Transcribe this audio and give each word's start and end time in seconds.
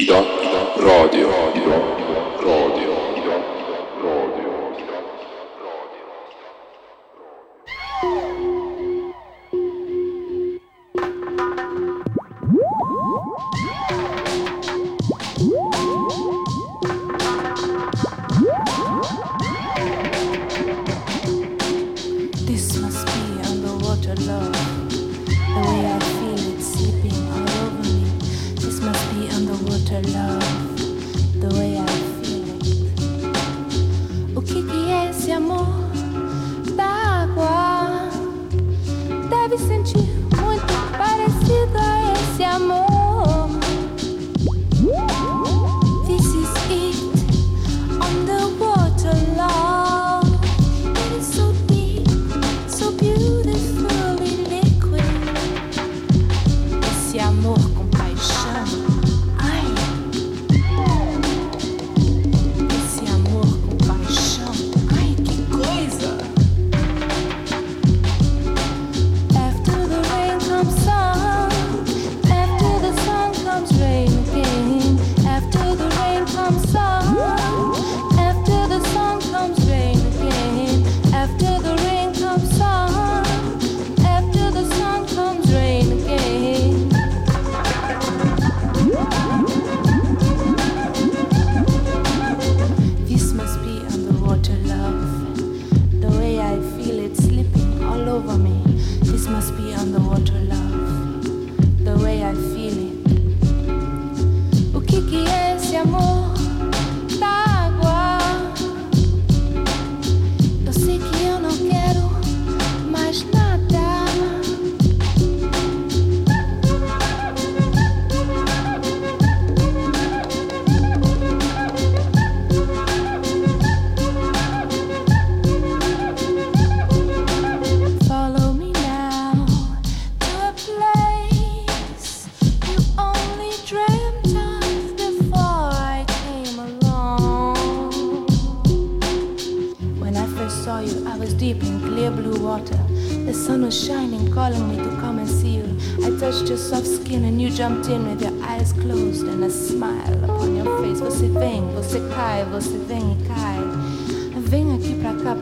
Io, 0.00 0.16
io, 0.16 0.72
rodio, 0.78 1.28
rodio. 1.28 1.99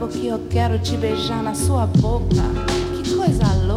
que 0.08 0.26
eu 0.26 0.40
quero 0.50 0.78
te 0.78 0.96
beijar 0.96 1.42
na 1.42 1.54
sua 1.54 1.86
boca. 1.86 2.42
Que 2.96 3.14
coisa 3.14 3.44
linda. 3.54 3.67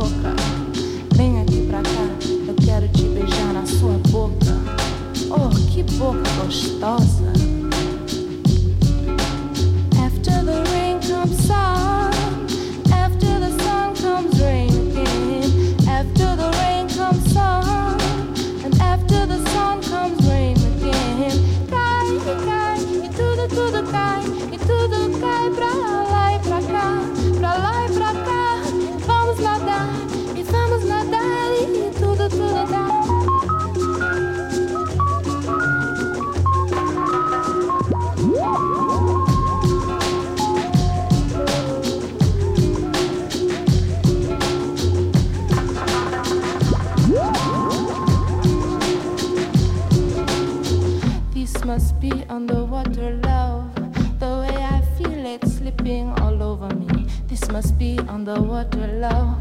This 51.54 51.66
must 51.66 52.00
be 52.00 52.12
underwater 52.30 53.20
love. 53.24 53.76
The 54.20 54.40
way 54.40 54.56
I 54.56 54.82
feel 54.98 55.26
it 55.26 55.46
slipping 55.46 56.08
all 56.22 56.42
over 56.42 56.74
me. 56.74 57.08
This 57.28 57.52
must 57.52 57.78
be 57.78 58.00
underwater 58.08 58.88
love. 58.88 59.38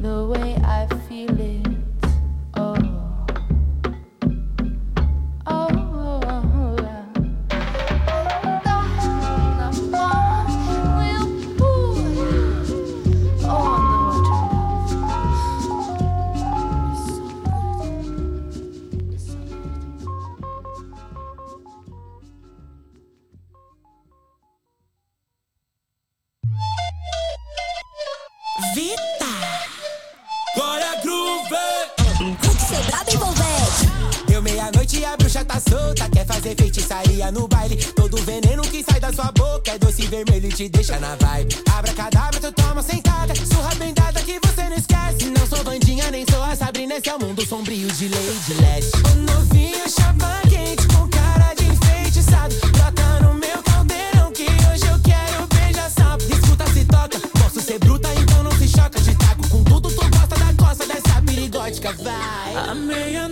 The 0.00 0.26
way 0.32 0.54
I 0.64 0.86
feel 1.08 1.40
it. 1.40 1.69
vermelho 40.10 40.48
te 40.50 40.68
deixa 40.68 40.98
na 40.98 41.14
vibe. 41.14 41.56
Abra 41.72 41.92
cadáver 41.92 42.40
tu 42.40 42.52
toma 42.52 42.82
sentada. 42.82 43.32
Surra 43.34 43.74
bem 43.76 43.94
dada 43.94 44.20
que 44.20 44.40
você 44.44 44.68
não 44.68 44.76
esquece. 44.76 45.30
Não 45.30 45.46
sou 45.46 45.62
bandinha, 45.62 46.10
nem 46.10 46.26
sou 46.28 46.42
a 46.42 46.56
Sabrina. 46.56 46.96
Esse 46.96 47.08
é 47.08 47.14
o 47.14 47.20
mundo 47.20 47.46
sombrio 47.46 47.86
de 47.92 48.08
Lady 48.08 48.54
Leste. 48.60 48.98
O 49.12 49.16
novinho 49.20 49.88
chapa 49.88 50.42
quente 50.48 50.86
com 50.88 51.08
cara 51.08 51.54
de 51.54 51.64
enfeitiçado. 51.64 52.54
Brota 52.72 53.20
no 53.20 53.34
meu 53.34 53.62
caldeirão 53.62 54.32
que 54.32 54.42
hoje 54.42 54.86
eu 54.90 54.98
quero 54.98 55.46
beijar 55.54 55.90
sapo. 55.90 56.24
Escuta, 56.24 56.66
se 56.72 56.84
toca. 56.84 57.18
Posso 57.38 57.60
ser 57.60 57.78
bruta, 57.78 58.08
então 58.14 58.42
não 58.42 58.52
se 58.52 58.66
choca. 58.66 59.00
Te 59.00 59.14
taco 59.14 59.48
com 59.48 59.62
tudo, 59.62 59.88
tu 59.90 60.10
gosta 60.10 60.36
da 60.36 60.52
costa 60.58 60.86
dessa 60.86 61.22
perigótica, 61.22 61.92
vai. 62.02 62.68
Amei 62.68 63.16
a 63.16 63.29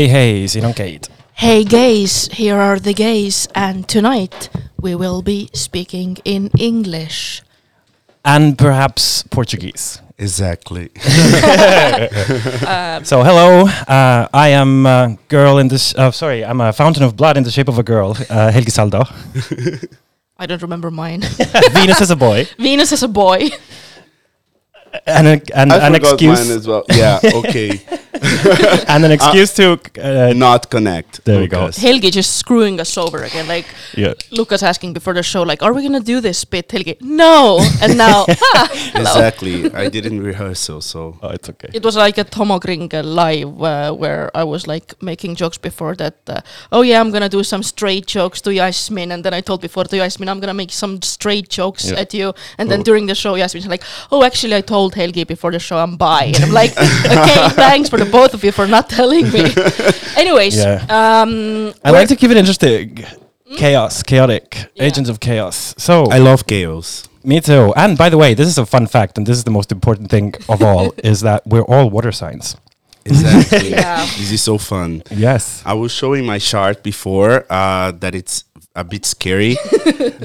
Hei 0.00 0.08
hei 0.08 0.40
hei, 0.40 0.48
siinä 0.48 0.66
on 0.66 0.74
Kate. 0.74 1.00
Hey 1.42 1.64
gays, 1.64 2.30
here 2.38 2.62
are 2.62 2.80
the 2.80 2.94
gays, 2.94 3.48
and 3.54 3.84
tonight 3.92 4.50
we 4.82 4.94
will 4.94 5.22
be 5.22 5.46
speaking 5.54 6.16
in 6.24 6.50
English. 6.58 7.42
And 8.24 8.56
perhaps 8.56 9.24
Portuguese. 9.34 10.00
Exactly. 10.18 10.88
So 13.02 13.22
hello, 13.22 13.68
uh, 13.88 14.26
I 14.32 14.48
am 14.48 14.86
a 14.86 15.18
girl 15.28 15.58
in 15.58 15.68
this, 15.68 15.94
uh, 15.94 16.10
sorry, 16.10 16.44
I'm 16.44 16.62
a 16.62 16.72
fountain 16.72 17.04
of 17.04 17.14
blood 17.14 17.36
in 17.36 17.44
the 17.44 17.50
shape 17.50 17.68
of 17.68 17.78
a 17.78 17.82
girl, 17.82 18.16
uh, 18.30 18.52
Helgi 18.52 18.70
Saldo. 18.70 19.04
I 20.38 20.46
don't 20.46 20.62
remember 20.62 20.90
mine. 20.90 21.20
Venus 21.72 22.00
is 22.00 22.10
a 22.10 22.16
boy. 22.16 22.48
Venus 22.58 22.92
is 22.92 23.02
a 23.02 23.08
boy. 23.08 23.50
And, 25.06 25.26
a, 25.26 25.40
and 25.54 25.72
I 25.72 25.86
an 25.86 25.92
forgot 25.92 26.12
excuse, 26.12 26.48
mine 26.48 26.56
as 26.56 26.66
well. 26.66 26.84
Yeah, 26.88 27.20
okay. 27.22 27.80
and 28.88 29.04
an 29.04 29.12
excuse 29.12 29.52
to, 29.54 29.78
uh, 30.02 30.32
Not 30.36 30.70
connect. 30.70 31.24
There 31.24 31.40
we 31.40 31.46
go. 31.48 31.60
Lucas. 31.64 31.78
Helgi 31.78 32.10
just 32.10 32.36
screwing 32.36 32.80
us 32.80 32.96
over 32.98 33.22
again. 33.22 33.46
Like 33.48 33.66
yeah. 33.96 34.14
Lucas 34.30 34.62
asking 34.62 34.92
before 34.92 35.14
the 35.14 35.22
show, 35.22 35.42
like, 35.42 35.62
"Are 35.62 35.72
we 35.72 35.82
gonna 35.82 36.00
do 36.00 36.20
this 36.20 36.44
bit?" 36.44 36.68
Helgi, 36.70 36.96
no. 37.00 37.60
And 37.82 37.96
now, 37.96 38.26
ha. 38.28 38.68
Exactly. 38.94 39.72
I 39.72 39.88
didn't 39.88 40.20
rehearsal, 40.22 40.80
so 40.80 41.16
Oh, 41.22 41.28
it's 41.30 41.48
okay. 41.48 41.68
It 41.72 41.82
was 41.84 41.96
like 41.96 42.18
a 42.18 42.24
Homokringel 42.24 43.04
live 43.04 43.62
uh, 43.62 43.92
where 43.92 44.30
I 44.34 44.44
was 44.44 44.66
like 44.66 45.00
making 45.02 45.34
jokes 45.36 45.58
before 45.58 45.94
that. 45.96 46.16
Uh, 46.26 46.40
oh 46.72 46.82
yeah, 46.82 47.00
I'm 47.00 47.10
gonna 47.10 47.28
do 47.28 47.42
some 47.42 47.62
straight 47.62 48.06
jokes 48.06 48.40
to 48.42 48.52
Yasmin, 48.52 49.12
and 49.12 49.24
then 49.24 49.34
I 49.34 49.40
told 49.40 49.60
before 49.60 49.84
to 49.84 49.96
Yasmin 49.96 50.28
I'm 50.28 50.40
gonna 50.40 50.54
make 50.54 50.72
some 50.72 51.00
straight 51.02 51.48
jokes 51.48 51.90
Yeah. 51.90 52.00
at 52.00 52.14
you, 52.14 52.32
and 52.58 52.70
then 52.70 52.80
Oh. 52.80 52.84
during 52.84 53.06
the 53.06 53.14
show 53.14 53.34
Yasmin's 53.34 53.66
like, 53.66 53.84
oh 54.12 54.22
actually 54.24 54.54
I 54.56 54.60
told 54.62 54.94
Helgi 54.94 55.24
before 55.26 55.52
the 55.52 55.58
show 55.58 55.78
I'm 55.78 55.96
bi, 55.96 56.24
and 56.34 56.44
I'm 56.44 56.52
like, 56.52 56.72
okay, 57.14 57.48
thanks 57.56 57.88
for 57.88 57.98
the 57.98 58.09
both 58.10 58.34
of 58.34 58.42
you 58.44 58.52
for 58.52 58.66
not 58.66 58.88
telling 58.88 59.30
me. 59.32 59.44
Anyways, 60.16 60.56
Yeah. 60.56 60.84
um, 60.88 61.72
I 61.84 61.90
we're- 61.90 61.98
like 62.00 62.08
to 62.08 62.16
keep 62.16 62.30
it 62.30 62.36
interesting. 62.36 63.04
Chaos, 63.56 64.02
chaotic, 64.04 64.70
agents 64.78 65.10
of 65.10 65.18
chaos. 65.18 65.74
So, 65.76 66.04
I 66.06 66.18
love 66.18 66.46
chaos. 66.46 67.08
me 67.24 67.40
too. 67.40 67.72
And 67.76 67.98
by 67.98 68.08
the 68.08 68.16
way, 68.16 68.32
this 68.34 68.46
is 68.46 68.58
a 68.58 68.64
fun 68.66 68.86
fact, 68.86 69.18
and 69.18 69.26
this 69.26 69.36
is 69.36 69.44
the 69.44 69.50
most 69.50 69.72
important 69.72 70.08
thing 70.08 70.34
of 70.48 70.62
all, 70.62 70.92
is 71.12 71.20
that 71.22 71.42
we're 71.46 71.64
all 71.72 71.90
water 71.90 72.12
signs. 72.12 72.56
Exactly. 73.04 73.70
Yeah. 73.76 74.04
This 74.18 74.30
is 74.30 74.42
so 74.42 74.56
fun. 74.58 75.02
Yes. 75.10 75.62
I 75.66 75.74
was 75.74 75.90
showing 75.90 76.24
my 76.26 76.38
chart 76.38 76.82
before 76.84 77.44
uh, 77.50 77.90
that 78.02 78.14
it's 78.14 78.44
a 78.76 78.84
bit 78.84 79.04
scary 79.04 79.56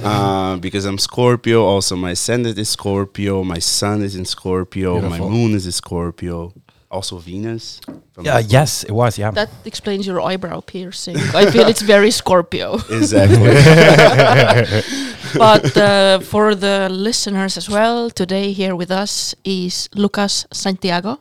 uh, 0.03 0.57
because 0.57 0.85
I'm 0.85 0.97
Scorpio. 0.99 1.63
Also, 1.63 1.95
my 1.95 2.11
ascendant 2.11 2.57
is 2.57 2.69
Scorpio. 2.69 3.43
My 3.43 3.59
sun 3.59 4.01
is 4.03 4.15
in 4.15 4.25
Scorpio. 4.25 4.99
Beautiful. 4.99 5.29
My 5.29 5.35
moon 5.35 5.53
is 5.55 5.65
in 5.65 5.71
Scorpio. 5.71 6.53
Also, 6.95 7.17
Venus. 7.19 7.79
from 8.13 8.23
Yeah, 8.25 8.39
yes, 8.39 8.83
it 8.83 8.91
was, 8.91 9.17
yeah. 9.17 9.31
that 9.31 9.49
explains 9.65 10.07
your 10.07 10.21
eyebrow 10.21 10.61
piercing. 10.61 11.17
I 11.35 11.51
feel 11.51 11.67
it's 11.67 11.81
very 11.81 12.09
Scorpio. 12.11 12.79
Exactly. 12.89 13.51
but 15.37 15.75
uh, 15.77 16.19
for 16.19 16.55
the 16.55 16.87
listeners 16.89 17.57
as 17.57 17.69
well, 17.69 18.09
today 18.09 18.53
here 18.53 18.75
with 18.75 18.91
us 18.91 19.35
is 19.43 19.89
Lucas 19.95 20.45
Santiago. 20.51 21.19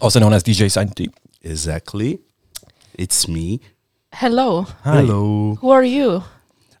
also 0.00 0.20
known 0.20 0.32
as 0.32 0.42
DJ 0.44 0.70
Santi. 0.70 1.08
exactly. 1.42 2.18
It's 2.94 3.26
me. 3.28 3.60
Hello, 4.12 4.62
Hi. 4.84 5.00
Hello. 5.00 5.56
who 5.60 5.70
are 5.70 5.84
you? 5.84 6.22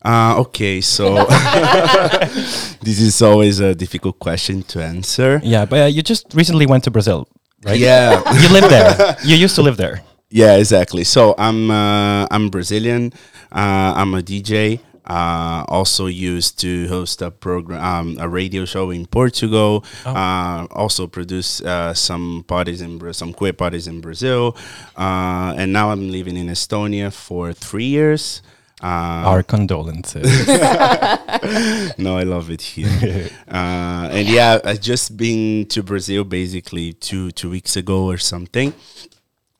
Uh, 0.04 0.38
okay, 0.38 0.80
so 0.80 1.14
this 2.86 3.00
is 3.00 3.20
always 3.20 3.58
a 3.60 3.74
difficult 3.74 4.18
question 4.18 4.62
to 4.62 4.80
answer. 4.82 5.40
Yeah, 5.42 5.66
but 5.66 5.78
uh, 5.80 5.86
you 5.86 6.02
just 6.02 6.26
recently 6.32 6.64
went 6.66 6.84
to 6.84 6.90
Brazil, 6.90 7.26
right? 7.64 7.78
Yeah, 7.78 8.22
you 8.42 8.48
live 8.52 8.68
there. 8.70 9.16
You 9.24 9.36
used 9.36 9.54
to 9.56 9.62
live 9.62 9.76
there. 9.76 10.02
yeah, 10.30 10.56
exactly. 10.56 11.04
So 11.04 11.34
I'm 11.38 11.70
uh, 11.70 12.26
I'm 12.30 12.48
Brazilian. 12.50 13.12
Uh, 13.52 13.94
I'm 13.96 14.14
a 14.14 14.22
DJ. 14.22 14.80
Uh, 15.08 15.64
also 15.68 16.06
used 16.06 16.58
to 16.58 16.88
host 16.88 17.22
a 17.22 17.30
program, 17.30 17.80
um, 17.80 18.16
a 18.18 18.28
radio 18.28 18.64
show 18.64 18.90
in 18.90 19.06
Portugal. 19.06 19.84
Uh, 20.04 20.66
also 20.72 21.06
produce 21.06 21.60
uh, 21.60 21.94
some 21.94 22.44
parties 22.48 22.80
in 22.80 22.98
Bra- 22.98 23.12
some 23.12 23.32
queer 23.32 23.52
parties 23.52 23.86
in 23.86 24.00
Brazil. 24.00 24.56
Uh, 24.98 25.54
and 25.56 25.72
now 25.72 25.90
I'm 25.92 26.10
living 26.10 26.36
in 26.36 26.48
Estonia 26.48 27.12
for 27.12 27.52
three 27.52 27.86
years. 27.86 28.42
Uh, 28.82 29.24
Our 29.32 29.42
condolences. 29.42 30.46
no, 31.98 32.18
I 32.18 32.24
love 32.24 32.50
it 32.50 32.60
here. 32.60 33.30
uh, 33.48 34.08
and 34.12 34.28
yeah, 34.28 34.58
I 34.64 34.74
just 34.74 35.16
been 35.16 35.66
to 35.68 35.82
Brazil 35.82 36.24
basically 36.24 36.92
two 36.92 37.30
two 37.30 37.48
weeks 37.50 37.76
ago 37.76 38.04
or 38.04 38.18
something, 38.18 38.74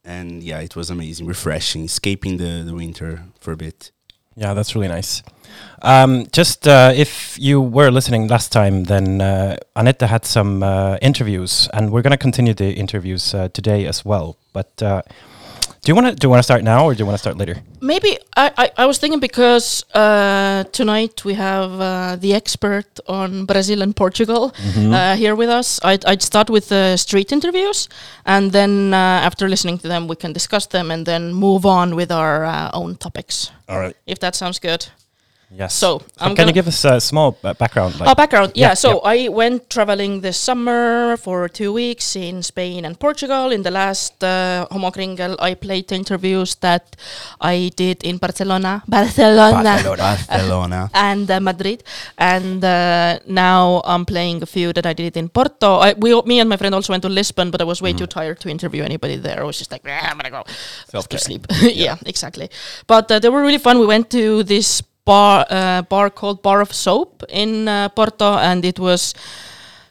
and 0.04 0.42
yeah, 0.42 0.61
it 0.61 0.76
was 0.76 0.90
amazing, 0.90 1.26
refreshing, 1.26 1.85
escaping 1.85 2.37
the 2.37 2.62
the 2.62 2.75
winter 2.75 3.23
for 3.40 3.52
a 3.52 3.56
bit. 3.56 3.90
yeah, 4.37 4.52
that's 4.54 4.75
really 4.75 4.88
nice. 4.88 5.23
Um, 5.82 6.26
just 6.32 6.68
uh, 6.68 6.92
if 6.94 7.38
you 7.38 7.61
were 7.61 7.90
listening 7.90 8.28
last 8.28 8.52
time, 8.52 8.85
then 8.85 9.20
uh, 9.23 9.56
Anette 9.75 10.02
had 10.02 10.25
some 10.26 10.62
uh, 10.62 10.99
interviews, 11.00 11.68
and 11.73 11.90
we're 11.90 12.02
going 12.02 12.11
to 12.18 12.18
continue 12.18 12.52
the 12.54 12.73
interviews 12.75 13.35
uh, 13.35 13.49
today 13.49 13.87
as 13.87 14.04
well. 14.04 14.37
But 14.52 14.82
uh, 14.82 15.02
do 15.87 15.90
you 15.90 15.95
want 15.95 16.09
to 16.09 16.14
do 16.16 16.26
you 16.26 16.31
want 16.31 16.40
to 16.40 16.43
start 16.43 16.64
now, 16.64 16.85
or 16.85 16.95
do 16.95 16.99
you 16.99 17.07
want 17.07 17.14
to 17.14 17.19
start 17.19 17.38
later? 17.38 17.57
Maybe 17.81 18.19
I, 18.37 18.50
I, 18.59 18.71
I 18.83 18.87
was 18.87 18.99
thinking 18.99 19.21
because 19.21 19.85
uh, 19.95 20.64
tonight 20.73 21.25
we 21.25 21.35
have 21.35 21.81
uh, 21.81 22.16
the 22.16 22.35
expert 22.35 22.99
on 23.07 23.47
Brazil 23.47 23.83
and 23.83 23.95
Portugal 23.95 24.52
uh, 24.76 25.14
here 25.14 25.37
with 25.37 25.49
us. 25.49 25.78
I'd, 25.85 26.05
I'd 26.05 26.23
start 26.23 26.50
with 26.50 26.71
the 26.71 26.97
street 26.97 27.31
interviews, 27.31 27.88
and 28.25 28.50
then 28.50 28.93
uh, 28.95 28.97
after 29.28 29.49
listening 29.49 29.78
to 29.78 29.87
them, 29.87 30.09
we 30.09 30.16
can 30.16 30.33
discuss 30.33 30.66
them 30.66 30.90
and 30.90 31.07
then 31.07 31.33
move 31.33 31.64
on 31.64 31.95
with 31.95 32.11
our 32.11 32.45
uh, 32.45 32.71
own 32.75 32.97
topics. 32.97 33.52
All 33.69 33.78
right. 33.78 33.95
If 34.07 34.19
that 34.19 34.35
sounds 34.35 34.59
good. 34.59 34.88
Yes. 35.50 35.75
So, 35.75 36.03
I'm 36.19 36.35
can 36.35 36.49
you 36.49 36.53
give 36.53 36.67
us 36.67 36.85
a 36.85 37.00
small 37.00 37.38
uh, 37.45 37.55
background? 37.55 37.95
oh, 38.00 38.15
background. 38.15 38.53
Yeah. 38.57 38.69
yeah, 38.69 38.75
so 38.75 39.00
I 39.05 39.29
went 39.29 39.71
traveling 39.71 40.21
this 40.21 40.37
summer 40.37 41.17
for 41.19 41.49
two 41.49 41.73
weeks 41.73 42.17
in 42.17 42.43
Spain 42.43 42.85
and 42.85 42.99
Portugal. 42.99 43.53
In 43.53 43.62
the 43.62 43.71
last 43.71 44.25
uh, 44.25 44.67
Homokringel, 44.73 45.37
I 45.38 45.55
played 45.55 45.93
interviews 45.93 46.57
that 46.57 46.97
I 47.41 47.71
did 47.76 48.03
in 48.03 48.19
Barcelona, 48.19 48.83
Barcelona, 48.88 49.83
Barcelona. 49.85 50.91
and 50.95 51.31
uh, 51.31 51.38
Madrid. 51.38 51.85
And 52.19 52.65
uh, 52.65 53.21
now 53.29 53.83
I'm 53.85 54.05
playing 54.05 54.43
a 54.43 54.47
few 54.47 54.73
that 54.73 54.85
I 54.85 54.95
did 54.95 55.17
in 55.17 55.29
Porto. 55.29 55.76
I, 55.76 55.93
we, 55.93 56.21
me 56.23 56.41
and 56.41 56.49
my 56.49 56.57
friend 56.57 56.75
also 56.75 56.93
went 56.93 57.03
to 57.05 57.09
Lisbon, 57.09 57.53
but 57.53 57.61
I 57.61 57.65
was 57.65 57.81
way 57.81 57.93
too 57.93 58.07
tired 58.07 58.41
to 58.41 58.49
interview 58.49 58.83
anybody 58.83 59.17
there. 59.17 59.41
I 59.41 59.45
was 59.45 59.59
just 59.59 59.71
like, 59.71 59.83
"Ah, 59.87 60.11
I'm 60.11 60.19
gonna 60.19 60.31
go 60.31 60.43
to 61.00 61.19
sleep. 61.19 61.47
yeah. 61.62 61.97
exactly. 62.05 62.50
But 62.87 63.11
uh, 63.11 63.19
they 63.21 63.29
were 63.29 63.43
really 63.43 63.59
fun. 63.59 63.79
We 63.79 63.87
went 63.87 64.11
to 64.11 64.43
this 64.43 64.83
bar, 65.06 65.46
uh, 65.48 65.82
bar 65.82 66.10
called 66.10 66.42
Bar 66.42 66.60
of 66.60 66.75
Soap 66.75 67.22
in 67.30 67.68
uh, 67.68 67.88
Porto, 67.88 68.36
and 68.36 68.64
it 68.64 68.78
was 68.78 69.14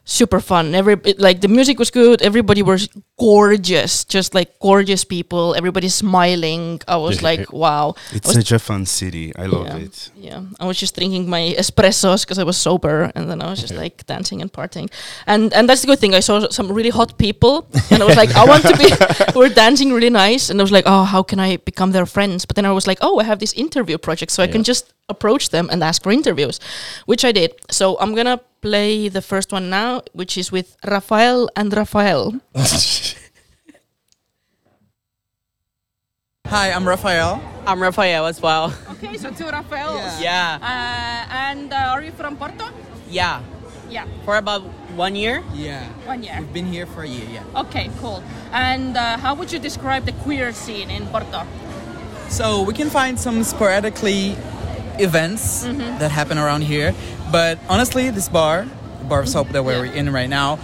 super 0.06 0.40
fun. 0.40 0.74
Every 0.74 0.96
it, 1.04 1.20
like 1.20 1.42
the 1.42 1.48
music 1.48 1.78
was 1.80 1.90
good. 1.90 2.22
Everybody 2.22 2.62
was 2.62 2.88
gorgeous, 3.20 4.06
just 4.06 4.34
like 4.34 4.60
gorgeous 4.60 5.04
people. 5.04 5.56
Everybody 5.56 5.90
smiling. 5.90 6.82
I 6.88 6.98
was 6.98 7.22
like, 7.22 7.52
wow. 7.52 7.96
It's 8.14 8.32
such 8.32 8.52
a 8.52 8.60
fun 8.60 8.86
city. 8.86 9.36
I 9.36 9.48
love 9.48 9.68
yeah. 9.68 9.78
it. 9.78 10.12
Yeah, 10.16 10.42
I 10.60 10.66
was 10.66 10.78
just 10.78 10.96
drinking 10.96 11.28
my 11.30 11.56
espressos 11.58 12.22
because 12.24 12.40
I 12.40 12.44
was 12.44 12.56
sober, 12.58 13.12
and 13.16 13.30
then 13.30 13.42
I 13.42 13.50
was 13.50 13.60
just 13.60 13.74
like 13.74 14.06
dancing 14.06 14.42
and 14.42 14.54
partying, 14.54 14.90
and 15.28 15.52
and 15.54 15.68
that's 15.68 15.82
the 15.82 15.88
good 15.88 16.00
thing. 16.00 16.14
I 16.14 16.22
saw 16.22 16.48
some 16.50 16.72
really 16.72 16.92
hot 16.92 17.18
people, 17.18 17.68
and 17.92 18.02
I 18.02 18.06
was 18.06 18.16
like, 18.16 18.34
I 18.36 18.46
want 18.46 18.64
to 18.64 18.78
be. 18.78 18.90
we're 19.36 19.50
dancing 19.50 19.92
really 19.92 20.10
nice, 20.10 20.50
and 20.50 20.62
I 20.62 20.64
was 20.64 20.72
like, 20.72 20.86
oh, 20.88 21.04
how 21.04 21.24
can 21.24 21.40
I 21.40 21.58
become 21.58 21.92
their 21.92 22.06
friends? 22.06 22.46
But 22.46 22.56
then 22.56 22.66
I 22.66 22.72
was 22.72 22.88
like, 22.88 23.00
oh, 23.02 23.20
I 23.20 23.24
have 23.24 23.40
this 23.40 23.54
interview 23.54 23.98
project, 23.98 24.32
so 24.32 24.44
I 24.44 24.48
can 24.48 24.64
just 24.64 24.94
approach 25.10 25.50
them 25.50 25.70
and 25.72 25.84
ask 25.84 26.04
for 26.04 26.12
interviews, 26.12 26.60
which 27.06 27.24
I 27.26 27.32
did. 27.32 27.54
So 27.70 27.98
I'm 28.00 28.16
gonna 28.16 28.40
play 28.70 29.10
the 29.10 29.22
first 29.22 29.52
one 29.52 29.70
now, 29.70 30.02
which 30.14 30.38
is 30.42 30.52
with 30.52 30.76
Rafael 30.84 31.48
and 31.56 31.72
Rafael. 31.72 32.34
Hi, 36.48 36.72
I'm 36.72 36.88
Rafael. 36.88 37.40
I'm 37.68 37.80
Rafael 37.82 38.26
as 38.26 38.42
well. 38.42 38.74
Okay, 38.94 39.18
so 39.18 39.30
two 39.30 39.46
Rafaels. 39.46 40.02
Yeah. 40.20 40.58
Yeah, 40.58 40.58
Uh, 40.66 41.50
and 41.50 41.72
are 41.74 42.02
you 42.02 42.12
from 42.18 42.38
Porto? 42.38 42.66
yeah. 43.10 43.42
Yeah, 43.88 44.06
For 44.26 44.38
about 44.38 44.64
one 44.98 45.16
year. 45.16 45.44
Yeah. 45.54 45.86
one 46.10 46.24
year. 46.24 46.38
We've 46.40 46.52
been 46.54 46.66
here 46.66 46.88
for 46.88 47.04
a 47.04 47.08
year, 47.08 47.28
yeah. 47.30 47.62
Okay, 47.62 47.92
cool. 48.02 48.24
And 48.52 48.98
uh, 48.98 49.18
how 49.22 49.36
would 49.38 49.52
you 49.54 49.60
describe 49.60 50.06
the 50.10 50.12
queer 50.26 50.52
scene 50.54 50.90
in 50.90 51.06
Porto? 51.14 51.46
So 52.30 52.64
we 52.64 52.74
can 52.74 52.90
find 52.90 53.20
some 53.20 53.44
sporadically 53.44 54.36
events 55.00 55.66
mm-hmm. 55.66 55.80
that 56.00 56.12
happen 56.12 56.38
around 56.38 56.62
here. 56.62 56.94
But 57.32 57.60
honestly, 57.70 58.10
this 58.12 58.30
bar, 58.30 58.66
the 59.00 59.06
bar 59.06 59.22
of 59.22 59.30
soap 59.30 59.50
that 59.50 59.64
we're 59.64 59.86
mm-hmm. 59.86 59.98
in 59.98 60.14
right 60.14 60.30
now, 60.30 60.60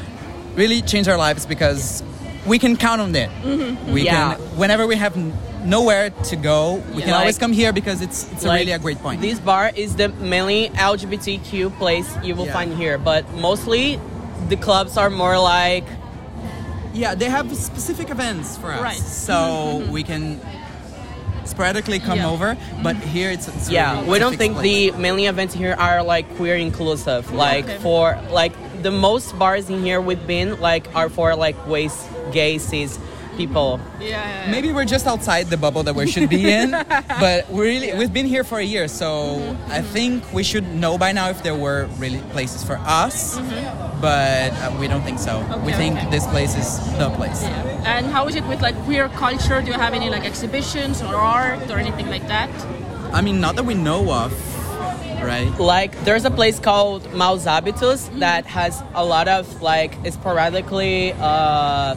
really 0.56 0.82
changed 0.82 1.10
our 1.10 1.18
lives 1.18 1.46
because 1.46 2.04
we 2.46 2.60
can 2.60 2.76
count 2.76 3.02
on 3.02 3.16
it. 3.16 3.30
Mm-hmm. 3.30 3.94
We 3.94 4.04
Yeah. 4.04 4.36
can, 4.36 4.42
whenever 4.58 4.88
we 4.88 4.96
have 4.96 5.16
nowhere 5.64 6.10
to 6.10 6.36
go, 6.36 6.84
we 6.96 7.02
can 7.02 7.12
Like- 7.12 7.20
always 7.20 7.38
come 7.38 7.54
here 7.54 7.72
because 7.72 8.02
it's 8.02 8.26
it's 8.32 8.44
Like, 8.44 8.60
really 8.60 8.72
a 8.72 8.80
great 8.80 9.02
point. 9.02 9.22
This 9.22 9.40
bar 9.40 9.72
is 9.76 9.96
the 9.96 10.10
mainly 10.10 10.72
LGBTQ 10.76 11.70
place 11.78 12.08
you 12.24 12.36
will 12.36 12.48
Yeah. 12.48 12.54
find 12.54 12.74
here, 12.74 12.98
but 12.98 13.24
mostly 13.36 14.00
the 14.50 14.56
clubs 14.56 14.98
are 14.98 15.10
more 15.10 15.38
like 15.38 15.86
Yeah, 16.94 17.16
they 17.16 17.30
have 17.30 17.56
specific 17.56 18.10
events 18.10 18.58
for 18.58 18.74
us, 18.74 18.82
Right. 18.82 18.98
so 18.98 19.82
we 19.90 20.04
can 20.04 20.42
sporadically 21.52 22.00
come 22.00 22.18
Yeah. 22.18 22.30
over. 22.34 22.58
But 22.82 22.96
mm-hmm. 22.96 23.10
here 23.16 23.30
it's, 23.32 23.48
it's 23.48 23.70
yeah. 23.70 23.96
really- 23.98 24.10
We 24.10 24.20
don't 24.20 24.38
think 24.38 24.54
place. 24.56 24.92
the 24.94 24.98
mainly 25.00 25.26
events 25.28 25.54
here 25.54 25.76
are 25.78 26.02
like 26.04 26.26
queer 26.38 26.56
inclusive. 26.56 27.32
Like 27.32 27.66
Okay. 27.66 27.78
for 27.86 28.20
like 28.32 28.54
the 28.82 28.92
most 28.92 29.38
bars 29.38 29.70
in 29.70 29.84
here 29.84 30.02
we've 30.02 30.26
been 30.26 30.60
like 30.60 30.86
are 30.96 31.10
for 31.10 31.36
like 31.36 31.58
ways 31.68 31.94
gay 32.32 32.58
cis 32.58 32.98
people. 33.38 33.80
Yeah. 34.00 34.50
Maybe 34.50 34.72
we're 34.72 34.86
just 34.86 35.08
outside 35.08 35.48
the 35.48 35.58
bubble 35.58 35.84
that 35.84 35.96
we 35.96 36.08
should 36.08 36.30
be 36.30 36.52
in, 36.52 36.72
but 37.20 37.50
we 37.50 37.62
really 37.62 37.94
we've 37.94 38.14
been 38.14 38.26
here 38.26 38.44
for 38.44 38.60
a 38.60 38.64
year, 38.64 38.88
so 38.88 39.58
I 39.68 39.82
think 39.82 40.32
we 40.34 40.44
should 40.44 40.68
know 40.76 40.98
by 40.98 41.12
now 41.12 41.30
if 41.30 41.44
there 41.44 41.56
were 41.56 41.88
really 41.98 42.20
places 42.32 42.64
for 42.64 42.78
us. 42.78 43.38
But 44.02 44.52
uh, 44.54 44.76
we 44.80 44.88
don't 44.88 45.04
think 45.04 45.20
so. 45.20 45.40
we 45.66 45.74
think 45.74 45.98
okay. 45.98 46.10
this 46.10 46.26
place 46.28 46.56
is 46.58 46.80
the 46.98 47.10
place. 47.12 47.44
And 47.86 48.06
how 48.08 48.28
is 48.28 48.36
it 48.36 48.46
with 48.48 48.62
like 48.62 48.76
queer 48.84 49.10
culture? 49.10 49.62
Do 49.62 49.68
you 49.68 49.74
have 49.74 49.94
any 49.94 50.10
like 50.10 50.26
exhibitions 50.26 51.02
or 51.02 51.16
art 51.16 51.70
or 51.70 51.78
anything 51.78 52.08
like 52.10 52.28
that? 52.28 52.50
I 53.14 53.22
mean, 53.22 53.42
not 53.42 53.56
that 53.58 53.66
we 53.66 53.74
know 53.74 54.12
of, 54.12 54.32
right? 55.22 55.52
Like 55.60 56.04
there's 56.06 56.26
a 56.26 56.32
place 56.32 56.60
called 56.60 57.04
Maus 57.12 57.46
Hábitos 57.46 58.20
that 58.20 58.46
has 58.46 58.82
a 58.94 59.06
lot 59.06 59.28
of 59.28 59.62
like 59.62 59.94
sporadically 60.10 61.14
uh, 61.20 61.96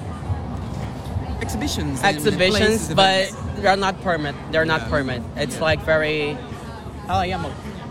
Exhibitions, 1.44 2.02
exhibitions, 2.02 2.88
places, 2.88 2.94
but 2.94 3.28
events. 3.28 3.60
they're 3.60 3.76
not 3.76 4.00
permit. 4.02 4.34
They're 4.50 4.64
not 4.74 4.82
Yeah. 4.82 4.94
permit. 4.94 5.22
It's 5.36 5.60
like 5.60 5.80
very. 5.84 6.38
Oh 7.08 7.22
yeah, 7.22 7.38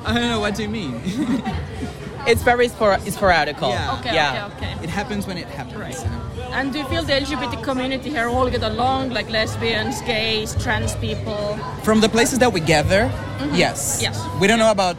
I 0.06 0.14
don't 0.14 0.30
know 0.34 0.40
what 0.40 0.56
do 0.56 0.64
you 0.64 0.70
mean. 0.70 0.94
it's 2.32 2.42
very 2.42 2.68
spor- 2.68 3.04
sporadical. 3.18 3.70
Yeah. 3.70 3.98
Okay, 4.00 4.14
yeah. 4.14 4.50
okay, 4.58 4.74
okay. 4.74 4.84
it 4.84 4.90
happens 4.90 5.28
when 5.28 5.38
it 5.38 5.48
happens. 5.48 6.04
you 6.04 6.10
know? 6.10 6.52
And 6.52 6.74
do 6.74 6.80
you 6.80 6.86
feel 6.86 7.04
the 7.04 7.14
LGBT 7.14 7.64
community 7.64 8.10
here 8.10 8.28
all 8.28 8.50
get 8.50 8.64
along, 8.64 9.10
like 9.10 9.30
lesbians, 9.30 10.02
gays, 10.02 10.56
trans 10.64 10.96
people? 10.96 11.58
From 11.84 12.02
the 12.02 12.10
places 12.10 12.40
that 12.40 12.52
we 12.54 12.60
gather, 12.60 13.10
mm-hmm. 13.10 13.56
yes. 13.56 14.00
Yes. 14.02 14.18
We 14.40 14.48
don't 14.48 14.60
know 14.60 14.72
about 14.72 14.98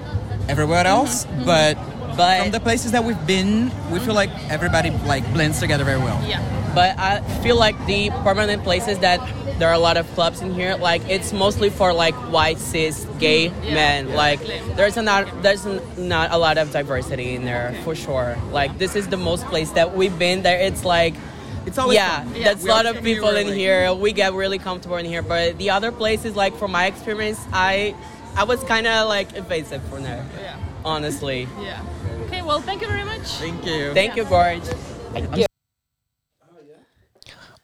everywhere 0.49 0.85
mm-hmm, 0.85 1.07
else, 1.07 1.25
mm-hmm. 1.27 1.45
but 1.45 1.75
But- 2.17 2.43
from 2.43 2.51
the 2.51 2.61
places 2.61 2.93
that 2.93 3.05
we've 3.05 3.27
been, 3.27 3.71
we 3.91 3.99
feel 3.99 4.15
like 4.15 4.31
everybody 4.51 4.91
like 5.07 5.25
blends 5.33 5.59
together 5.61 5.85
very 5.85 5.99
well. 5.99 6.19
Yeah. 6.27 6.43
But 6.75 6.99
I 6.99 7.21
feel 7.43 7.57
like 7.57 7.76
the 7.87 8.11
permanent 8.23 8.64
places 8.64 8.99
that 9.00 9.21
there 9.59 9.69
are 9.69 9.75
a 9.75 9.78
lot 9.78 9.97
of 9.97 10.07
clubs 10.14 10.40
in 10.40 10.52
here. 10.52 10.76
Like 10.76 11.02
it's 11.09 11.33
mostly 11.33 11.71
for 11.71 11.93
like 11.93 12.14
white 12.33 12.59
cis 12.59 13.07
gay 13.19 13.49
mm-hmm. 13.49 13.64
Yeah. 13.64 13.75
men. 13.75 14.09
Yeah. 14.09 14.16
Like 14.16 14.40
there's 14.76 14.97
a 14.97 15.02
not 15.02 15.43
there's 15.43 15.64
not 15.97 16.33
a 16.33 16.38
lot 16.38 16.59
of 16.59 16.73
diversity 16.73 17.35
in 17.35 17.45
there 17.45 17.78
for 17.85 17.95
sure. 17.95 18.37
Like 18.50 18.78
this 18.78 18.97
is 18.97 19.09
the 19.09 19.16
most 19.16 19.45
place 19.47 19.71
that 19.73 19.95
we've 19.97 20.19
been 20.19 20.43
there. 20.43 20.61
It's 20.61 20.85
like. 20.85 21.14
It's 21.66 21.78
always 21.78 21.97
yeah, 21.97 22.25
fun. 22.25 22.43
that's 22.43 22.62
a 22.62 22.69
lot 22.69 22.85
of 22.85 23.02
people 23.02 23.28
we're 23.28 23.38
in 23.38 23.47
like- 23.47 23.57
here. 23.57 23.95
We 23.95 24.12
get 24.12 24.35
really 24.35 24.59
comfortable 24.59 24.97
in 24.99 25.07
here, 25.07 25.23
but 25.23 25.57
the 25.57 25.71
other 25.71 25.93
places, 25.93 26.37
like 26.37 26.54
from 26.59 26.73
my 26.73 26.85
experience, 26.85 27.40
I 27.54 27.95
I 28.37 28.45
was 28.45 28.62
kind 28.64 28.87
of 28.87 29.09
like 29.09 29.35
evasive 29.35 29.83
from 29.85 30.02
there, 30.02 30.26
Yeah. 30.38 30.59
honestly. 30.85 31.49
Yeah. 31.62 31.81
Okay, 32.26 32.43
well, 32.43 32.61
thank 32.61 32.83
you 32.83 32.88
very 32.88 33.04
much. 33.04 33.26
Thank 33.40 33.64
you. 33.64 33.95
Thank 33.95 34.14
you, 34.14 34.25
Gorge. 34.25 35.49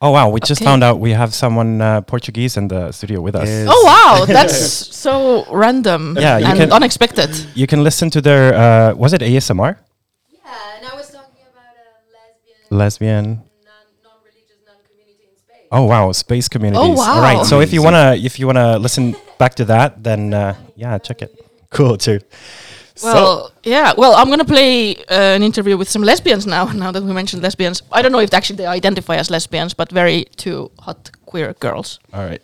Oh 0.03 0.11
wow, 0.13 0.31
we 0.31 0.41
just 0.41 0.63
Okay. 0.63 0.65
found 0.71 0.83
out 0.83 0.99
we 0.99 1.11
have 1.13 1.35
someone 1.35 1.81
uh, 1.83 2.01
Portuguese 2.01 2.57
in 2.57 2.69
the 2.69 2.91
studio 2.93 3.21
with 3.21 3.35
us. 3.37 3.49
Yes. 3.49 3.69
Oh 3.71 3.83
wow, 3.85 4.25
that's 4.37 4.57
so 4.97 5.45
random 5.53 6.17
Yeah, 6.19 6.39
you 6.39 6.47
and 6.47 6.59
can- 6.59 6.73
unexpected. 6.73 7.29
You 7.55 7.67
can 7.67 7.85
listen 7.85 8.09
to 8.11 8.21
their 8.23 8.55
uh, 8.55 8.95
was 8.95 9.13
it 9.13 9.21
ASMR? 9.21 9.77
Yeah, 9.77 10.77
and 10.77 10.87
I 10.87 10.97
was 10.97 11.11
talking 11.13 11.45
about 11.53 11.77
a 11.77 11.91
lesbian, 12.17 12.79
Lesbian. 12.79 13.25
non, 13.27 13.45
non-religious, 14.05 14.61
non-community 14.67 15.25
in 15.29 15.37
space. 15.37 15.69
Oh 15.71 15.85
wow, 15.85 16.13
space 16.13 16.49
communities. 16.49 16.99
All 16.99 17.21
right. 17.21 17.37
wow. 17.37 17.45
So 17.45 17.61
if 17.61 17.71
you 17.75 17.83
wanna 17.83 18.17
if 18.17 18.39
you 18.39 18.47
wanna 18.47 18.79
listen 18.79 19.15
back 19.39 19.55
to 19.57 19.65
that, 19.67 20.03
then 20.03 20.33
uh, 20.33 20.55
yeah, 20.77 20.97
check 20.97 21.21
it. 21.21 21.37
Cool 21.69 21.99
too. 21.99 22.21
Well, 23.03 23.51
yeah. 23.65 23.93
Well, 23.97 24.15
I'm 24.15 24.29
gonna 24.29 24.45
play 24.45 24.97
uh, 24.97 25.37
an 25.37 25.43
interview 25.43 25.77
with 25.77 25.89
some 25.89 26.03
lesbians 26.03 26.47
now. 26.47 26.65
Now 26.85 26.93
that 26.93 27.03
we 27.03 27.13
mentioned 27.13 27.43
lesbians, 27.43 27.83
I 27.93 28.03
don't 28.03 28.13
know 28.13 28.21
if 28.21 28.33
actually 28.35 28.57
they 28.57 28.67
identify 28.67 29.17
as 29.17 29.31
lesbians, 29.31 29.75
but 29.75 29.91
very 29.93 30.25
two 30.37 30.71
hot 30.81 31.11
queer 31.27 31.55
girls. 31.61 31.99
all 32.13 32.25
right. 32.25 32.43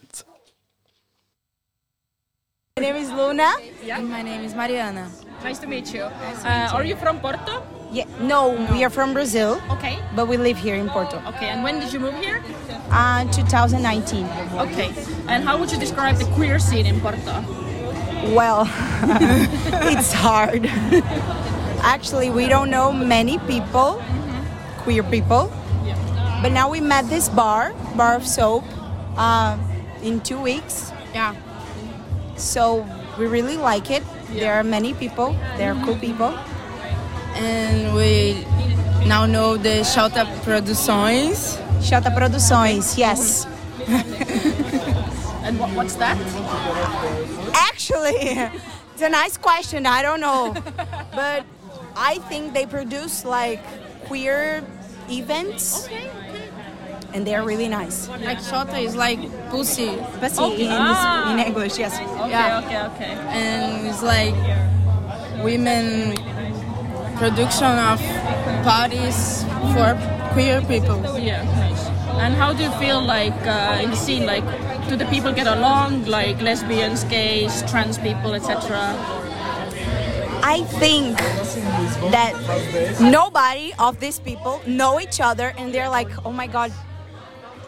My 2.78 2.82
name 2.82 2.96
is 2.96 3.10
Luna. 3.10 3.50
And 3.90 4.10
my 4.10 4.20
name 4.22 4.42
is 4.42 4.54
Mariana. 4.54 5.08
Nice 5.42 5.58
to 5.60 5.66
meet 5.66 5.94
you. 5.94 6.02
Uh, 6.02 6.70
are 6.75 6.84
you 6.84 6.94
from 6.96 7.20
Porto? 7.20 7.62
Yeah, 7.90 8.04
no, 8.20 8.50
we 8.72 8.84
are 8.84 8.90
from 8.90 9.14
Brazil, 9.14 9.62
Okay. 9.70 9.98
but 10.14 10.26
we 10.28 10.36
live 10.36 10.58
here 10.58 10.75
in 10.75 10.88
Porto. 10.90 11.22
Okay. 11.28 11.48
And 11.48 11.62
when 11.62 11.80
did 11.80 11.90
you 11.92 12.00
move 12.00 12.14
here? 12.16 12.42
Uh, 12.90 13.25
2019. 13.32 14.26
Okay. 14.58 14.92
And 15.28 15.42
how 15.44 15.56
would 15.58 15.72
you 15.72 15.78
describe 15.78 16.16
the 16.16 16.26
queer 16.34 16.58
scene 16.58 16.84
in 16.84 17.00
Porto? 17.00 17.34
Well, 18.35 18.62
it's 19.87 20.12
hard. 20.12 20.66
Actually, 21.80 22.30
we 22.30 22.49
don't 22.49 22.71
know 22.71 22.92
many 22.92 23.38
people, 23.40 24.02
queer 24.78 25.02
people. 25.02 25.52
But 26.42 26.52
now 26.52 26.68
we 26.68 26.80
met 26.80 27.09
this 27.09 27.28
bar, 27.28 27.73
Bar 27.97 28.16
of 28.16 28.26
Soap, 28.26 28.64
uh, 29.16 29.56
in 30.02 30.21
two 30.21 30.40
weeks. 30.40 30.92
Yeah. 31.14 31.35
So 32.37 32.87
we 33.18 33.26
really 33.26 33.56
like 33.56 33.90
it. 33.90 34.02
There 34.30 34.54
are 34.54 34.64
many 34.64 34.92
people. 34.92 35.37
There 35.56 35.73
are 35.73 35.85
cool 35.85 35.97
people. 35.97 36.37
And 37.37 37.95
we 37.95 38.45
now 39.06 39.25
know 39.25 39.56
the 39.56 39.80
Shota 39.87 40.26
Produções. 40.42 41.56
Shota 41.80 42.12
Produções, 42.14 42.99
yes. 42.99 43.47
And 45.47 45.61
what, 45.61 45.71
what's 45.76 45.95
that? 45.95 46.18
Actually, 47.56 48.38
It's 48.94 49.02
a 49.02 49.08
nice 49.10 49.36
question. 49.36 49.84
I 49.86 50.00
don't 50.02 50.20
know, 50.20 50.54
but 51.14 51.44
I 51.96 52.18
think 52.28 52.54
they 52.54 52.64
produce 52.66 53.25
like 53.25 53.60
queer 54.06 54.62
events, 55.10 55.88
and 57.12 57.26
they're 57.26 57.44
really 57.44 57.68
nice. 57.68 58.08
Like 58.08 58.38
Shota 58.38 58.80
is 58.82 58.96
like 58.96 59.20
pussy. 59.50 59.92
Pussy 60.20 60.42
Okay. 60.42 60.64
in, 60.66 60.72
Ah. 60.72 61.32
in 61.32 61.38
English, 61.40 61.78
yes. 61.78 61.92
Okay, 62.00 62.30
yeah. 62.30 62.60
okay, 62.64 62.80
okay. 62.88 63.12
And 63.36 63.86
it's 63.86 64.02
like 64.02 64.34
women 65.44 66.14
production 67.16 67.72
of 67.92 68.00
parties 68.64 69.44
for 69.72 69.92
queer 70.32 70.60
people. 70.62 71.00
Yeah. 71.18 71.44
And 72.20 72.34
how 72.34 72.52
do 72.52 72.62
you 72.62 72.70
feel 72.80 73.00
like 73.04 73.36
uh, 73.46 73.80
in 73.82 73.90
the 73.90 73.96
scene? 73.96 74.25
Like, 74.26 74.44
do 74.88 74.97
the 74.97 75.07
people 75.07 75.33
get 75.33 75.47
along? 75.47 76.07
Like 76.07 76.40
lesbians, 76.40 77.05
gays, 77.05 77.62
trans 77.71 77.99
people, 77.99 78.35
etc. 78.35 78.95
I 80.43 80.62
think 80.78 81.19
that 82.12 82.35
nobody 83.00 83.73
of 83.78 83.99
these 83.99 84.19
people 84.19 84.61
know 84.66 85.00
each 85.00 85.21
other, 85.21 85.52
and 85.59 85.75
they're 85.75 85.90
like, 85.90 86.11
"Oh 86.25 86.33
my 86.33 86.47
God, 86.47 86.73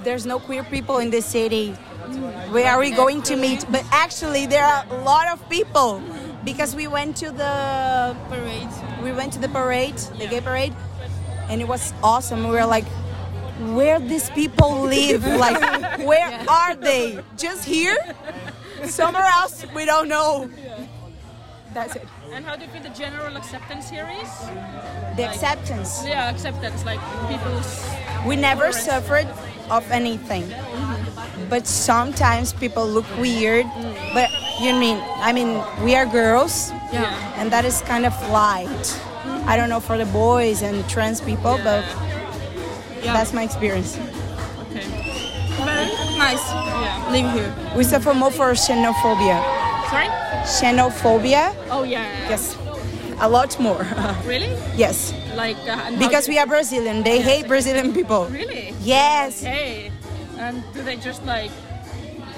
there's 0.05 0.27
no 0.27 0.39
queer 0.39 0.63
people 0.63 0.99
in 0.99 1.11
this 1.11 1.27
city. 1.27 1.73
Where 2.55 2.71
are 2.71 2.79
we 2.79 2.91
going 2.91 3.23
to 3.23 3.37
meet?" 3.37 3.67
But 3.71 3.85
actually, 3.91 4.47
there 4.47 4.65
are 4.65 4.85
a 4.91 5.01
lot 5.03 5.27
of 5.29 5.39
people 5.49 6.01
because 6.45 6.75
we 6.77 6.87
went 6.87 7.17
to 7.19 7.31
the 7.31 8.15
Parade. 8.31 8.71
we 9.03 9.13
went 9.13 9.33
to 9.33 9.39
the 9.39 9.49
parade, 9.49 9.97
the 10.19 10.27
gay 10.27 10.41
parade, 10.41 10.75
and 11.49 11.61
it 11.61 11.69
was 11.69 11.93
awesome. 12.03 12.45
We 12.45 12.51
were 12.51 12.67
like, 12.67 12.87
where 13.75 13.99
these 14.01 14.31
people 14.31 14.81
live? 14.83 15.25
Like, 15.39 15.99
where 16.07 16.45
are 16.49 16.75
they? 16.75 17.21
Just 17.37 17.65
here? 17.65 17.97
Somewhere 18.85 19.25
else? 19.41 19.65
We 19.75 19.85
don't 19.85 20.09
know. 20.09 20.51
That's 21.75 21.97
it. 21.97 22.07
And 22.33 22.45
how 22.45 22.57
do 22.57 22.65
you 22.65 22.71
feel 22.71 22.83
the 22.83 22.89
general 22.91 23.37
acceptance 23.37 23.91
here 23.91 24.09
is? 24.23 24.31
The 25.17 25.23
Like- 25.23 25.35
acceptance. 25.35 26.03
Yeah, 26.07 26.31
acceptance. 26.31 26.85
Like 26.85 27.01
people's. 27.29 27.85
We 28.27 28.37
never 28.37 28.73
suffered 28.73 29.29
of 29.71 29.89
anything. 29.91 30.45
Mm-hmm. 30.45 31.49
But 31.49 31.67
sometimes 31.67 32.53
people 32.53 32.87
look 32.87 33.07
weird. 33.19 33.67
But 34.15 34.31
you 34.61 34.73
mean, 34.75 34.99
I 35.21 35.33
mean, 35.33 35.63
we 35.85 35.95
are 35.95 36.07
girls. 36.07 36.71
Yeah. 36.93 37.13
And 37.37 37.51
that 37.53 37.65
is 37.65 37.81
kind 37.83 38.07
of 38.07 38.15
light. 38.31 39.01
I 39.47 39.57
don't 39.57 39.69
know 39.69 39.81
for 39.81 39.97
the 39.99 40.07
boys 40.07 40.63
and 40.63 40.87
trans 40.89 41.21
people, 41.21 41.59
but 41.65 41.85
that's 43.03 43.33
my 43.33 43.43
experience. 43.45 43.97
Okay. 44.71 44.85
Very 45.65 45.87
nice. 46.19 46.45
Yeah. 46.51 47.09
Live 47.11 47.33
here. 47.33 47.55
We 47.77 47.85
suffer 47.85 48.15
more 48.15 48.31
for 48.31 48.53
xenophobia. 48.53 49.43
Sorry. 49.91 50.07
Xenophobia? 50.45 51.55
Oh 51.71 51.83
yeah. 51.83 52.03
yeah, 52.03 52.21
yeah. 52.23 52.29
Yes. 52.31 52.57
A 53.21 53.29
lot 53.29 53.59
more. 53.59 53.85
Really? 54.25 54.55
yes. 54.77 55.13
Like. 55.35 55.57
Uh, 55.67 55.91
Because 55.99 56.29
we 56.29 56.39
are 56.39 56.47
Brazilian. 56.47 57.03
They 57.03 57.21
hate 57.21 57.49
Brazilian 57.49 57.93
people. 57.93 58.27
Really? 58.27 58.75
Yes. 58.81 59.43
Okay. 59.43 59.91
And 60.39 60.63
do 60.75 60.83
they 60.83 60.97
just 60.97 61.25
like? 61.25 61.51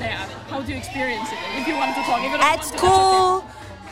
Yeah. 0.00 0.16
How 0.48 0.62
do 0.62 0.72
you 0.72 0.78
experience 0.78 1.28
it? 1.30 1.38
If 1.60 1.68
you 1.68 1.74
want 1.76 1.94
to 1.94 2.02
talk, 2.02 2.18
if 2.24 2.30
you 2.32 2.38
don't 2.38 2.40
At 2.40 2.60
want 2.60 2.62
to, 2.62 2.68
that's 2.70 2.78
school, 2.78 3.44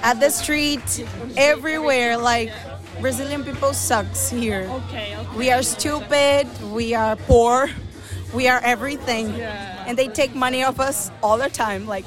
at 0.03 0.21
the 0.21 0.31
street, 0.31 1.05
everywhere. 1.37 2.17
Like 2.17 2.51
Brazilian 3.01 3.45
people 3.45 3.73
sucks 3.73 4.29
here. 4.31 4.69
Okay. 4.71 5.17
Okay. 5.17 5.37
We 5.37 5.51
are 5.51 5.63
stupid. 5.63 6.47
We 6.73 6.95
are 6.95 7.17
poor. 7.17 7.69
We 8.35 8.49
are 8.49 8.61
everything. 8.63 9.35
Yeah. 9.35 9.85
And 9.87 9.97
they 9.97 10.09
take 10.09 10.35
money 10.35 10.63
off 10.65 10.81
us 10.81 11.11
all 11.23 11.39
the 11.39 11.49
time. 11.49 11.87
Like 11.87 12.05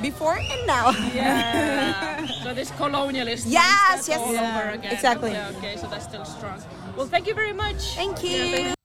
before 0.00 0.36
and 0.38 0.66
now. 0.66 0.90
Yeah. 1.14 2.26
so 2.42 2.54
this 2.54 2.70
colonialist. 2.72 3.44
Yes, 3.46 4.08
yes. 4.08 4.18
all 4.18 4.32
Yeah, 4.32 4.60
over 4.60 4.70
again. 4.70 4.92
exactly. 4.92 5.30
Okay, 5.30 5.56
okay, 5.58 5.76
so 5.76 5.86
that's 5.88 6.04
still 6.04 6.24
strong. 6.24 6.62
Well, 6.96 7.06
thank 7.06 7.26
you 7.26 7.34
very 7.34 7.52
much. 7.52 7.94
Thank 7.94 8.22
you. 8.22 8.30
Yeah, 8.30 8.56
thank 8.56 8.79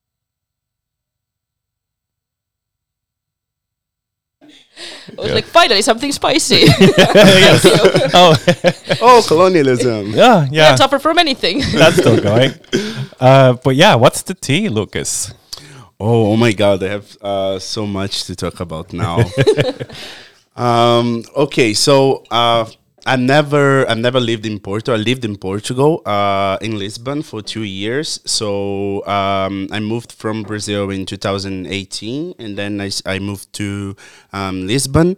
I 5.18 5.22
was 5.22 5.32
like, 5.34 5.46
finally 5.46 5.82
something 5.82 6.12
spicy. 6.12 6.65
Oh, 8.13 8.36
Oh, 9.02 9.24
colonialism. 9.28 10.12
yeah, 10.12 10.44
yeah, 10.46 10.48
yeah. 10.52 10.76
tougher 10.76 11.00
from 11.00 11.20
anything. 11.20 11.60
That's 11.74 11.98
still 11.98 12.22
going. 12.22 12.52
Uh, 13.20 13.54
but 13.63 13.76
yeah, 13.76 13.96
what's 13.96 14.22
the 14.24 14.34
tea, 14.34 14.70
Lucas? 14.70 15.34
Oh, 16.00 16.32
oh 16.32 16.36
my 16.36 16.52
God, 16.52 16.84
I 16.84 16.89
have 16.89 17.18
uh, 17.22 17.60
so 17.60 17.86
much 17.86 18.24
to 18.26 18.36
talk 18.36 18.60
about 18.60 18.91
now. 18.94 19.20
um, 20.56 21.24
okay, 21.36 21.74
so 21.74 22.24
uh, 22.32 22.65
I 23.06 23.15
never, 23.18 23.88
I 23.88 23.94
never 23.94 24.20
lived 24.20 24.46
in 24.46 24.60
Porto. 24.60 24.94
I 24.94 24.98
lived 24.98 25.26
in 25.26 25.38
Portugal, 25.38 26.02
uh, 26.06 26.58
in 26.62 26.80
Lisbon 26.80 27.22
for 27.22 27.41
two 27.41 27.63
years. 27.63 28.20
So 28.26 29.06
um, 29.06 29.68
I 29.72 29.80
moved 29.80 30.12
from 30.12 30.44
Brazil 30.44 30.89
in 30.89 31.06
2018, 31.06 32.36
and 32.39 32.58
then 32.58 32.82
I 33.06 33.20
moved 33.20 33.54
to 33.54 33.96
um, 34.34 34.65
Lisbon 34.65 35.18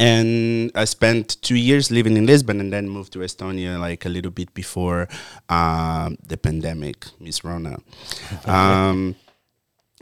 and 0.00 0.72
I 0.74 0.86
spent 0.86 1.36
two 1.42 1.56
years 1.56 1.90
living 1.90 2.16
in 2.16 2.24
Lisbon 2.24 2.58
and 2.58 2.72
then 2.72 2.88
moved 2.88 3.12
to 3.12 3.18
Estonia 3.18 3.78
like 3.78 4.06
a 4.06 4.08
little 4.08 4.30
bit 4.30 4.52
before 4.54 5.08
um 5.50 6.16
the 6.26 6.38
pandemic, 6.38 7.06
Miss 7.20 7.44
Rona. 7.44 7.78
Um, 8.46 9.14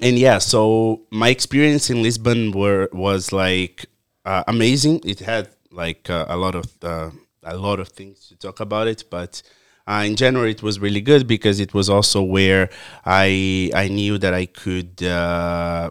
and 0.01 0.17
yeah, 0.17 0.39
so 0.39 1.03
my 1.11 1.29
experience 1.31 1.91
in 1.91 2.03
Lisbon 2.03 2.53
were 2.53 2.89
was 2.93 3.33
like 3.33 3.87
uh, 4.25 4.45
amazing. 4.47 5.01
It 5.05 5.19
had 5.21 5.49
like 5.79 6.11
uh, 6.11 6.27
a 6.29 6.37
lot 6.37 6.55
of 6.55 6.67
uh, 6.83 7.11
a 7.43 7.57
lot 7.57 7.79
of 7.81 7.89
things 7.89 8.29
to 8.29 8.37
talk 8.37 8.61
about 8.61 8.87
it, 8.89 9.05
but 9.09 9.43
uh, 9.87 10.03
in 10.05 10.17
general, 10.17 10.45
it 10.45 10.63
was 10.63 10.79
really 10.81 11.01
good 11.01 11.27
because 11.27 11.61
it 11.61 11.73
was 11.73 11.89
also 11.89 12.21
where 12.23 12.69
I 13.07 13.71
I 13.75 13.89
knew 13.89 14.19
that 14.19 14.35
I 14.35 14.47
could. 14.47 15.03
Uh, 15.03 15.91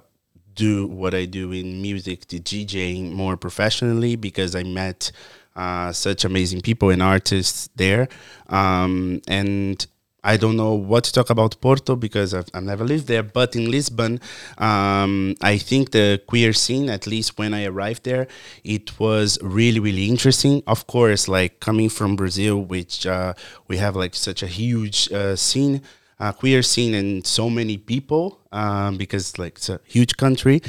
do 0.57 0.87
what 0.87 1.13
I 1.13 1.25
do 1.25 1.51
in 1.51 1.83
music, 1.83 2.27
the 2.27 2.39
DJing 2.39 3.13
more 3.13 3.37
professionally 3.37 4.15
because 4.15 4.55
I 4.55 4.63
met 4.63 5.11
uh, 5.55 5.91
such 5.91 6.25
amazing 6.25 6.61
people 6.61 6.89
and 6.89 7.01
artists 7.01 7.69
there. 7.75 8.09
Um, 8.49 9.21
and 9.27 9.85
I 10.27 10.35
don't 10.35 10.57
know 10.57 10.73
what 10.73 11.05
to 11.05 11.13
talk 11.13 11.29
about 11.29 11.59
Porto 11.61 11.95
because 11.95 12.33
I've, 12.33 12.49
I've 12.53 12.63
never 12.63 12.83
lived 12.83 13.07
there, 13.07 13.23
but 13.23 13.55
in 13.55 13.71
Lisbon, 13.71 14.19
um, 14.57 15.35
I 15.41 15.57
think 15.57 15.91
the 15.91 16.21
queer 16.27 16.51
scene, 16.51 16.89
at 16.89 17.07
least 17.07 17.37
when 17.37 17.53
I 17.53 17.63
arrived 17.63 18.03
there, 18.03 18.27
it 18.65 18.99
was 18.99 19.39
really, 19.41 19.79
really 19.79 20.09
interesting. 20.09 20.63
Of 20.67 20.85
course, 20.85 21.29
like 21.29 21.61
coming 21.61 21.87
from 21.87 22.17
Brazil, 22.17 22.61
which 22.61 23.07
uh, 23.07 23.35
we 23.69 23.77
have 23.77 23.95
like 23.95 24.15
such 24.15 24.43
a 24.43 24.47
huge 24.47 25.09
uh, 25.13 25.37
scene 25.37 25.81
uh, 26.19 26.31
queer 26.31 26.63
scene 26.63 26.93
and 26.95 27.25
so 27.25 27.49
many 27.49 27.77
people 27.77 28.39
um, 28.51 28.97
because 28.97 29.37
like 29.37 29.55
it's 29.57 29.69
a 29.69 29.79
huge 29.85 30.17
country 30.17 30.61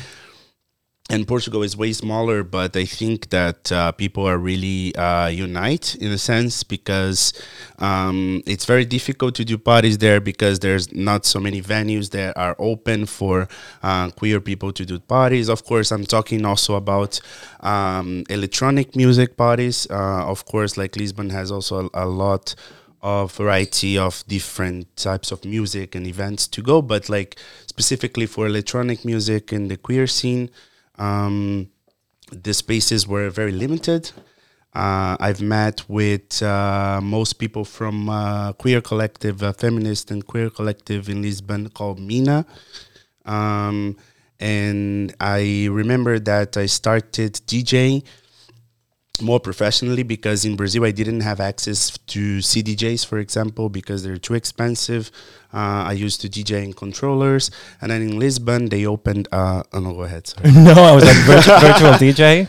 and 1.10 1.26
Portugal 1.26 1.62
is 1.62 1.74
way 1.74 1.92
smaller, 1.94 2.42
but 2.42 2.76
I 2.76 2.84
think 2.84 3.30
that 3.30 3.72
uh, 3.72 3.92
people 3.92 4.28
are 4.28 4.36
really 4.36 4.94
uh, 4.94 5.28
unite 5.28 5.94
in 5.96 6.12
a 6.12 6.18
sense 6.18 6.62
because 6.62 7.32
um, 7.78 8.42
it's 8.46 8.66
very 8.66 8.84
difficult 8.84 9.34
to 9.36 9.44
do 9.44 9.56
parties 9.56 9.96
there 9.98 10.20
because 10.20 10.58
there's 10.58 10.92
not 10.92 11.24
so 11.24 11.40
many 11.40 11.62
venues 11.62 12.10
that 12.10 12.36
are 12.36 12.54
open 12.58 13.06
for 13.06 13.48
uh, 13.82 14.10
queer 14.10 14.38
people 14.38 14.70
to 14.72 14.84
do 14.84 14.98
parties. 14.98 15.48
Of 15.48 15.64
course, 15.64 15.90
I'm 15.90 16.04
talking 16.04 16.44
also 16.44 16.74
about 16.74 17.20
um, 17.60 18.24
electronic 18.28 18.94
music 18.94 19.38
parties. 19.38 19.86
Uh, 19.90 20.26
of 20.26 20.44
course, 20.44 20.76
like 20.76 20.94
Lisbon 20.94 21.30
has 21.30 21.50
also 21.50 21.88
a, 21.94 22.04
a 22.04 22.06
lot 22.06 22.54
of 23.00 23.32
variety 23.32 23.96
of 23.96 24.24
different 24.26 24.94
types 24.96 25.32
of 25.32 25.42
music 25.46 25.94
and 25.94 26.06
events 26.06 26.46
to 26.48 26.60
go, 26.60 26.82
but 26.82 27.08
like 27.08 27.36
specifically 27.66 28.26
for 28.26 28.46
electronic 28.46 29.06
music 29.06 29.52
and 29.52 29.70
the 29.70 29.76
queer 29.78 30.06
scene 30.06 30.50
um, 30.98 31.70
the 32.30 32.54
spaces 32.54 33.06
were 33.06 33.30
very 33.30 33.52
limited. 33.52 34.12
Uh, 34.74 35.16
I've 35.18 35.40
met 35.40 35.88
with 35.88 36.42
uh, 36.42 37.00
most 37.02 37.34
people 37.34 37.64
from 37.64 38.08
uh, 38.08 38.52
queer 38.52 38.80
collective, 38.80 39.42
uh, 39.42 39.52
feminist 39.52 40.10
and 40.10 40.26
queer 40.26 40.50
collective 40.50 41.08
in 41.08 41.22
Lisbon 41.22 41.70
called 41.70 41.98
Mina. 41.98 42.44
Um, 43.24 43.96
and 44.38 45.14
I 45.20 45.68
remember 45.70 46.18
that 46.20 46.56
I 46.56 46.66
started 46.66 47.34
DJing 47.46 48.04
more 49.20 49.40
professionally 49.40 50.02
because 50.02 50.44
in 50.44 50.56
Brazil 50.56 50.84
I 50.84 50.90
didn't 50.90 51.20
have 51.20 51.40
access 51.40 51.96
to 51.98 52.38
CDJs, 52.38 53.06
for 53.06 53.18
example, 53.18 53.68
because 53.68 54.02
they're 54.02 54.16
too 54.16 54.34
expensive. 54.34 55.10
Uh, 55.52 55.84
I 55.88 55.92
used 55.92 56.20
to 56.20 56.28
DJ 56.28 56.62
in 56.62 56.72
controllers, 56.74 57.50
and 57.80 57.90
then 57.90 58.02
in 58.02 58.18
Lisbon 58.18 58.68
they 58.68 58.84
opened. 58.86 59.28
Uh, 59.32 59.62
oh 59.72 59.80
no, 59.80 59.94
go 59.94 60.02
ahead. 60.02 60.26
Sorry. 60.26 60.52
no, 60.52 60.72
I 60.72 60.94
was 60.94 61.04
like 61.04 61.16
virtu- 61.24 61.60
virtual 61.66 61.92
DJ. 61.94 62.48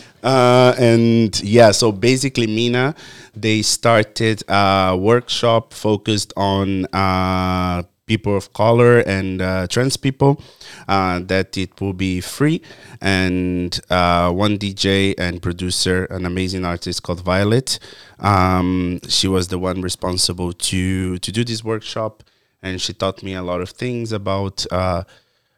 Uh, 0.22 0.74
and 0.76 1.40
yeah, 1.44 1.70
so 1.70 1.92
basically, 1.92 2.48
Mina, 2.48 2.96
they 3.36 3.62
started 3.62 4.42
a 4.48 4.96
workshop 4.98 5.72
focused 5.72 6.32
on 6.36 6.84
uh, 6.86 7.84
people 8.06 8.36
of 8.36 8.52
color 8.52 9.00
and 9.00 9.42
uh, 9.42 9.66
trans 9.66 9.96
people 9.96 10.40
uh, 10.88 11.18
that 11.20 11.56
it 11.56 11.80
will 11.80 11.92
be 11.92 12.20
free 12.20 12.62
and 13.00 13.80
uh, 13.90 14.30
one 14.30 14.56
dj 14.58 15.14
and 15.18 15.42
producer 15.42 16.04
an 16.06 16.24
amazing 16.24 16.64
artist 16.64 17.02
called 17.02 17.20
violet 17.20 17.78
um, 18.20 19.00
she 19.08 19.28
was 19.28 19.48
the 19.48 19.58
one 19.58 19.82
responsible 19.82 20.52
to 20.52 21.18
to 21.18 21.32
do 21.32 21.44
this 21.44 21.64
workshop 21.64 22.22
and 22.62 22.80
she 22.80 22.92
taught 22.92 23.22
me 23.22 23.34
a 23.34 23.42
lot 23.42 23.60
of 23.60 23.70
things 23.70 24.12
about 24.12 24.64
uh, 24.72 25.04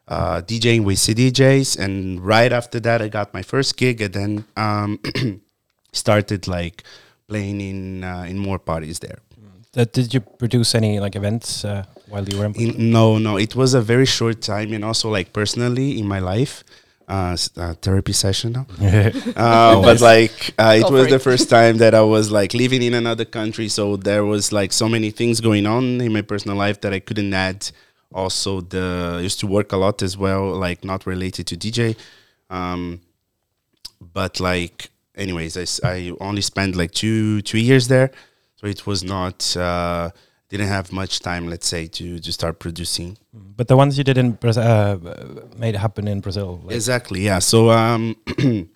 uh, 0.08 0.40
DJing 0.42 0.84
with 0.84 0.98
CDJs. 0.98 1.78
And 1.78 2.24
right 2.24 2.52
after 2.52 2.80
that, 2.80 3.02
I 3.02 3.08
got 3.08 3.32
my 3.32 3.42
first 3.42 3.76
gig, 3.76 4.00
and 4.00 4.14
then 4.14 4.44
um, 4.56 5.00
started 5.92 6.48
like 6.48 6.82
playing 7.28 7.61
in 7.61 8.04
uh, 8.04 8.24
in 8.28 8.38
more 8.38 8.58
parties 8.58 8.98
there. 9.00 9.18
Uh, 9.76 9.85
did 9.92 10.12
you 10.14 10.20
produce 10.20 10.74
any 10.74 10.98
like 10.98 11.14
events 11.14 11.64
uh, 11.64 11.85
while 12.09 12.24
you 12.28 12.38
were 12.38 12.46
in? 12.46 12.54
In, 12.54 12.90
no, 12.90 13.18
no, 13.18 13.37
it 13.37 13.54
was 13.54 13.74
a 13.74 13.81
very 13.81 14.07
short 14.07 14.40
time, 14.40 14.72
and 14.72 14.85
also 14.85 15.11
like 15.11 15.33
personally 15.33 15.98
in 15.98 16.07
my 16.07 16.18
life. 16.20 16.64
Uh, 17.09 17.31
s- 17.33 17.50
uh, 17.57 17.72
therapy 17.81 18.12
session 18.12 18.52
now. 18.52 18.66
uh, 19.37 19.81
but 19.81 19.98
like 20.00 20.52
uh, 20.59 20.74
it 20.76 20.83
Go 20.83 20.90
was 20.90 21.04
for 21.04 21.11
the 21.11 21.16
it. 21.16 21.22
first 21.22 21.48
time 21.48 21.78
that 21.78 21.94
I 21.94 22.02
was 22.02 22.31
like 22.31 22.52
living 22.52 22.83
in 22.83 22.92
another 22.92 23.24
country, 23.24 23.68
so 23.68 23.96
there 23.96 24.24
was 24.26 24.52
like 24.52 24.72
so 24.74 24.88
many 24.88 25.11
things 25.11 25.40
going 25.40 25.64
on 25.66 26.00
in 26.02 26.12
my 26.12 26.20
personal 26.22 26.57
life 26.59 26.81
that 26.83 26.92
I 26.92 27.00
couldn't 27.00 27.33
add. 27.33 27.70
Also, 28.12 28.61
the 28.61 29.16
I 29.18 29.20
used 29.20 29.40
to 29.40 29.46
work 29.46 29.72
a 29.72 29.76
lot 29.78 30.02
as 30.02 30.16
well, 30.18 30.50
like 30.54 30.85
not 30.85 31.07
related 31.07 31.46
to 31.46 31.57
DJ. 31.57 31.96
Um, 32.50 33.00
but 34.00 34.40
like, 34.40 34.90
anyways, 35.16 35.81
I 35.83 36.12
only 36.20 36.42
spent 36.42 36.76
like 36.76 36.92
two 36.92 37.40
two 37.42 37.59
years 37.59 37.88
there, 37.88 38.11
so 38.58 38.66
it 38.66 38.86
was 38.86 39.02
not 39.02 39.56
uh, 39.56 40.10
didn't 40.50 40.68
have 40.68 40.92
much 40.92 41.20
time, 41.20 41.46
let's 41.48 41.66
say, 41.68 41.86
to 41.86 42.18
to 42.18 42.32
start 42.32 42.58
producing. 42.58 43.16
But 43.32 43.68
the 43.68 43.76
ones 43.76 43.96
you 43.98 44.04
did 44.04 44.18
in 44.18 44.32
Brazil 44.32 44.62
uh, 44.64 44.96
made 45.56 45.76
happen 45.76 46.08
in 46.08 46.20
Brazil. 46.20 46.60
like- 46.64 46.74
Exactly. 46.76 47.20
Yeah. 47.20 47.38
So 47.40 47.70
um, 47.70 48.16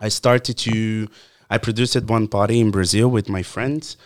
I 0.00 0.08
started 0.08 0.56
to. 0.58 1.06
I 1.52 1.58
produced 1.58 1.96
at 1.96 2.04
one 2.10 2.28
party 2.28 2.60
in 2.60 2.70
Brazil 2.70 3.08
with 3.10 3.28
my 3.28 3.42
friends. 3.42 3.96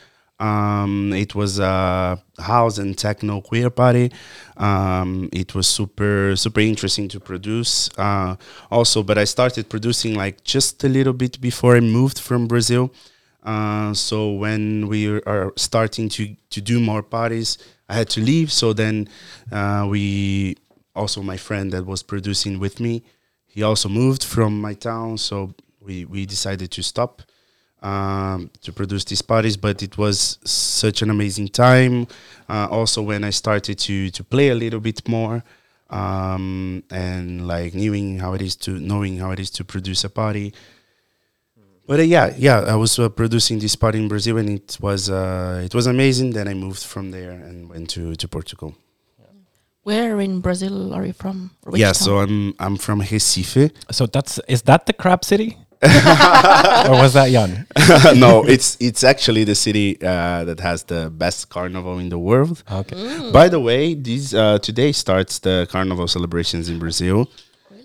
Um, 0.40 1.12
it 1.12 1.34
was 1.34 1.58
a 1.60 2.20
house 2.38 2.78
and 2.78 2.96
techno 2.98 3.40
queer 3.40 3.70
party. 3.70 4.10
Um, 4.56 5.28
it 5.32 5.54
was 5.54 5.66
super 5.68 6.34
super 6.37 6.60
interesting 6.60 7.08
to 7.08 7.20
produce. 7.20 7.88
Uh, 7.96 8.34
also, 8.70 9.02
but 9.02 9.16
I 9.18 9.24
started 9.24 9.68
producing 9.68 10.14
like 10.16 10.42
just 10.42 10.82
a 10.84 10.88
little 10.88 11.12
bit 11.12 11.40
before 11.40 11.76
I 11.76 11.80
moved 11.80 12.18
from 12.18 12.46
Brazil. 12.48 12.90
Uh, 13.44 13.92
so 13.92 14.30
when 14.33 14.88
we 14.88 15.20
are 15.22 15.52
starting 15.57 16.09
to 16.09 16.35
to 16.50 16.61
do 16.61 16.80
more 16.80 17.02
parties, 17.02 17.59
I 17.88 17.94
had 17.94 18.09
to 18.11 18.20
leave. 18.20 18.50
So 18.50 18.72
then 18.72 19.09
uh, 19.52 19.87
we 19.88 20.57
also 20.94 21.22
my 21.22 21.37
friend 21.37 21.72
that 21.72 21.85
was 21.85 22.02
producing 22.02 22.59
with 22.59 22.80
me, 22.80 23.02
he 23.46 23.62
also 23.62 23.88
moved 23.88 24.24
from 24.24 24.61
my 24.61 24.74
town. 24.74 25.18
So 25.18 25.54
we 25.80 26.04
we 26.04 26.26
decided 26.26 26.70
to 26.70 26.83
stop 26.83 27.22
um, 27.83 28.50
to 28.62 28.72
produce 28.72 29.04
these 29.04 29.22
parties. 29.22 29.57
But 29.57 29.83
it 29.83 29.98
was 29.98 30.38
such 30.44 31.02
an 31.02 31.11
amazing 31.11 31.48
time. 31.48 32.07
Uh, 32.48 32.66
also 32.70 33.02
when 33.02 33.24
I 33.24 33.30
started 33.30 33.78
to 33.80 34.11
to 34.11 34.24
play 34.24 34.48
a 34.48 34.54
little 34.54 34.80
bit 34.80 35.07
more. 35.09 35.42
Um, 35.90 36.83
and 36.90 37.46
like 37.46 37.74
knowing 37.74 38.18
how 38.18 38.33
it 38.33 38.42
is 38.42 38.57
to 38.57 38.70
knowing 38.70 39.18
how 39.18 39.30
it 39.33 39.38
is 39.38 39.50
to 39.50 39.64
produce 39.64 40.02
a 40.02 40.09
party, 40.09 40.52
but 41.87 42.01
uh, 42.01 42.03
yeah, 42.03 42.35
yeah, 42.37 42.61
I 42.61 42.77
was 42.77 42.99
uh, 42.99 43.09
producing 43.09 43.59
this 43.59 43.77
party 43.77 43.99
in 43.99 44.09
Brazil, 44.09 44.38
and 44.38 44.49
it 44.49 44.79
was 44.81 45.11
uh, 45.11 45.62
it 45.64 45.75
was 45.75 45.87
amazing. 45.87 46.31
Then 46.31 46.49
I 46.49 46.55
moved 46.55 46.85
from 46.85 47.11
there 47.11 47.33
and 47.33 47.68
went 47.68 47.90
to, 47.90 48.14
to 48.14 48.29
Portugal. 48.29 48.75
Where 49.83 50.18
in 50.18 50.40
Brazil 50.40 50.94
are 50.94 51.05
you 51.05 51.12
from? 51.12 51.51
Which 51.64 51.81
yeah, 51.81 51.92
town? 51.92 51.94
so 51.94 52.18
I'm 52.18 52.55
I'm 52.59 52.77
from 52.77 53.03
Recife. 53.03 53.70
So 53.90 54.07
that's 54.07 54.40
is 54.49 54.62
that 54.62 54.87
the 54.87 54.94
crab 54.94 55.25
city? 55.25 55.59
or 55.85 56.97
was 57.03 57.12
that 57.12 57.29
Jan? 57.31 57.66
no, 58.18 58.42
it's 58.44 58.79
it's 58.81 59.05
actually 59.05 59.44
the 59.44 59.55
city 59.55 60.01
uh, 60.01 60.44
that 60.44 60.61
has 60.61 60.85
the 60.85 61.11
best 61.11 61.51
carnival 61.51 61.99
in 61.99 62.09
the 62.09 62.18
world. 62.18 62.62
Okay. 62.73 62.97
Mm. 62.97 63.33
By 63.33 63.51
the 63.51 63.61
way, 63.61 63.92
this 63.92 64.33
uh, 64.33 64.59
today 64.59 64.92
starts 64.92 65.40
the 65.40 65.66
carnival 65.70 66.09
celebrations 66.09 66.70
in 66.70 66.79
Brazil. 66.79 67.29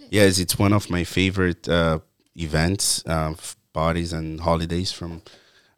Yes, 0.10 0.40
it's 0.40 0.58
one 0.58 0.72
of 0.72 0.90
my 0.90 1.04
favorite 1.04 1.68
uh, 1.68 2.00
events, 2.36 3.04
uh, 3.06 3.32
f- 3.32 3.58
parties 3.74 4.14
and 4.14 4.42
holidays 4.42 4.92
from 4.92 5.22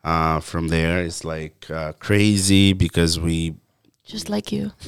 uh, 0.03 0.39
from 0.39 0.69
there. 0.69 1.03
It's 1.03 1.23
like 1.23 1.69
uh, 1.69 1.93
crazy 1.93 2.73
because 2.73 3.19
we 3.19 3.55
Just 4.05 4.29
like 4.29 4.51
you. 4.51 4.71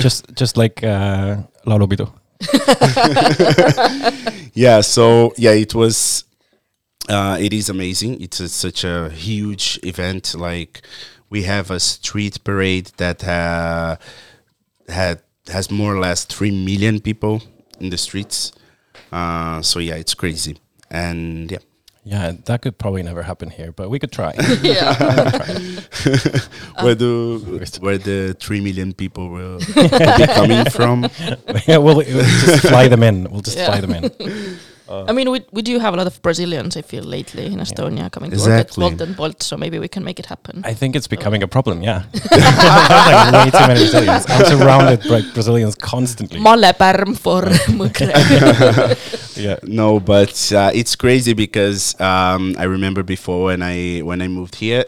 just 0.00 0.34
just 0.34 0.56
like 0.56 0.82
uh, 0.84 1.36
Lalo 1.64 1.86
Bito. 1.86 2.12
yeah 4.54 4.80
so 4.80 5.32
yeah 5.36 5.50
it 5.50 5.74
was 5.74 6.24
uh, 7.08 7.36
it 7.40 7.52
is 7.52 7.68
amazing 7.68 8.20
it's 8.20 8.38
a, 8.38 8.48
such 8.48 8.84
a 8.84 9.10
huge 9.10 9.80
event 9.82 10.34
like 10.36 10.82
we 11.30 11.42
have 11.42 11.68
a 11.70 11.80
street 11.80 12.42
parade 12.44 12.92
that 12.96 13.26
uh, 13.26 13.96
had 14.88 15.20
has 15.48 15.68
more 15.70 15.96
or 15.96 15.98
less 15.98 16.24
3 16.26 16.64
million 16.64 17.00
people 17.00 17.42
in 17.80 17.90
the 17.90 17.98
streets 17.98 18.52
uh, 19.10 19.60
so 19.62 19.80
yeah 19.80 19.96
it's 19.96 20.14
crazy 20.14 20.58
and 20.90 21.50
yeah 21.50 21.58
Yeah, 22.04 22.32
that 22.48 22.62
could 22.62 22.78
probably 22.78 23.02
never 23.02 23.22
happen 23.22 23.50
here, 23.50 23.70
but 23.72 23.90
we 23.90 23.98
could 23.98 24.12
try. 24.12 24.32
yeah. 24.62 24.96
where 26.80 26.94
the 26.96 27.08
where 27.80 27.98
the 27.98 28.34
3 28.40 28.60
million 28.60 28.94
people 28.94 29.28
will, 29.28 29.58
will 29.76 29.88
be 30.16 30.26
coming 30.32 30.64
from 30.70 31.04
yeah, 31.68 31.76
we'll, 31.76 31.96
we'll 31.96 32.24
just 32.46 32.66
fly 32.66 32.88
them 32.88 33.02
in. 33.02 33.28
We'll 33.30 33.42
just 33.44 33.58
Yeah. 33.58 33.66
fly 33.68 33.80
them 33.84 33.92
in. 33.92 34.58
I 34.90 35.12
mean, 35.12 35.30
we, 35.30 35.44
we 35.52 35.62
do 35.62 35.78
have 35.78 35.94
a 35.94 35.96
lot 35.96 36.06
of 36.06 36.20
Brazilians, 36.22 36.76
I 36.76 36.82
feel, 36.82 37.04
lately 37.04 37.46
in 37.46 37.58
Estonia 37.58 38.10
coming 38.10 38.30
to 38.30 38.38
work 38.38 38.48
at 38.48 38.76
Wolt 38.76 39.00
and 39.00 39.16
Bolt, 39.16 39.42
so 39.42 39.56
maybe 39.56 39.78
we 39.78 39.88
can 39.88 40.02
make 40.04 40.18
it 40.18 40.26
happen. 40.26 40.62
I 40.64 40.74
think 40.74 40.96
it's 40.96 41.06
becoming 41.06 41.42
a 41.42 41.48
problem. 41.48 41.82
Yeah, 41.82 42.04
There's 42.12 42.24
like 42.32 43.32
way 43.32 43.50
too 43.50 43.66
many 43.66 43.80
Brazilians. 43.80 44.24
I'm 44.28 44.44
surrounded 44.46 45.08
by 45.08 45.20
Brazilians 45.34 45.74
constantly. 45.74 46.40
Malle 46.40 46.72
pärm 46.72 47.18
for 47.18 47.42
Mugre. 47.78 48.12
Yeah, 49.36 49.56
No, 49.62 50.00
but 50.00 50.52
uh, 50.52 50.70
it's 50.74 50.96
crazy 50.96 51.32
because 51.32 51.98
um, 52.00 52.56
I 52.58 52.64
remember 52.64 53.02
before 53.02 53.44
when 53.46 53.62
I 53.62 54.00
when 54.00 54.20
I 54.22 54.28
moved 54.28 54.56
here, 54.56 54.84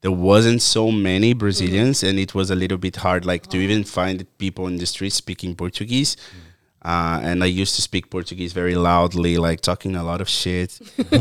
there 0.00 0.10
wasn't 0.10 0.60
so 0.62 0.90
many 0.90 1.32
Brazilians, 1.32 2.02
and 2.02 2.18
it 2.18 2.34
was 2.34 2.50
a 2.50 2.54
little 2.56 2.78
bit 2.78 2.96
hard, 2.96 3.24
like 3.24 3.46
to 3.48 3.58
even 3.58 3.84
find 3.84 4.26
people 4.38 4.66
in 4.66 4.76
the 4.76 4.86
street 4.86 5.12
speaking 5.12 5.54
Portuguese. 5.54 6.16
Uh, 6.84 7.20
and 7.22 7.42
I 7.44 7.46
used 7.46 7.76
to 7.76 7.82
speak 7.82 8.10
Portuguese 8.10 8.52
very 8.52 8.74
loudly, 8.74 9.36
like 9.38 9.60
talking 9.60 9.94
a 9.94 10.02
lot 10.02 10.20
of 10.20 10.28
shit. 10.28 10.80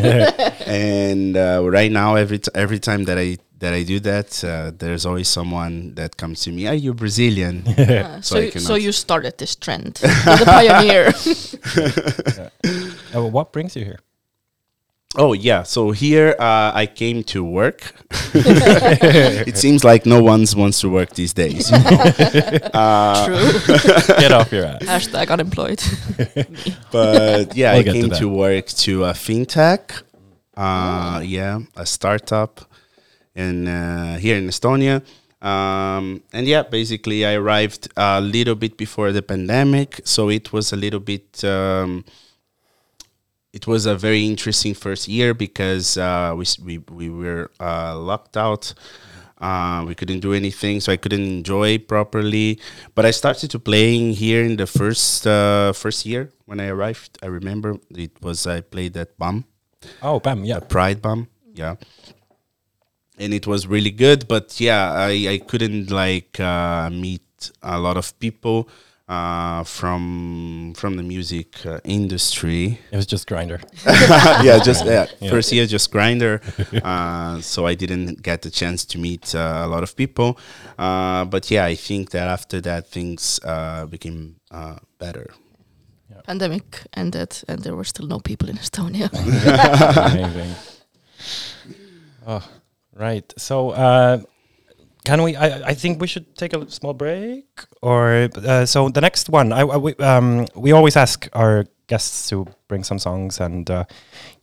and 0.65 1.37
uh, 1.37 1.61
right 1.69 1.91
now, 1.91 2.15
every 2.15 2.39
t- 2.39 2.49
every 2.55 2.79
time 2.79 3.03
that 3.05 3.17
I 3.17 3.37
that 3.59 3.73
I 3.73 3.83
do 3.83 3.99
that, 3.99 4.43
uh, 4.43 4.71
there's 4.75 5.05
always 5.05 5.27
someone 5.27 5.93
that 5.95 6.17
comes 6.17 6.41
to 6.45 6.51
me. 6.51 6.65
Are 6.67 6.73
you 6.73 6.93
Brazilian? 6.95 7.63
So, 8.21 8.37
I 8.37 8.41
you- 8.41 8.59
so 8.59 8.73
you 8.75 8.91
started 8.91 9.37
this 9.37 9.55
trend. 9.55 9.99
You're 10.03 10.37
the 10.37 10.45
pioneer. 10.45 11.13
Uh, 13.13 13.27
what 13.27 13.51
brings 13.53 13.75
you 13.75 13.85
here? 13.85 13.99
Oh 15.17 15.33
yeah, 15.33 15.63
so 15.63 15.91
here 15.91 16.35
uh, 16.39 16.71
I 16.73 16.85
came 16.85 17.23
to 17.25 17.43
work. 17.43 17.93
it 18.33 19.57
seems 19.57 19.83
like 19.83 20.05
no 20.05 20.23
one 20.23 20.45
wants 20.55 20.79
to 20.81 20.89
work 20.89 21.09
these 21.15 21.33
days. 21.33 21.69
you 21.69 21.77
know? 21.77 21.83
uh, 22.73 23.25
True. 23.25 23.75
Get 24.19 24.31
off 24.31 24.51
your 24.53 24.65
ass. 24.65 24.83
Hashtag 24.83 25.29
unemployed. 25.29 25.83
but 26.91 27.55
yeah, 27.57 27.71
We'll 27.73 27.79
I 27.79 27.83
get 27.83 27.91
to 27.93 27.99
came 27.99 28.09
that. 28.09 28.19
to, 28.19 28.29
work 28.29 28.67
to 28.67 29.03
a 29.05 29.11
fintech. 29.11 30.01
Uh, 30.55 31.21
yeah, 31.25 31.59
a 31.75 31.85
startup 31.85 32.61
in 33.35 33.67
uh, 33.67 34.17
here 34.17 34.37
in 34.37 34.47
Estonia. 34.47 35.03
Um, 35.41 36.21
and 36.31 36.47
yeah, 36.47 36.63
basically 36.63 37.25
I 37.25 37.33
arrived 37.33 37.89
a 37.97 38.21
little 38.21 38.55
bit 38.55 38.77
before 38.77 39.11
the 39.11 39.21
pandemic, 39.23 39.99
so 40.05 40.29
it 40.29 40.53
was 40.53 40.71
a 40.71 40.77
little 40.77 40.99
bit. 41.01 41.43
Um, 41.43 42.05
it 43.53 43.67
was 43.67 43.85
a 43.85 43.95
very 43.95 44.25
interesting 44.25 44.73
first 44.73 45.07
year 45.07 45.33
because 45.33 45.97
uh, 45.97 46.33
we, 46.35 46.45
we 46.63 46.77
we 46.77 47.09
were 47.09 47.51
uh, 47.59 47.97
locked 47.97 48.37
out. 48.37 48.73
Uh, 49.39 49.83
we 49.87 49.95
couldn't 49.95 50.19
do 50.19 50.33
anything, 50.33 50.79
so 50.79 50.91
I 50.91 50.97
couldn't 50.97 51.23
enjoy 51.25 51.79
properly. 51.79 52.59
But 52.93 53.05
I 53.05 53.11
started 53.11 53.49
to 53.51 53.59
playing 53.59 54.13
here 54.13 54.43
in 54.43 54.55
the 54.57 54.67
first 54.67 55.25
uh, 55.25 55.73
first 55.73 56.05
year 56.05 56.29
when 56.45 56.59
I 56.59 56.67
arrived. 56.67 57.17
I 57.23 57.27
remember 57.27 57.77
it 57.89 58.11
was 58.21 58.45
I 58.45 58.61
played 58.61 58.95
at 58.97 59.17
BAM, 59.17 59.45
Oh, 60.01 60.19
bam. 60.19 60.45
Yeah. 60.45 60.59
Pride 60.59 61.01
BAM, 61.01 61.27
yeah, 61.53 61.75
and 63.17 63.33
it 63.33 63.47
was 63.47 63.67
really 63.67 63.91
good. 63.91 64.27
But 64.27 64.59
yeah, 64.61 64.91
I 64.93 65.11
I 65.33 65.37
couldn't 65.39 65.89
like 65.89 66.39
uh, 66.39 66.89
meet 66.89 67.51
a 67.63 67.79
lot 67.79 67.97
of 67.97 68.17
people. 68.19 68.69
Uh, 69.11 69.63
from 69.65 70.73
from 70.75 70.95
the 70.95 71.03
music 71.03 71.65
uh, 71.65 71.79
industry. 71.83 72.79
It 72.91 72.95
was 72.95 73.05
just 73.05 73.27
Grindr. 73.27 73.59
yeah, 74.45 74.59
just 74.63 74.85
yeah, 74.85 75.05
Yeah. 75.19 75.29
first 75.31 75.51
year 75.51 75.65
just 75.67 75.91
Grindr. 75.91 76.39
Uh, 76.81 77.41
so 77.41 77.67
I 77.67 77.75
didn't 77.75 78.21
get 78.23 78.41
the 78.41 78.49
chance 78.49 78.85
to 78.85 78.97
meet 78.97 79.35
uh, 79.35 79.63
a 79.65 79.67
lot 79.67 79.83
of 79.83 79.95
people. 79.95 80.37
Uh, 80.79 81.25
but 81.25 81.51
yeah, 81.51 81.65
I 81.71 81.75
think 81.75 82.11
that 82.11 82.27
after 82.29 82.61
that 82.61 82.87
things 82.87 83.39
uh, 83.43 83.85
became 83.85 84.35
uh, 84.49 84.77
better. 84.97 85.27
Pandemic 86.25 86.83
ended, 86.95 87.43
and 87.47 87.59
there 87.63 87.75
were 87.75 87.83
still 87.87 88.07
no 88.07 88.19
people 88.19 88.49
in 88.49 88.57
Estonia. 88.57 89.09
Amazing. 90.13 90.55
Oh, 92.27 92.43
right. 92.95 93.33
So, 93.37 93.71
uh, 93.71 94.21
can 95.03 95.23
we? 95.23 95.35
I, 95.35 95.69
I 95.69 95.73
think 95.73 96.01
we 96.01 96.07
should 96.07 96.35
take 96.35 96.53
a 96.53 96.69
small 96.69 96.93
break. 96.93 97.45
Or 97.81 98.29
uh, 98.35 98.65
so 98.65 98.89
the 98.89 99.01
next 99.01 99.29
one. 99.29 99.51
I, 99.53 99.61
I 99.61 99.77
we, 99.77 99.95
um 99.95 100.45
we 100.55 100.71
always 100.71 100.95
ask 100.95 101.27
our 101.33 101.65
guests 101.87 102.29
to 102.29 102.45
bring 102.67 102.83
some 102.83 102.99
songs, 102.99 103.39
and 103.39 103.69
uh, 103.69 103.85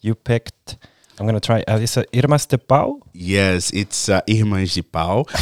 you 0.02 0.14
picked. 0.14 0.76
I'm 1.20 1.26
gonna 1.26 1.40
try. 1.40 1.64
Uh, 1.66 1.78
it's 1.82 1.96
uh, 1.96 2.04
Irma 2.14 2.36
Stepau. 2.36 3.00
Yes, 3.12 3.72
it's 3.72 4.08
uh, 4.08 4.20
Irmãs 4.28 4.72
de 4.74 4.82
Pau. 4.82 5.24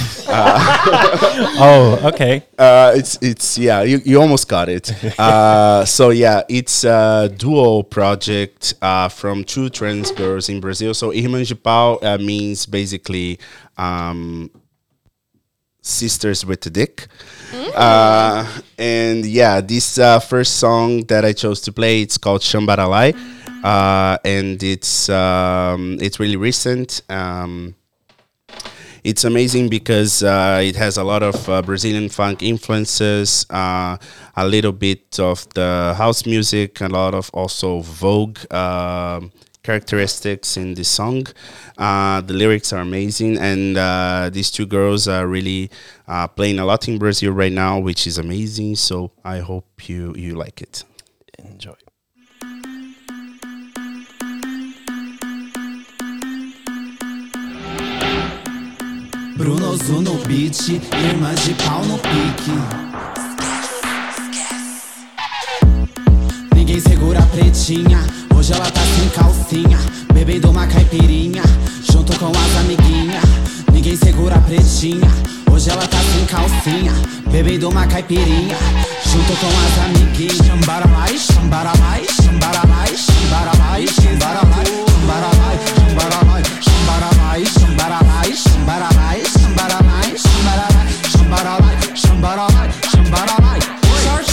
Oh, 1.58 2.00
okay. 2.14 2.42
Uh, 2.58 2.92
it's 2.96 3.18
it's 3.20 3.58
yeah, 3.58 3.82
you, 3.82 4.00
you 4.04 4.18
almost 4.20 4.48
got 4.48 4.68
it. 4.70 4.90
Uh, 5.18 5.84
so 5.84 6.10
yeah, 6.10 6.42
it's 6.48 6.84
a 6.84 7.28
duo 7.36 7.82
project 7.82 8.74
uh, 8.80 9.08
from 9.08 9.44
two 9.44 9.68
trans 9.68 10.10
girls 10.12 10.48
in 10.48 10.60
Brazil. 10.60 10.94
So 10.94 11.12
Irmãs 11.12 11.48
de 11.48 11.56
Pau 11.56 11.98
uh, 12.02 12.16
means 12.18 12.64
basically 12.66 13.38
um, 13.76 14.50
sisters 15.86 16.44
with 16.44 16.60
the 16.60 16.70
dick. 16.70 17.06
Uh, 17.74 18.46
and 18.78 19.24
yeah, 19.24 19.60
this 19.60 19.98
uh, 19.98 20.18
first 20.18 20.56
song 20.56 21.04
that 21.04 21.24
I 21.24 21.32
chose 21.32 21.60
to 21.62 21.72
play, 21.72 22.02
it's 22.02 22.18
called 22.18 22.40
Chambaralai, 22.40 23.14
uh, 23.62 24.18
and 24.24 24.62
it's 24.62 25.08
um, 25.08 25.98
it's 26.00 26.18
really 26.18 26.36
recent. 26.36 27.02
Um, 27.08 27.74
it's 29.04 29.22
amazing 29.22 29.68
because 29.68 30.24
uh, 30.24 30.60
it 30.64 30.74
has 30.74 30.96
a 30.96 31.04
lot 31.04 31.22
of 31.22 31.48
uh, 31.48 31.62
Brazilian 31.62 32.08
funk 32.08 32.42
influences, 32.42 33.46
uh, 33.50 33.96
a 34.36 34.46
little 34.46 34.72
bit 34.72 35.20
of 35.20 35.48
the 35.54 35.94
house 35.96 36.26
music, 36.26 36.80
a 36.80 36.88
lot 36.88 37.14
of 37.14 37.30
also 37.32 37.80
Vogue 37.80 38.38
um 38.52 39.30
characteristics 39.66 40.56
in 40.56 40.74
this 40.74 40.88
song. 40.88 41.26
Uh, 41.76 42.20
the 42.20 42.32
lyrics 42.32 42.72
are 42.72 42.80
amazing, 42.80 43.36
and 43.36 43.76
uh, 43.76 44.30
these 44.32 44.50
two 44.50 44.64
girls 44.64 45.08
are 45.08 45.26
really 45.26 45.70
uh, 46.06 46.26
playing 46.28 46.58
a 46.58 46.64
lot 46.64 46.86
in 46.88 46.98
Brazil 46.98 47.32
right 47.32 47.52
now, 47.52 47.78
which 47.78 48.06
is 48.06 48.16
amazing. 48.16 48.76
So 48.76 49.10
I 49.24 49.38
hope 49.40 49.88
you 49.88 50.14
you 50.14 50.34
like 50.36 50.62
it. 50.62 50.84
Enjoy. 51.38 51.74
Bruno 59.36 59.76
Zu 59.76 60.00
no 60.00 60.14
beat, 60.26 60.56
irmãs 61.10 61.40
de 61.44 61.54
pau 61.62 61.84
no 61.84 61.98
pique. 61.98 62.56
Ninguém 66.54 66.80
segura 66.80 67.18
a 67.18 67.26
pretinha, 67.26 68.00
Hoje 68.46 68.54
ela 68.54 68.70
tá 68.70 68.80
sem 68.80 69.08
calcinha, 69.08 69.76
bebendo 70.14 70.52
uma 70.52 70.68
caipirinha, 70.68 71.42
junto 71.82 72.16
com 72.16 72.26
as 72.30 72.60
amiguinhas. 72.60 73.24
Ninguém 73.72 73.96
segura 73.96 74.36
a 74.36 74.38
pretinha. 74.38 75.10
Hoje 75.50 75.68
ela 75.68 75.84
tá 75.84 75.98
sem 75.98 76.24
calcinha, 76.26 76.92
bebendo 77.28 77.68
uma 77.68 77.84
caipirinha, 77.88 78.56
junto 79.04 79.32
com 79.40 79.48
as 79.48 79.84
amiguinhas. 79.86 80.46
Chambara 80.46 80.86
mais, 80.86 81.22
chambara 81.22 81.72
mais, 81.76 82.06
chambara 82.22 82.64
mais, 82.68 83.00
chambara 83.00 83.56
mais, 83.56 83.90
chambara 83.90 84.44
mais, 84.46 84.76
chambara 84.78 85.30
mais, 85.34 85.60
chambara 85.74 86.20
mais, 86.24 86.62
chambara 86.62 87.10
mais, 87.18 87.48
chambara 87.48 87.98
mais, 88.04 88.38
chambara 88.38 88.88
mais, 88.92 89.42
chambara 89.42 89.78
mais, 89.82 90.22
chambara 90.22 90.62
mais, 90.62 91.10
chambara 91.10 91.58
mais, 91.60 92.00
chambara 92.00 92.46
mais. 92.52 92.85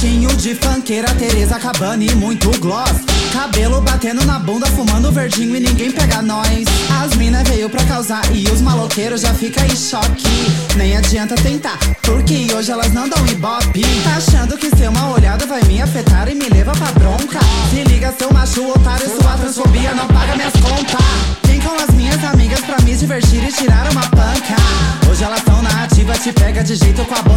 De 0.03 0.53
funkeira, 0.55 1.07
Tereza 1.15 1.57
Cabana 1.57 2.03
e 2.03 2.13
muito 2.15 2.51
gloss. 2.59 2.91
Cabelo 3.31 3.79
batendo 3.79 4.25
na 4.25 4.37
bunda, 4.37 4.67
fumando 4.67 5.09
verdinho 5.09 5.55
e 5.55 5.61
ninguém 5.61 5.89
pega 5.89 6.21
nós. 6.21 6.65
As 7.01 7.15
mina 7.15 7.41
veio 7.45 7.69
pra 7.69 7.81
causar 7.85 8.21
e 8.35 8.43
os 8.49 8.59
maloqueiros 8.59 9.21
já 9.21 9.33
fica 9.33 9.65
em 9.65 9.73
choque. 9.73 10.27
Nem 10.75 10.97
adianta 10.97 11.35
tentar, 11.35 11.79
porque 12.01 12.53
hoje 12.53 12.69
elas 12.69 12.91
não 12.91 13.07
dão 13.07 13.25
ibope. 13.27 13.81
Tá 14.03 14.17
achando 14.17 14.57
que 14.57 14.69
ser 14.75 14.89
uma 14.89 15.11
olhada 15.11 15.45
vai 15.45 15.63
me 15.63 15.81
afetar 15.81 16.27
e 16.27 16.35
me 16.35 16.49
leva 16.49 16.73
pra 16.73 16.91
bronca? 16.91 17.39
Se 17.69 17.81
liga, 17.85 18.13
seu 18.19 18.29
macho 18.33 18.69
otário, 18.69 19.09
sua 19.09 19.37
transfobia 19.37 19.93
não 19.93 20.07
paga 20.09 20.35
minhas 20.35 20.53
contas. 20.55 20.99
Vem 21.45 21.61
com 21.61 21.81
as 21.81 21.95
minhas 21.95 22.21
amigas 22.25 22.59
pra 22.59 22.77
me 22.83 22.93
divertir 22.93 23.41
e 23.47 23.51
tirar 23.53 23.89
uma 23.89 24.01
panca. 24.09 24.57
Hoje 25.09 25.23
elas 25.23 25.41
tão 25.43 25.61
na 25.61 25.85
ativa, 25.85 26.13
te 26.17 26.33
pega 26.33 26.61
de 26.61 26.75
jeito 26.75 27.05
com 27.05 27.15
a 27.15 27.21
bunda 27.21 27.32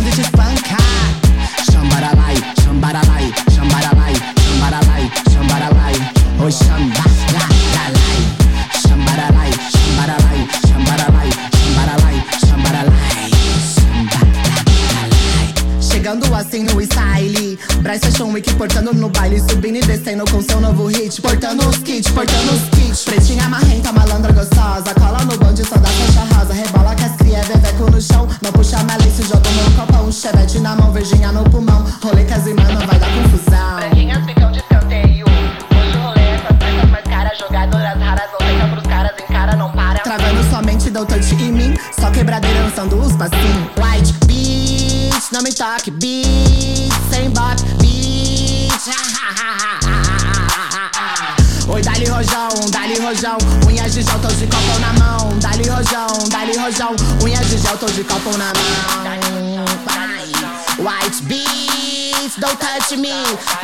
touch 62.89 62.99
me 62.99 63.11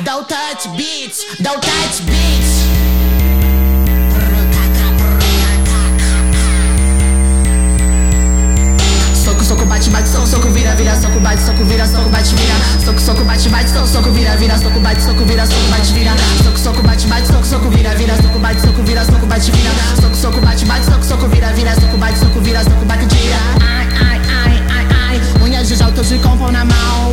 Don't 0.04 0.28
touch 0.28 0.76
beats, 0.76 1.36
don't 1.38 1.62
touch 1.62 2.06
beats 2.06 2.62
Soco, 9.14 9.44
soco, 9.44 9.64
bate, 9.66 9.88
bate, 9.90 10.08
soco, 10.08 10.26
soco, 10.26 10.48
vira, 10.50 10.74
vira, 10.74 11.00
soco, 11.00 11.20
bate, 11.20 11.40
soco, 11.40 11.64
vira, 11.64 11.86
soco, 11.86 12.10
bate, 12.10 12.34
vira. 12.34 12.54
Soco, 12.84 12.98
soco, 12.98 13.24
bate, 13.24 13.48
bate, 13.48 13.68
soco, 13.68 13.86
soco, 13.86 14.10
vira, 14.10 14.36
vira, 14.36 14.58
soco, 14.58 14.80
bate, 14.80 15.00
soco, 15.00 15.24
vira, 15.24 15.46
soco, 15.46 15.68
bate, 15.70 15.92
vira. 15.92 16.14
Soco, 16.42 16.58
soco, 16.58 16.82
bate, 16.82 17.06
bate, 17.06 17.26
soco, 17.26 17.44
soco, 17.44 17.68
vira, 17.70 17.94
vira, 17.94 18.16
soco, 18.16 18.38
bate, 18.40 18.60
soco, 18.60 18.82
vira, 18.82 19.04
soco, 19.04 19.26
bate, 19.26 19.50
vira. 19.52 19.70
Soco, 20.00 20.14
soco, 20.16 20.40
bate, 20.40 20.64
bate, 20.64 20.84
soco, 21.06 21.28
vira, 21.28 21.52
vira, 21.52 21.74
soco, 21.74 21.96
bate, 21.96 22.16
vira, 22.40 22.64
soco, 22.64 22.84
bate, 22.84 23.06
vira. 23.14 23.38
Ai, 23.60 23.86
ai, 24.00 24.20
ai, 24.28 24.62
ai, 24.68 24.86
ai. 24.90 25.20
Unhas 25.42 25.68
de 25.68 25.76
tô 25.76 26.02
de 26.02 26.18
compo 26.18 26.50
na 26.50 26.64
mão. 26.64 27.12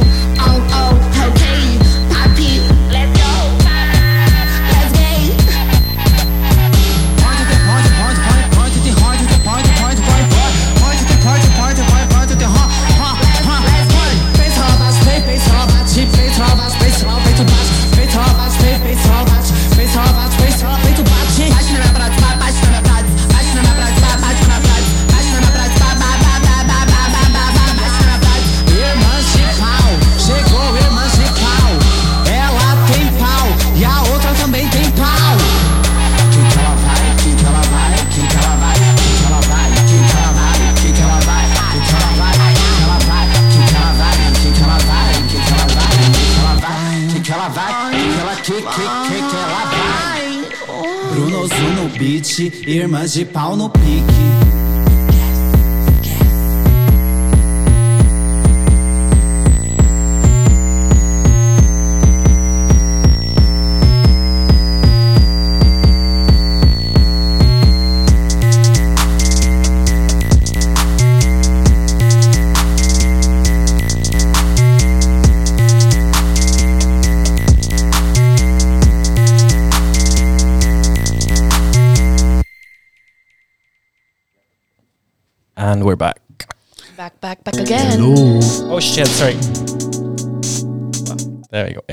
Irmãs 52.69 53.13
de 53.13 53.25
pau 53.25 53.55
no 53.55 53.69
pique. 53.69 54.58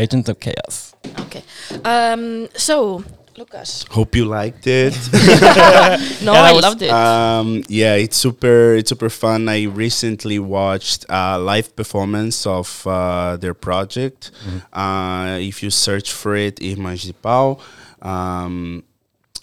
Agent 0.07 0.29
of 0.29 0.39
Chaos. 0.39 0.95
Okay. 1.19 1.43
Um, 1.85 2.47
so, 2.55 3.03
Lucas. 3.37 3.85
Hope 3.91 4.15
you 4.15 4.25
liked 4.25 4.67
it. 4.67 4.95
No, 6.23 6.33
I 6.33 6.53
loved 6.53 6.83
it. 6.83 6.91
Um, 6.91 7.65
yeah, 7.69 7.95
it's 7.95 8.17
super. 8.17 8.75
It's 8.79 8.91
super 8.91 9.11
fun. 9.11 9.49
I 9.49 9.65
recently 9.65 10.39
watched 10.39 11.07
a 11.09 11.39
live 11.39 11.75
performance 11.75 12.47
of 12.47 12.87
uh, 12.87 13.37
their 13.37 13.55
project. 13.55 14.31
Uh, 14.73 15.39
if 15.41 15.63
you 15.63 15.71
search 15.71 16.13
for 16.13 16.37
it, 16.37 16.61
Irmãs 16.61 17.03
de 17.05 17.13
Pau, 17.15 17.59
um, 18.01 18.85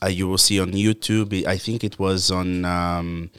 uh, 0.01 0.07
you 0.07 0.27
will 0.29 0.37
see 0.37 0.59
on 0.61 0.71
YouTube. 0.71 1.45
I 1.45 1.57
think 1.57 1.83
it 1.83 1.99
was 1.99 2.31
on. 2.31 2.63
Um, 2.63 3.29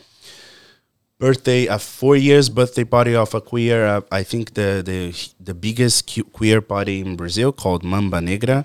birthday 1.25 1.63
a 1.67 1.79
four 1.79 2.17
years 2.17 2.47
birthday 2.59 2.85
party 2.85 3.15
of 3.25 3.35
a 3.35 3.41
queer 3.41 3.79
uh, 3.93 4.01
i 4.21 4.23
think 4.31 4.45
the 4.61 4.71
the 4.91 5.01
the 5.49 5.55
biggest 5.67 5.97
queer 6.37 6.61
party 6.61 6.97
in 7.05 7.17
brazil 7.17 7.51
called 7.53 7.83
mamba 7.93 8.21
negra. 8.21 8.59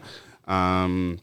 Um, 0.58 1.20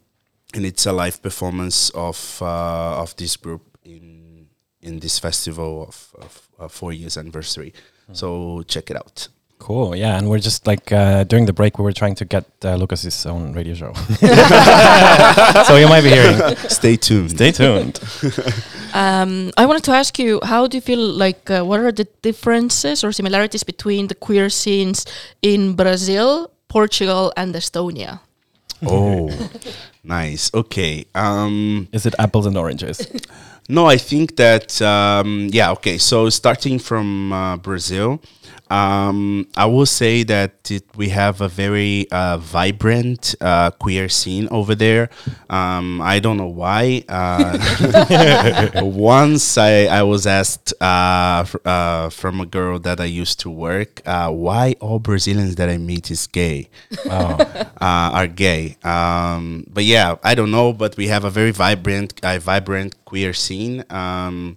and 0.54 0.64
it's 0.64 0.86
a 0.86 0.92
live 0.92 1.20
performance 1.20 1.90
of 2.08 2.18
uh, 2.40 3.02
of 3.02 3.14
this 3.16 3.36
group 3.36 3.62
in 3.84 4.46
in 4.80 5.00
this 5.00 5.18
festival 5.18 5.72
of, 5.88 5.96
of 6.24 6.32
uh, 6.58 6.68
four 6.68 6.92
years 6.92 7.16
anniversary. 7.16 7.72
So 8.12 8.62
check 8.72 8.90
it 8.90 8.96
out 8.96 9.28
Cool, 9.58 9.96
yeah, 9.96 10.18
and 10.18 10.28
we're 10.28 10.38
just 10.38 10.66
like 10.66 10.92
uh, 10.92 11.24
during 11.24 11.46
the 11.46 11.52
break, 11.52 11.78
we 11.78 11.84
were 11.84 11.92
trying 11.92 12.14
to 12.16 12.24
get 12.24 12.44
uh, 12.64 12.76
Lucas's 12.76 13.26
own 13.26 13.52
radio 13.52 13.74
show. 13.74 13.92
so 15.64 15.76
you 15.76 15.88
might 15.88 16.02
be 16.02 16.10
hearing. 16.10 16.56
Stay 16.68 16.96
tuned. 16.96 17.30
Stay 17.30 17.52
tuned. 17.52 18.00
Um, 18.94 19.50
I 19.58 19.66
wanted 19.66 19.84
to 19.84 19.92
ask 19.92 20.18
you, 20.18 20.40
how 20.42 20.66
do 20.66 20.78
you 20.78 20.80
feel 20.80 20.98
like, 20.98 21.50
uh, 21.50 21.62
what 21.64 21.80
are 21.80 21.92
the 21.92 22.06
differences 22.22 23.04
or 23.04 23.12
similarities 23.12 23.62
between 23.62 24.06
the 24.06 24.14
queer 24.14 24.48
scenes 24.48 25.04
in 25.42 25.74
Brazil, 25.74 26.50
Portugal, 26.68 27.30
and 27.36 27.54
Estonia? 27.54 28.20
oh 28.86 29.30
nice 30.04 30.50
okay 30.52 31.06
um 31.14 31.88
Is 31.92 32.04
it 32.04 32.14
apples 32.18 32.44
and 32.44 32.58
oranges? 32.58 33.08
No, 33.68 33.86
I 33.86 33.96
think 33.96 34.36
that 34.36 34.80
um, 34.80 35.48
yeah. 35.52 35.72
Okay, 35.72 35.98
so 35.98 36.30
starting 36.30 36.78
from 36.78 37.32
uh, 37.32 37.56
Brazil, 37.56 38.20
um, 38.70 39.46
I 39.56 39.66
will 39.66 39.86
say 39.86 40.22
that 40.24 40.70
it, 40.70 40.84
we 40.96 41.10
have 41.10 41.40
a 41.40 41.48
very 41.48 42.10
uh, 42.10 42.38
vibrant 42.38 43.34
uh, 43.40 43.70
queer 43.70 44.08
scene 44.08 44.48
over 44.50 44.74
there. 44.74 45.08
Um, 45.48 46.00
I 46.02 46.18
don't 46.18 46.36
know 46.36 46.48
why. 46.48 47.04
Uh, 47.08 48.70
once 48.82 49.56
I, 49.56 49.84
I 49.84 50.02
was 50.02 50.26
asked 50.26 50.74
uh, 50.80 51.44
fr- 51.44 51.58
uh, 51.64 52.10
from 52.10 52.40
a 52.40 52.46
girl 52.46 52.78
that 52.80 53.00
I 53.00 53.04
used 53.04 53.38
to 53.40 53.50
work, 53.50 54.02
uh, 54.06 54.30
why 54.32 54.74
all 54.80 54.98
Brazilians 54.98 55.54
that 55.56 55.68
I 55.68 55.78
meet 55.78 56.10
is 56.10 56.26
gay, 56.26 56.68
uh, 57.08 57.70
are 57.80 58.26
gay. 58.26 58.76
Um, 58.82 59.64
but 59.68 59.84
yeah, 59.84 60.16
I 60.24 60.34
don't 60.34 60.50
know. 60.50 60.72
But 60.72 60.96
we 60.96 61.06
have 61.08 61.24
a 61.24 61.30
very 61.30 61.52
vibrant, 61.52 62.18
uh, 62.24 62.38
vibrant 62.38 63.04
queer 63.04 63.32
scene. 63.32 63.84
Um, 63.90 64.56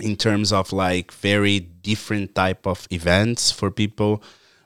in 0.00 0.16
terms 0.16 0.52
of 0.52 0.72
like 0.72 1.12
very 1.12 1.60
different 1.60 2.34
type 2.34 2.66
of 2.66 2.86
events 2.90 3.50
for 3.50 3.70
people. 3.70 4.22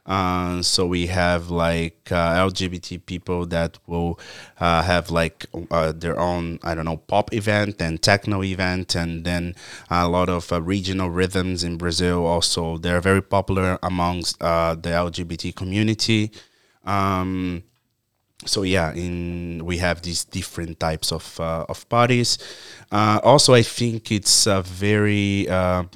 Uh, 0.06 0.60
so 0.60 0.84
we 0.84 1.06
have 1.06 1.48
like 1.48 2.12
uh, 2.12 2.46
lgbt 2.46 3.06
people 3.06 3.46
that 3.46 3.78
will 3.86 4.20
uh, 4.60 4.82
have 4.82 5.10
like 5.10 5.46
uh, 5.70 5.92
their 5.92 6.18
own 6.20 6.58
i 6.62 6.74
don't 6.74 6.84
know 6.84 6.98
pop 6.98 7.32
event 7.32 7.80
and 7.80 8.02
techno 8.02 8.42
event 8.42 8.94
and 8.94 9.24
then 9.24 9.54
a 9.90 10.06
lot 10.06 10.28
of 10.28 10.52
uh, 10.52 10.60
regional 10.60 11.08
rhythms 11.08 11.64
in 11.64 11.78
brazil 11.78 12.26
also. 12.26 12.76
They're 12.76 13.00
very 13.00 13.22
popular 13.22 13.78
amongst 13.82 14.42
uh, 14.42 14.74
the 14.74 14.90
lgbt 14.90 15.56
community. 15.56 16.30
Um, 16.84 17.62
so 18.46 18.62
yeah 18.62 18.92
in 18.92 19.64
we 19.64 19.78
have 19.78 20.02
these 20.02 20.24
different 20.24 20.80
types 20.80 21.12
of 21.12 21.38
uh, 21.40 21.64
of 21.68 21.88
parties. 21.88 22.38
Uh, 22.90 23.20
also 23.22 23.54
i 23.54 23.62
think 23.62 24.10
it's 24.10 24.46
a 24.46 24.62
very 24.62 25.48
um, 25.48 25.88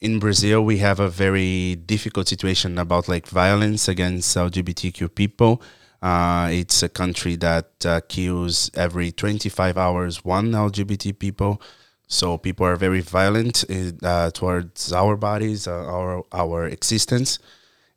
in 0.00 0.18
brazil 0.18 0.64
we 0.64 0.78
have 0.78 1.00
a 1.00 1.08
very 1.08 1.76
difficult 1.76 2.28
situation 2.28 2.78
about 2.78 3.08
like 3.08 3.26
violence 3.26 3.88
against 3.88 4.36
lgbtq 4.36 5.14
people. 5.14 5.62
Uh, 6.02 6.50
it's 6.52 6.82
a 6.82 6.88
country 6.88 7.34
that 7.34 7.70
uh, 7.86 7.98
kills 8.08 8.70
every 8.74 9.10
25 9.10 9.78
hours 9.78 10.22
one 10.24 10.52
lgbt 10.52 11.18
people. 11.18 11.62
So 12.06 12.36
people 12.36 12.66
are 12.66 12.76
very 12.76 13.00
violent 13.00 13.64
uh, 14.02 14.30
towards 14.30 14.92
our 14.92 15.16
bodies 15.16 15.66
uh, 15.66 15.72
our 15.72 16.22
our 16.32 16.66
existence. 16.66 17.38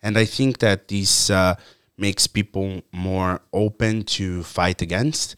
And 0.02 0.18
i 0.18 0.24
think 0.24 0.60
that 0.60 0.88
this 0.88 1.30
uh, 1.30 1.56
makes 1.98 2.28
people 2.28 2.82
more 2.92 3.42
open 3.54 4.04
to 4.04 4.44
fight 4.44 4.82
against. 4.82 5.36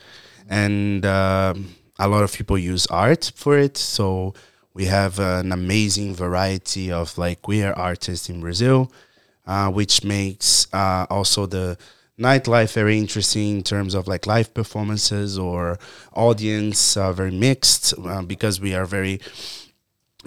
And 0.50 1.06
um, 1.06 1.76
a 1.98 2.08
lot 2.08 2.24
of 2.24 2.34
people 2.34 2.58
use 2.58 2.86
art 2.88 3.32
for 3.36 3.58
it. 3.58 3.78
So 3.78 4.34
we 4.74 4.86
have 4.86 5.20
an 5.20 5.52
amazing 5.52 6.16
variety 6.16 6.92
of 6.92 7.18
like 7.18 7.42
queer 7.42 7.74
artists 7.74 8.30
in 8.30 8.40
brazil 8.40 8.92
uh, 9.46 9.70
which 9.70 10.04
makes 10.04 10.68
uh, 10.74 11.06
also 11.10 11.46
the 11.46 11.78
nightlife 12.20 12.74
very 12.74 12.98
interesting 12.98 13.58
in 13.58 13.64
terms 13.64 13.94
of 13.94 14.08
like 14.08 14.28
live 14.28 14.54
performances 14.54 15.38
or 15.38 15.80
audience 16.14 16.96
uh, 16.96 17.12
very 17.12 17.32
mixed 17.32 17.94
uh, 18.06 18.22
because 18.22 18.62
we 18.62 18.74
are 18.76 18.86
very 18.86 19.20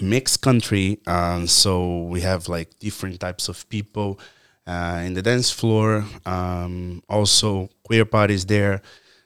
mixed 0.00 0.40
country 0.42 0.98
um, 1.06 1.46
so 1.46 2.02
we 2.04 2.20
have 2.20 2.48
like 2.48 2.78
different 2.78 3.20
types 3.20 3.48
of 3.48 3.68
people 3.68 4.18
uh, 4.66 5.02
in 5.04 5.14
the 5.14 5.22
dance 5.22 5.50
floor 5.50 6.04
um, 6.26 7.02
also 7.08 7.68
queer 7.84 8.04
parties 8.04 8.46
there. 8.46 8.82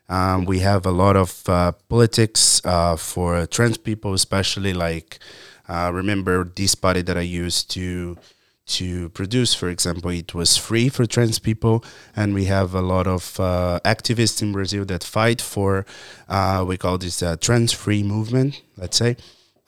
Um, 0.09 0.44
we 0.44 0.61
have 0.61 0.87
a 0.87 0.90
lot 0.92 1.16
of 1.16 1.42
uh, 1.49 1.72
politics 1.88 2.61
uh, 2.64 2.96
for 2.96 3.44
trans 3.46 3.77
people 3.77 4.14
especially 4.14 4.72
like 4.72 5.18
uh, 5.68 5.90
remember 5.92 6.44
this 6.55 6.77
party 6.77 7.03
that 7.03 7.16
i 7.18 7.22
used 7.22 7.68
to 7.72 8.16
to 8.66 9.09
produce 9.11 9.55
for 9.55 9.68
example 9.68 10.11
it 10.11 10.35
was 10.35 10.57
free 10.57 10.88
for 10.88 11.07
trans 11.07 11.38
people 11.38 11.85
and 12.14 12.35
we 12.35 12.44
have 12.44 12.75
a 12.75 12.81
lot 12.81 13.07
of 13.07 13.38
uh, 13.40 13.81
activists 13.85 14.42
in 14.42 14.53
brazil 14.53 14.85
that 14.85 15.03
fight 15.03 15.40
for 15.40 15.85
uh, 16.29 16.64
we 16.66 16.77
call 16.77 16.99
this 16.99 17.22
uh, 17.22 17.37
trans 17.40 17.72
free 17.72 18.03
movement 18.03 18.62
let's 18.77 18.96
say 18.96 19.16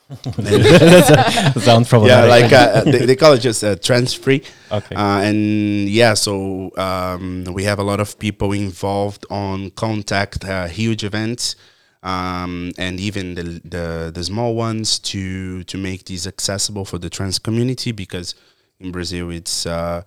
That 0.09 1.61
sounds 1.65 1.89
problematic. 1.89 2.51
yeah 2.51 2.59
like 2.61 2.87
uh, 2.87 2.91
they, 2.91 3.05
they 3.07 3.17
call 3.17 3.35
it 3.35 3.41
just 3.41 3.63
uh, 3.63 3.77
trans 3.77 4.15
free 4.15 4.43
Okay. 4.73 4.95
uh, 4.95 5.21
and 5.21 5.89
yeah 5.89 6.15
so 6.15 6.71
um, 6.77 7.45
we 7.53 7.65
have 7.65 7.79
a 7.79 7.83
lot 7.83 8.01
of 8.01 8.19
people 8.19 8.53
involved 8.53 9.27
on 9.31 9.71
contact 9.71 10.45
uh, 10.45 10.67
huge 10.67 11.05
events 11.05 11.57
um, 12.03 12.73
and 12.79 13.01
even 13.01 13.35
the, 13.35 13.43
the 13.65 14.11
the 14.15 14.25
small 14.25 14.55
ones 14.55 14.99
to 15.01 15.65
to 15.65 15.77
make 15.77 16.05
these 16.05 16.27
accessible 16.27 16.85
for 16.85 16.99
the 16.99 17.11
trans 17.11 17.39
community 17.39 17.93
because 17.93 18.35
in 18.81 18.93
Brazil 18.93 19.31
it's 19.31 19.67
uh, 19.67 20.03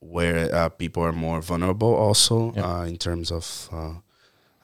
where 0.00 0.54
uh, 0.54 0.68
people 0.68 1.02
are 1.02 1.12
more 1.12 1.40
vulnerable 1.42 1.92
also 1.94 2.54
uh, 2.56 2.84
in 2.84 2.96
terms 2.96 3.30
of 3.32 3.68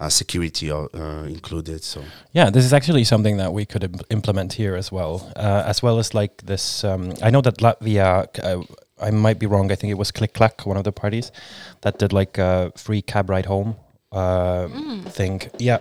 uh, 0.00 0.04
uh, 0.04 0.08
security 0.08 0.70
uh, 0.70 0.88
included 1.26 1.82
so 1.82 2.02
Yeah, 2.32 2.50
this 2.50 2.64
is 2.64 2.72
actually 2.72 3.04
something 3.04 3.38
that 3.38 3.52
we 3.52 3.64
could 3.64 3.84
im- 3.84 4.00
implement 4.10 4.54
here 4.54 4.76
as 4.76 4.92
well, 4.92 5.32
uh, 5.36 5.62
as 5.66 5.82
well 5.82 5.98
as 5.98 6.14
like 6.14 6.42
this. 6.46 6.84
Um, 6.84 7.12
I 7.22 7.30
know 7.30 7.42
that 7.42 7.58
Latvia. 7.58 8.26
Uh, 8.42 8.62
I 9.00 9.10
might 9.10 9.38
be 9.38 9.46
wrong. 9.46 9.72
I 9.72 9.74
think 9.76 9.90
it 9.90 9.98
was 9.98 10.12
Click 10.12 10.32
Clack, 10.34 10.66
one 10.66 10.76
of 10.76 10.84
the 10.84 10.92
parties, 10.92 11.32
that 11.80 11.98
did 11.98 12.12
like 12.12 12.38
a 12.38 12.72
free 12.76 13.02
cab 13.02 13.28
ride 13.28 13.46
home 13.46 13.74
uh, 14.12 14.68
thing. 15.10 15.42
Yeah, 15.58 15.78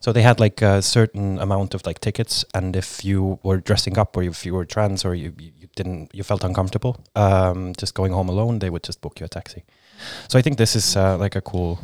so 0.00 0.12
they 0.12 0.22
had 0.22 0.40
like 0.40 0.60
a 0.62 0.82
certain 0.82 1.38
amount 1.38 1.74
of 1.74 1.86
like 1.86 2.00
tickets, 2.00 2.44
and 2.54 2.76
if 2.76 3.04
you 3.04 3.38
were 3.42 3.58
dressing 3.58 3.98
up 3.98 4.16
or 4.16 4.22
if 4.24 4.44
you 4.44 4.54
were 4.54 4.64
trans 4.64 5.04
or 5.04 5.14
you, 5.14 5.32
you 5.38 5.52
you 5.60 5.68
didn't 5.76 6.10
you 6.12 6.24
felt 6.24 6.44
uncomfortable, 6.44 6.96
um, 7.14 7.72
just 7.78 7.94
going 7.94 8.12
home 8.12 8.28
alone, 8.28 8.58
they 8.58 8.70
would 8.70 8.82
just 8.82 9.00
book 9.00 9.20
you 9.20 9.26
a 9.26 9.28
taxi. 9.28 9.64
So 10.28 10.38
I 10.38 10.42
think 10.42 10.58
this 10.58 10.76
is 10.76 10.96
uh, 10.96 11.16
like 11.16 11.36
a 11.36 11.40
cool. 11.40 11.78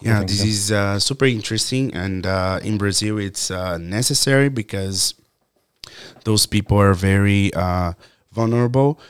Yeah, 0.00 0.22
this 0.22 0.44
is 0.44 0.70
uh, 0.70 0.98
super 1.00 1.24
interesting, 1.24 1.92
and 1.92 2.24
uh, 2.24 2.60
in 2.62 2.78
Brazil, 2.78 3.18
it's 3.18 3.50
uh, 3.50 3.78
necessary 3.78 4.48
because 4.48 5.14
those 6.24 6.46
people 6.46 6.78
are 6.78 6.94
very 6.94 7.52
uh, 7.54 7.94
vulnerable 8.30 9.00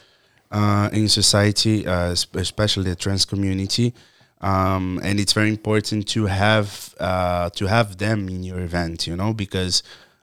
uh, 0.50 0.88
in 0.92 1.08
society, 1.08 1.86
uh, 1.86 2.14
especially 2.34 2.84
the 2.84 2.96
trans 2.96 3.26
community, 3.26 3.92
um, 4.40 4.98
and 5.02 5.20
it's 5.20 5.34
very 5.34 5.50
important 5.50 6.08
to 6.08 6.26
have 6.26 6.94
uh, 6.98 7.50
to 7.50 7.66
have 7.66 7.98
them 7.98 8.28
in 8.28 8.42
your 8.42 8.60
event. 8.60 9.06
You 9.06 9.16
know, 9.16 9.34
because 9.34 9.82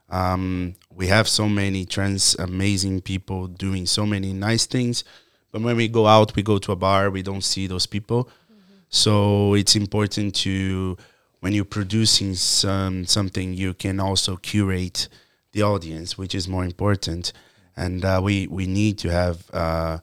um, 0.09 0.75
we 0.89 1.07
have 1.07 1.27
so 1.27 1.47
many 1.47 1.85
trans 1.85 2.35
amazing 2.35 3.01
people 3.01 3.47
doing 3.47 3.85
so 3.85 4.05
many 4.05 4.33
nice 4.33 4.65
things, 4.65 5.03
but 5.51 5.61
when 5.61 5.77
we 5.77 5.87
go 5.87 6.07
out, 6.07 6.35
we 6.35 6.41
go 6.41 6.57
to 6.57 6.71
a 6.71 6.75
bar, 6.75 7.11
we 7.11 7.21
don't 7.21 7.43
see 7.43 7.67
those 7.67 7.85
people. 7.85 8.29
So 8.89 9.53
it's 9.55 9.75
important 9.75 10.35
to 10.35 10.97
when 11.39 11.53
you're 11.53 11.65
producing 11.65 12.35
some 12.35 13.05
something, 13.05 13.53
you 13.53 13.73
can 13.73 13.99
also 13.99 14.37
curate 14.37 15.07
the 15.51 15.63
audience, 15.63 16.17
which 16.17 16.33
is 16.33 16.47
more 16.47 16.65
important. 16.65 17.33
And 17.77 18.03
uh, 18.03 18.21
we 18.23 18.47
we 18.47 18.67
need 18.67 18.97
to 18.99 19.11
have 19.11 19.49
uh, 19.53 19.99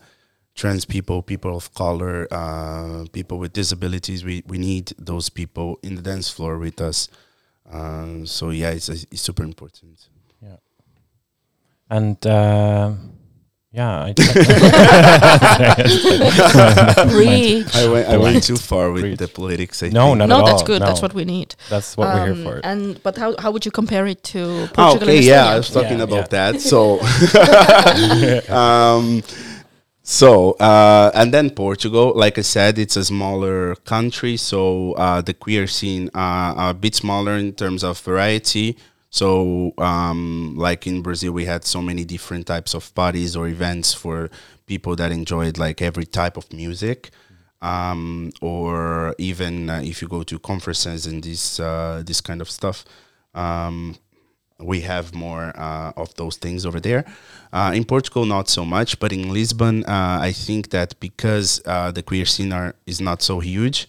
trans 0.54 0.84
people, 0.84 1.22
people 1.22 1.56
of 1.56 1.72
color, 1.74 2.28
uh, 2.30 3.06
people 3.12 3.38
with 3.38 3.52
disabilities. 3.52 4.24
We 4.24 4.42
we 4.46 4.58
need 4.58 4.92
those 4.98 5.30
people 5.30 5.78
in 5.82 5.94
the 5.94 6.02
dance 6.02 6.28
floor 6.28 6.58
with 6.58 6.80
us. 6.80 7.08
Um, 7.70 8.26
so 8.26 8.50
yeah, 8.50 8.70
it's, 8.70 8.88
it's 8.88 9.22
super 9.22 9.44
important. 9.44 10.08
Yeah. 10.42 10.56
And 11.88 12.26
uh, 12.26 12.92
yeah, 13.72 14.04
I 14.04 14.14
I 17.74 17.88
went 17.90 18.08
I 18.08 18.16
went 18.16 18.42
too 18.42 18.56
far 18.56 18.90
with 18.92 19.18
the 19.18 19.28
politics. 19.28 19.82
I 19.82 19.88
No, 19.88 20.06
think. 20.08 20.18
not 20.18 20.28
no, 20.28 20.38
at 20.40 20.46
that's 20.46 20.60
all. 20.62 20.66
good. 20.66 20.82
That's 20.82 21.00
no. 21.00 21.06
what 21.06 21.14
we 21.14 21.24
need. 21.24 21.54
That's 21.68 21.96
what 21.96 22.08
we're 22.12 22.24
here 22.24 22.32
Um, 22.34 22.42
for. 22.44 22.60
And 22.64 23.02
but 23.02 23.16
how 23.16 23.34
how 23.38 23.50
would 23.52 23.64
you 23.64 23.70
compare 23.72 24.06
it 24.06 24.22
to 24.34 24.68
Ah, 24.74 24.74
Portugal 24.74 25.02
okay, 25.02 25.16
and 25.18 25.24
yeah, 25.24 25.36
Estonia? 25.36 25.46
I 25.46 25.56
was 25.56 25.70
talking 25.70 25.98
Yeah, 25.98 26.00
about 26.00 26.32
yeah. 26.32 26.52
that. 26.52 26.60
So, 26.60 27.00
um, 28.54 29.22
so 30.02 30.52
uh, 30.52 31.10
and 31.14 31.32
then 31.32 31.50
Portugal, 31.50 32.12
like 32.14 32.38
I 32.38 32.42
said, 32.42 32.78
it's 32.78 32.96
a 32.96 33.04
smaller 33.04 33.74
country, 33.84 34.36
so 34.36 34.92
uh, 34.94 35.20
the 35.22 35.34
queer 35.34 35.66
scene 35.66 36.10
uh, 36.14 36.54
a 36.56 36.74
bit 36.74 36.94
smaller 36.94 37.36
in 37.36 37.52
terms 37.52 37.84
of 37.84 37.98
variety. 38.00 38.76
So, 39.12 39.74
um, 39.76 40.54
like 40.56 40.86
in 40.86 41.02
Brazil, 41.02 41.32
we 41.32 41.44
had 41.44 41.64
so 41.64 41.82
many 41.82 42.02
different 42.02 42.46
types 42.46 42.72
of 42.72 42.94
parties 42.94 43.36
or 43.36 43.46
events 43.46 43.92
for 43.92 44.30
people 44.66 44.96
that 44.96 45.12
enjoyed 45.12 45.58
like 45.58 45.82
every 45.82 46.06
type 46.06 46.38
of 46.38 46.50
music. 46.50 47.10
Um, 47.60 48.32
or 48.40 49.14
even 49.18 49.70
uh, 49.70 49.82
if 49.84 50.00
you 50.02 50.08
go 50.08 50.22
to 50.24 50.38
conferences 50.38 51.06
and 51.06 51.22
this 51.22 51.60
uh, 51.60 52.02
this 52.04 52.20
kind 52.22 52.40
of 52.40 52.50
stuff, 52.50 52.84
um, 53.34 53.96
we 54.58 54.80
have 54.80 55.14
more 55.14 55.52
uh, 55.56 55.92
of 55.96 56.14
those 56.14 56.36
things 56.36 56.64
over 56.64 56.80
there. 56.80 57.04
Uh, 57.52 57.72
in 57.74 57.84
Portugal, 57.84 58.24
not 58.24 58.48
so 58.48 58.64
much, 58.64 58.98
but 58.98 59.12
in 59.12 59.32
Lisbon, 59.32 59.84
uh, 59.84 60.18
I 60.22 60.32
think 60.32 60.70
that 60.70 60.98
because 61.00 61.60
uh, 61.66 61.90
the 61.90 62.02
queer 62.02 62.24
scene 62.24 62.52
are, 62.52 62.74
is 62.86 63.00
not 63.00 63.22
so 63.22 63.40
huge, 63.40 63.88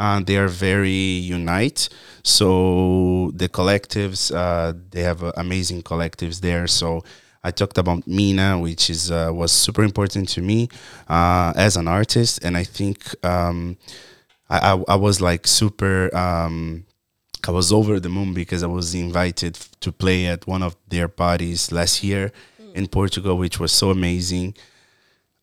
uh, 0.00 0.18
they 0.18 0.38
are 0.38 0.48
very 0.48 0.90
unite. 0.90 1.90
So 2.22 3.30
the 3.34 3.48
collectives, 3.48 4.34
uh, 4.34 4.72
they 4.90 5.02
have 5.02 5.22
uh, 5.22 5.32
amazing 5.36 5.82
collectives 5.82 6.40
there. 6.40 6.66
So 6.66 7.04
I 7.44 7.50
talked 7.50 7.76
about 7.76 8.06
Mina, 8.06 8.58
which 8.58 8.88
is 8.88 9.10
uh, 9.10 9.30
was 9.32 9.52
super 9.52 9.84
important 9.84 10.28
to 10.30 10.40
me 10.42 10.68
uh, 11.08 11.52
as 11.54 11.76
an 11.76 11.86
artist, 11.86 12.42
and 12.42 12.56
I 12.56 12.64
think 12.64 13.14
um, 13.24 13.76
I, 14.48 14.72
I, 14.72 14.84
I 14.88 14.96
was 14.96 15.20
like 15.20 15.46
super. 15.46 16.14
Um, 16.16 16.86
I 17.46 17.52
was 17.52 17.72
over 17.72 17.98
the 18.00 18.10
moon 18.10 18.34
because 18.34 18.62
I 18.62 18.66
was 18.66 18.94
invited 18.94 19.54
to 19.80 19.92
play 19.92 20.26
at 20.26 20.46
one 20.46 20.62
of 20.62 20.76
their 20.88 21.08
parties 21.08 21.72
last 21.72 22.04
year 22.04 22.32
in 22.74 22.86
Portugal, 22.86 23.38
which 23.38 23.58
was 23.58 23.72
so 23.72 23.90
amazing. 23.90 24.54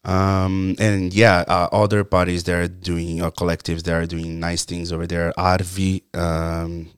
Um, 0.08 0.76
and 0.80 1.14
yeah, 1.14 1.44
uh, 1.48 1.68
other 1.72 2.04
parties 2.06 2.46
that 2.46 2.56
are 2.56 2.68
doing, 2.70 3.22
uh, 3.22 3.30
collectives 3.32 3.84
that 3.84 3.94
are 3.94 4.06
doing 4.08 4.40
nice 4.40 4.66
things 4.66 4.92
over 4.94 5.06
there. 5.06 5.34
Arvi, 5.38 6.04
um, 6.16 6.90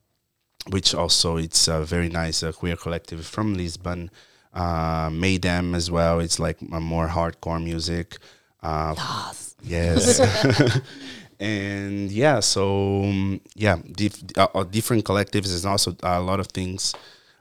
which 0.69 0.93
also 0.93 1.37
it's 1.37 1.67
a 1.67 1.83
very 1.83 2.09
nice 2.09 2.43
uh, 2.43 2.51
queer 2.51 2.75
collective 2.75 3.25
from 3.25 3.55
Lisbon. 3.55 4.11
Uh, 4.53 5.09
Maydam 5.09 5.75
as 5.75 5.91
well. 5.91 6.19
It's 6.19 6.39
like 6.39 6.59
a 6.71 6.79
more 6.79 7.07
hardcore 7.07 7.63
music. 7.63 8.17
Uh, 8.61 8.95
Yes. 9.63 10.19
and 11.39 12.11
yeah, 12.11 12.39
so 12.41 13.03
um, 13.03 13.41
yeah, 13.55 13.77
dif- 13.91 14.23
uh, 14.37 14.47
uh, 14.55 14.63
different 14.63 15.05
collectives. 15.05 15.47
There's 15.47 15.65
also 15.65 15.95
a 16.03 16.21
lot 16.21 16.39
of 16.39 16.47
things 16.47 16.93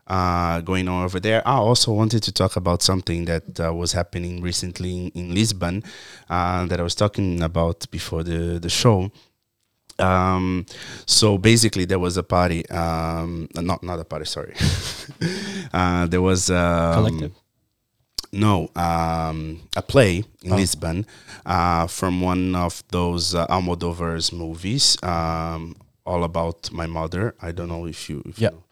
uh, 0.09 0.61
going 0.63 0.89
on 0.89 1.05
over 1.05 1.21
there. 1.21 1.47
I 1.47 1.57
also 1.57 1.93
wanted 1.93 2.23
to 2.25 2.33
talk 2.33 2.57
about 2.57 2.83
something 2.83 3.27
that 3.27 3.61
uh, 3.61 3.73
was 3.73 3.93
happening 3.93 4.43
recently 4.43 4.91
in, 5.07 5.09
in 5.15 5.35
Lisbon 5.35 5.85
uh, 6.31 6.67
that 6.67 6.81
I 6.81 6.83
was 6.83 6.95
talking 6.95 7.43
about 7.43 7.87
before 7.91 8.23
the 8.25 8.59
the 8.59 8.69
show. 8.71 9.11
Um, 10.01 10.65
so 11.07 11.39
basically, 11.39 11.85
there 11.85 11.99
was 11.99 12.17
a 12.17 12.23
party. 12.23 12.69
Um, 12.71 13.49
not 13.55 13.83
not 13.83 13.99
a 13.99 14.05
party. 14.05 14.25
Sorry. 14.27 14.55
uh, 15.73 16.07
there 16.07 16.23
was 16.23 16.51
um, 16.51 16.95
Collective. 16.95 17.33
no, 18.33 18.69
um, 18.77 19.61
a 19.77 19.83
play 19.83 20.25
in 20.45 20.53
Oh. 20.53 20.57
Lisbon 20.57 21.05
uh, 21.45 21.87
from 21.89 22.21
one 22.21 22.55
of 22.55 22.83
those 22.91 23.35
uh, 23.35 23.47
Almodovar's 23.49 24.33
movies, 24.33 24.97
um, 25.03 25.75
all 26.07 26.23
about 26.25 26.71
my 26.73 26.87
mother. 26.87 27.35
I 27.43 27.51
don't 27.53 27.69
know 27.69 27.87
if 27.87 28.09
you. 28.09 28.23
If 28.25 28.39
Yeah, 28.39 28.51
You. 28.53 28.63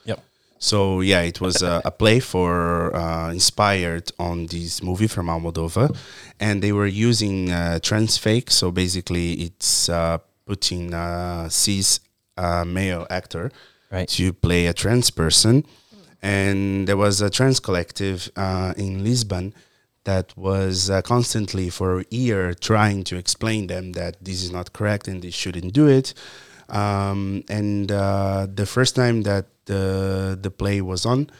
So 0.58 1.00
yeah, 1.00 1.20
it 1.20 1.40
was 1.40 1.62
a, 1.62 1.82
a 1.84 1.90
play 1.90 2.20
for 2.20 2.94
uh, 2.96 3.30
inspired 3.30 4.10
on 4.18 4.46
this 4.46 4.82
movie 4.82 5.06
from 5.06 5.26
Almodovar, 5.26 5.94
and 6.40 6.62
they 6.62 6.72
were 6.72 6.86
using 6.86 7.50
uh, 7.50 7.78
trans 7.80 8.16
fake. 8.18 8.50
So 8.50 8.70
basically, 8.70 9.32
it's 9.34 9.88
uh, 9.88 10.18
putting 10.46 10.94
a 10.94 11.48
cis 11.50 12.00
uh, 12.36 12.64
male 12.64 13.06
actor 13.10 13.50
Right. 13.90 14.08
to 14.08 14.32
play 14.32 14.66
a 14.66 14.72
trans 14.74 15.10
person, 15.10 15.64
and 16.20 16.88
there 16.88 16.96
was 16.96 17.20
a 17.20 17.30
trans 17.30 17.60
collective 17.60 18.30
uh, 18.34 18.74
in 18.76 19.04
Lisbon 19.04 19.54
that 20.04 20.36
was 20.36 20.90
uh, 20.90 21.02
constantly 21.02 21.68
for 21.70 22.00
a 22.00 22.04
year 22.10 22.52
trying 22.54 23.04
to 23.04 23.16
explain 23.16 23.66
them 23.68 23.92
that 23.92 24.16
this 24.24 24.42
is 24.42 24.50
not 24.50 24.72
correct 24.72 25.06
and 25.08 25.22
they 25.22 25.30
shouldn't 25.30 25.72
do 25.72 25.86
it. 25.86 26.14
Um, 26.68 27.44
and 27.48 27.90
uh, 27.92 28.46
the 28.52 28.66
first 28.66 28.96
time 28.96 29.22
that 29.22 29.46
the 29.66 30.38
the 30.40 30.50
play 30.50 30.80
was 30.80 31.06
on, 31.06 31.30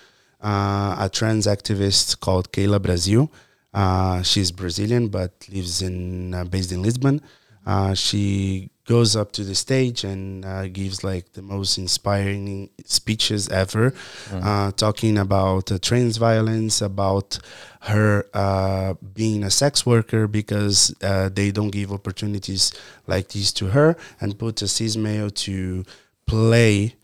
uh, 0.40 0.96
a 0.98 1.08
trans 1.12 1.46
activist 1.46 2.20
called 2.20 2.52
Keyla 2.52 2.80
Brasil, 2.80 3.30
uh, 3.74 4.22
she's 4.22 4.50
Brazilian 4.52 5.08
but 5.08 5.32
lives 5.48 5.82
in 5.82 6.34
uh, 6.34 6.44
based 6.44 6.72
in 6.72 6.82
Lisbon. 6.82 7.20
Uh, 7.66 7.94
she 7.94 8.70
goes 8.86 9.16
up 9.16 9.32
to 9.32 9.42
the 9.42 9.54
stage 9.54 10.04
and 10.04 10.44
uh, 10.44 10.68
gives 10.68 11.02
like 11.02 11.32
the 11.32 11.42
most 11.42 11.76
inspiring 11.76 12.70
speeches 12.84 13.48
ever, 13.48 13.92
uh, 14.32 14.70
talking 14.72 15.18
about 15.18 15.72
uh, 15.72 15.78
trans 15.78 16.16
violence, 16.18 16.80
about 16.80 17.38
her 17.80 18.24
uh, 18.32 18.94
being 19.12 19.42
a 19.42 19.50
sex 19.50 19.84
worker 19.84 20.28
because 20.28 20.94
uh, 21.02 21.28
they 21.28 21.50
don't 21.50 21.70
give 21.70 21.90
opportunities 21.92 22.72
like 23.08 23.28
these 23.30 23.52
to 23.52 23.66
her, 23.66 23.96
and 24.20 24.38
put 24.38 24.62
a 24.62 24.68
cis 24.68 24.96
male 24.96 25.30
to 25.30 25.84
play 26.26 26.94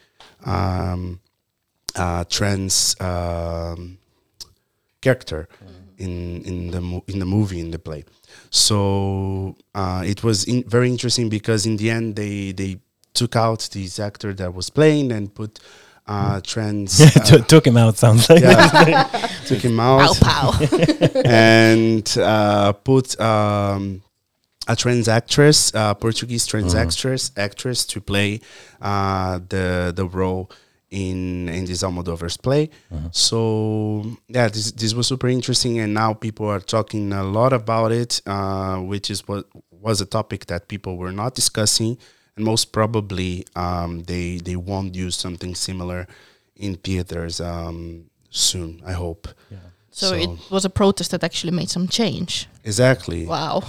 um, 0.46 1.20
uh, 1.96 2.24
trans 2.28 2.94
um, 3.00 3.98
character 5.00 5.48
in 6.02 6.42
in 6.44 6.70
the 6.70 6.80
mo- 6.80 7.04
in 7.06 7.18
the 7.18 7.26
movie 7.26 7.60
in 7.60 7.70
the 7.70 7.78
play. 7.78 8.04
So 8.50 9.56
uh, 9.74 10.02
it 10.04 10.22
was 10.22 10.44
in, 10.44 10.64
very 10.68 10.88
interesting 10.88 11.28
because 11.28 11.66
in 11.66 11.76
the 11.76 11.90
end 11.90 12.16
they 12.16 12.52
they 12.52 12.80
took 13.14 13.36
out 13.36 13.68
this 13.72 13.98
actor 13.98 14.34
that 14.34 14.54
was 14.54 14.70
playing 14.70 15.12
and 15.12 15.34
put 15.34 15.60
uh, 16.06 16.40
trans. 16.42 17.00
Yeah, 17.00 17.06
uh, 17.22 17.24
t- 17.24 17.42
took 17.42 17.66
him 17.66 17.76
out. 17.76 17.96
Sounds 17.96 18.28
like. 18.28 18.42
yeah, 18.42 19.04
took 19.46 19.60
him 19.60 19.78
out 19.80 20.16
Pow, 20.20 20.52
pow. 20.52 20.66
and 21.24 22.06
uh, 22.18 22.72
put 22.72 23.18
um, 23.20 24.02
a 24.68 24.76
trans 24.76 25.08
actress, 25.08 25.74
uh, 25.74 25.94
Portuguese 25.94 26.46
trans 26.46 26.74
actress, 26.74 27.32
actress 27.36 27.84
to 27.86 28.00
play 28.00 28.40
uh, 28.80 29.38
the 29.48 29.92
the 29.94 30.06
role 30.06 30.50
in 30.92 31.48
in 31.48 31.64
this 31.64 31.82
Almodovar's 31.82 32.36
play. 32.36 32.68
So 33.10 34.04
yeah, 34.28 34.48
this 34.48 34.70
this 34.72 34.94
was 34.94 35.08
super 35.08 35.28
interesting, 35.28 35.80
and 35.80 35.92
now 35.94 36.12
people 36.14 36.46
are 36.46 36.60
talking 36.60 37.12
a 37.12 37.24
lot 37.24 37.52
about 37.52 37.90
it, 37.92 38.20
uh, 38.26 38.76
which 38.76 39.10
is 39.10 39.26
what 39.26 39.46
was 39.70 40.00
a 40.00 40.06
topic 40.06 40.46
that 40.46 40.68
people 40.68 40.96
were 40.96 41.10
not 41.12 41.34
discussing, 41.34 41.98
and 42.36 42.44
most 42.44 42.72
probably 42.72 43.44
um, 43.56 44.02
they 44.04 44.36
they 44.38 44.56
won't 44.56 44.94
use 44.94 45.16
something 45.16 45.54
similar 45.54 46.06
in 46.56 46.76
theaters 46.76 47.40
um, 47.40 48.04
soon. 48.30 48.80
I 48.86 48.92
hope. 48.92 49.28
So, 49.94 50.14
it 50.14 50.30
was 50.50 50.64
a 50.64 50.70
protest 50.70 51.10
that 51.10 51.22
actually 51.22 51.52
made 51.52 51.68
some 51.68 51.86
change. 51.86 52.48
exactly 52.64 53.26
Wow. 53.26 53.62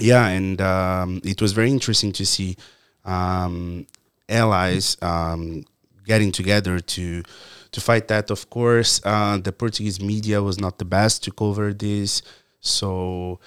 yeah 0.00 0.26
and 0.26 0.60
um, 0.60 1.20
it 1.22 1.40
was 1.40 1.52
very 1.52 1.70
interesting 1.70 2.12
to 2.14 2.24
see 2.26 2.56
um, 3.04 3.86
allies 4.28 4.96
um, 5.02 5.64
getting 6.06 6.32
together 6.32 6.80
to 6.80 7.22
to 7.72 7.80
fight 7.80 8.08
that. 8.08 8.30
Of 8.30 8.48
course, 8.48 9.00
uh, 9.04 9.38
the 9.38 9.52
Portuguese 9.52 10.00
media 10.00 10.42
was 10.42 10.58
not 10.58 10.78
the 10.78 10.84
best 10.84 11.24
to 11.24 11.30
cover 11.30 11.72
this, 11.72 12.22
so 12.60 13.38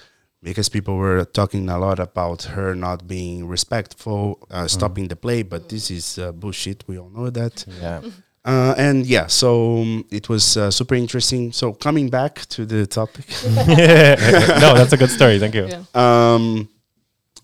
because 0.42 0.70
people 0.70 0.96
were 0.96 1.26
talking 1.26 1.68
a 1.70 1.78
lot 1.78 2.00
about 2.00 2.44
her 2.44 2.74
not 2.76 3.08
being 3.08 3.48
respectful, 3.48 4.40
uh, 4.52 4.68
stopping 4.68 5.08
the 5.10 5.16
play, 5.16 5.44
but 5.44 5.68
this 5.70 5.92
is 5.92 6.18
uh, 6.18 6.32
bullshit. 6.32 6.84
We 6.88 6.98
all 6.98 7.10
know 7.10 7.30
that. 7.30 7.66
Yeah. 7.82 8.02
Uh, 8.46 8.74
and 8.78 9.06
yeah, 9.06 9.28
so 9.28 9.82
um, 9.82 10.06
it 10.10 10.30
was 10.30 10.56
uh, 10.56 10.72
super 10.72 10.96
interesting. 10.96 11.52
So 11.52 11.74
coming 11.74 12.10
back 12.10 12.46
to 12.48 12.66
the 12.66 12.88
topic. 12.88 13.26
no, 13.46 14.74
that's 14.76 14.94
a 14.94 14.98
good 14.98 15.12
story. 15.12 15.40
Thank 15.40 15.56
you. 15.56 15.68
Yeah. 15.68 15.84
Um, 15.94 16.70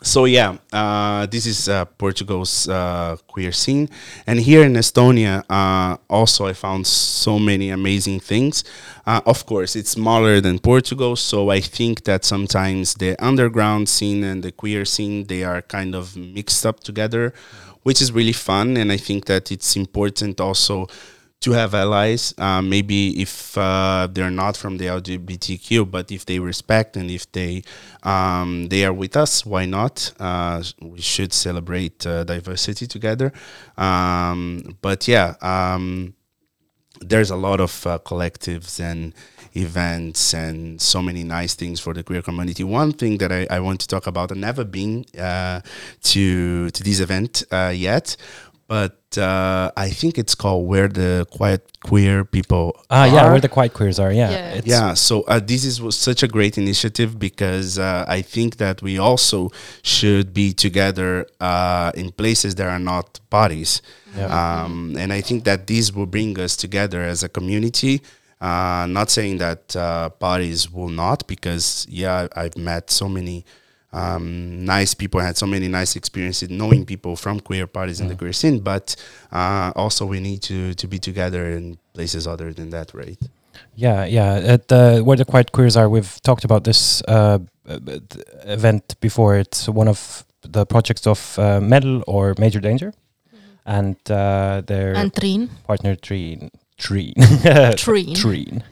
so 0.01 0.25
yeah, 0.25 0.57
uh, 0.71 1.25
this 1.25 1.45
is 1.45 1.67
uh, 1.67 1.85
Portugal's 1.85 2.67
uh, 2.67 3.17
queer 3.27 3.51
scene, 3.51 3.89
and 4.27 4.39
here 4.39 4.63
in 4.63 4.73
Estonia, 4.73 5.43
uh, 5.49 5.97
also 6.09 6.45
I 6.45 6.53
found 6.53 6.85
so 6.85 7.39
many 7.39 7.69
amazing 7.69 8.19
things. 8.19 8.63
Uh, 9.05 9.21
of 9.25 9.45
course, 9.45 9.75
it's 9.75 9.91
smaller 9.91 10.41
than 10.41 10.59
Portugal, 10.59 11.15
so 11.15 11.49
I 11.49 11.59
think 11.59 12.03
that 12.03 12.23
sometimes 12.23 12.95
the 12.95 13.15
underground 13.23 13.89
scene 13.89 14.23
and 14.23 14.43
the 14.43 14.51
queer 14.51 14.85
scene 14.85 15.25
they 15.25 15.43
are 15.43 15.61
kind 15.61 15.95
of 15.95 16.15
mixed 16.15 16.65
up 16.65 16.81
together, 16.81 17.33
which 17.83 18.01
is 18.01 18.11
really 18.11 18.33
fun, 18.33 18.77
and 18.77 18.91
I 18.91 18.97
think 18.97 19.25
that 19.25 19.51
it's 19.51 19.75
important 19.75 20.39
also 20.39 20.87
to 21.41 21.51
have 21.51 21.73
allies. 21.75 22.33
Uh, 22.37 22.61
maybe 22.61 23.21
if 23.21 23.57
uh, 23.57 24.07
they're 24.11 24.31
not 24.31 24.57
from 24.57 24.77
the 24.77 24.85
LGBTQ, 24.85 25.89
but 25.89 26.11
if 26.11 26.25
they 26.25 26.39
respect 26.39 26.97
and 26.97 27.11
if 27.11 27.31
they 27.31 27.63
um, 28.03 28.67
they 28.69 28.83
are 28.85 28.93
with 28.93 29.15
us, 29.15 29.45
why 29.45 29.65
not? 29.65 30.11
Uh, 30.19 30.63
we 30.81 31.01
should 31.01 31.33
celebrate 31.33 32.05
uh, 32.05 32.23
diversity 32.23 32.87
together. 32.87 33.31
Um, 33.77 34.77
but 34.81 35.07
yeah. 35.07 35.35
Um, 35.41 36.15
there's 37.01 37.29
a 37.29 37.35
lot 37.35 37.59
of 37.59 37.85
uh, 37.85 37.99
collectives 37.99 38.79
and 38.79 39.13
events 39.55 40.33
and 40.33 40.81
so 40.81 41.01
many 41.01 41.23
nice 41.23 41.55
things 41.55 41.79
for 41.79 41.93
the 41.93 42.03
queer 42.03 42.21
community. 42.21 42.63
One 42.63 42.91
thing 42.91 43.17
that 43.19 43.31
I, 43.31 43.47
I 43.49 43.59
want 43.59 43.79
to 43.81 43.87
talk 43.87 44.07
about, 44.07 44.31
I've 44.31 44.37
never 44.37 44.63
been 44.63 45.05
uh, 45.17 45.61
to 46.03 46.69
to 46.69 46.83
this 46.83 46.99
event 46.99 47.43
uh, 47.51 47.73
yet, 47.75 48.17
but 48.67 49.17
uh, 49.17 49.71
I 49.77 49.89
think 49.89 50.17
it's 50.17 50.35
called 50.35 50.67
Where 50.67 50.87
the 50.87 51.27
Quiet 51.31 51.77
Queer 51.83 52.25
People 52.25 52.73
Ah, 52.89 53.05
yeah, 53.05 53.31
where 53.31 53.39
the 53.39 53.49
quiet 53.49 53.73
queers 53.73 53.99
are. 53.99 54.11
Yeah. 54.11 54.31
Yeah. 54.31 54.49
It's, 54.53 54.67
Yeah, 54.67 54.93
so 54.95 55.21
uh, 55.23 55.39
this 55.39 55.63
is 55.63 55.81
was 55.81 55.95
such 55.95 56.23
a 56.23 56.27
great 56.27 56.57
initiative 56.57 57.19
because 57.19 57.77
uh, 57.77 58.05
I 58.07 58.21
think 58.21 58.57
that 58.57 58.81
we 58.81 58.97
also 58.97 59.51
should 59.83 60.33
be 60.33 60.53
together 60.53 61.27
uh, 61.39 61.91
in 61.95 62.11
places 62.11 62.55
that 62.55 62.67
are 62.67 62.79
not 62.79 63.19
parties, 63.29 63.81
um, 64.17 64.95
and 64.97 65.13
I 65.13 65.21
think 65.21 65.43
that 65.43 65.67
this 65.67 65.91
will 65.93 66.07
bring 66.07 66.39
us 66.39 66.55
together 66.55 67.01
as 67.01 67.23
a 67.23 67.29
community. 67.29 68.01
Uh, 68.41 68.85
not 68.89 69.09
saying 69.09 69.37
that 69.37 69.75
uh, 69.75 70.09
parties 70.09 70.69
will 70.71 70.89
not, 70.89 71.25
because 71.27 71.87
yeah, 71.89 72.27
I've 72.35 72.57
met 72.57 72.91
so 72.91 73.07
many 73.07 73.45
um, 73.95 74.65
nice 74.65 74.93
people, 74.93 75.19
had 75.21 75.37
so 75.37 75.47
many 75.47 75.67
nice 75.67 75.95
experiences 75.95 76.49
knowing 76.49 76.85
people 76.85 77.15
from 77.15 77.39
queer 77.39 77.67
parties 77.67 77.99
in 78.01 78.07
the 78.09 78.15
queer 78.15 78.33
scene, 78.33 78.59
but 78.59 78.95
uh, 79.31 79.71
also 79.75 80.05
we 80.05 80.19
need 80.19 80.41
to 80.49 80.73
to 80.75 80.87
be 80.87 80.99
together 80.99 81.43
in 81.57 81.77
places 81.93 82.27
other 82.27 82.53
than 82.53 82.69
that, 82.71 82.93
right? 82.93 83.19
Yeah, 83.75 84.05
yeah. 84.05 84.53
At 84.53 84.67
the 84.67 85.01
where 85.05 85.17
the 85.17 85.25
quiet 85.25 85.51
queers 85.51 85.75
are, 85.77 85.87
we've 85.89 86.19
talked 86.21 86.43
about 86.45 86.63
this 86.63 87.01
uh, 87.07 87.39
uh, 87.67 87.79
event 88.43 88.95
before. 88.99 89.39
It's 89.39 89.67
one 89.69 89.89
of 89.89 90.25
the 90.41 90.65
projects 90.65 91.07
of 91.07 91.39
uh, 91.39 91.59
Metal 91.61 92.03
or 92.07 92.35
Major 92.37 92.59
Danger, 92.61 92.93
and 93.65 93.95
uh, 94.11 94.61
their 94.67 94.93
And 94.95 95.13
Treen. 95.13 95.49
partner 95.67 95.95
Treen. 95.95 96.49
Treen. 96.77 97.13
Treen. 97.77 98.15
Treen. 98.15 98.63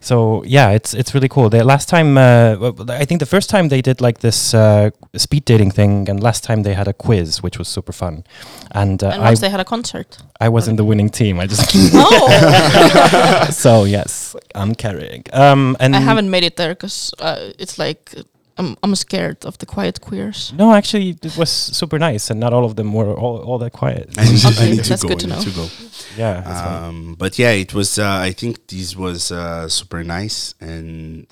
So 0.00 0.42
yeah, 0.44 0.70
it's 0.70 0.94
it's 0.94 1.14
really 1.14 1.28
cool. 1.28 1.50
The 1.50 1.62
last 1.62 1.88
time, 1.88 2.16
uh, 2.16 2.72
I 2.88 3.04
think 3.04 3.20
the 3.20 3.26
first 3.26 3.50
time 3.50 3.68
they 3.68 3.82
did 3.82 4.00
like 4.00 4.20
this 4.20 4.54
uh, 4.54 4.90
speed 5.16 5.44
dating 5.44 5.70
thing, 5.70 6.08
and 6.08 6.22
last 6.22 6.44
time 6.44 6.62
they 6.62 6.74
had 6.74 6.88
a 6.88 6.92
quiz, 6.92 7.42
which 7.42 7.58
was 7.58 7.68
super 7.68 7.92
fun. 7.92 8.24
And, 8.70 9.02
uh, 9.04 9.10
and 9.10 9.22
I 9.22 9.26
once 9.26 9.40
they 9.40 9.50
had 9.50 9.60
a 9.60 9.64
concert. 9.64 10.18
I 10.40 10.48
was 10.48 10.66
in 10.66 10.76
the 10.76 10.84
winning 10.84 11.10
team. 11.10 11.38
I 11.38 11.46
just 11.46 11.70
Oh! 11.94 13.48
so 13.50 13.84
yes, 13.84 14.34
I'm 14.54 14.74
carrying. 14.74 15.24
Um, 15.32 15.76
and 15.78 15.94
I 15.94 16.00
haven't 16.00 16.30
made 16.30 16.44
it 16.44 16.56
there 16.56 16.74
because 16.74 17.12
uh, 17.18 17.52
it's 17.58 17.78
like 17.78 18.14
I'm 18.58 18.76
I'm 18.82 18.94
scared 18.94 19.44
of 19.46 19.56
the 19.58 19.66
quiet 19.66 20.00
queers. 20.00 20.52
No, 20.56 20.72
actually, 20.74 21.16
it 21.22 21.36
was 21.36 21.50
super 21.50 21.98
nice, 21.98 22.30
and 22.30 22.38
not 22.40 22.52
all 22.52 22.64
of 22.64 22.76
them 22.76 22.92
were 22.92 23.14
all, 23.14 23.38
all 23.38 23.58
that 23.58 23.72
quiet. 23.72 24.10
I 24.18 24.24
need, 24.30 24.44
Okay, 24.44 24.66
I 24.66 24.70
need 24.70 24.84
to 24.84 24.88
that's 24.90 25.02
go. 25.02 25.08
good 25.08 25.20
to 25.20 25.26
I 25.26 25.38
need 25.38 25.46
know. 25.46 25.50
to 25.52 25.56
go. 25.56 25.68
Yeah. 26.16 26.86
Um, 26.86 27.14
but 27.18 27.38
yeah, 27.38 27.50
it 27.52 27.72
was. 27.74 27.98
Uh, 27.98 28.06
I 28.28 28.32
think 28.32 28.66
this 28.68 28.94
was 28.96 29.32
uh, 29.32 29.68
super 29.68 30.04
nice, 30.04 30.54
and 30.60 31.26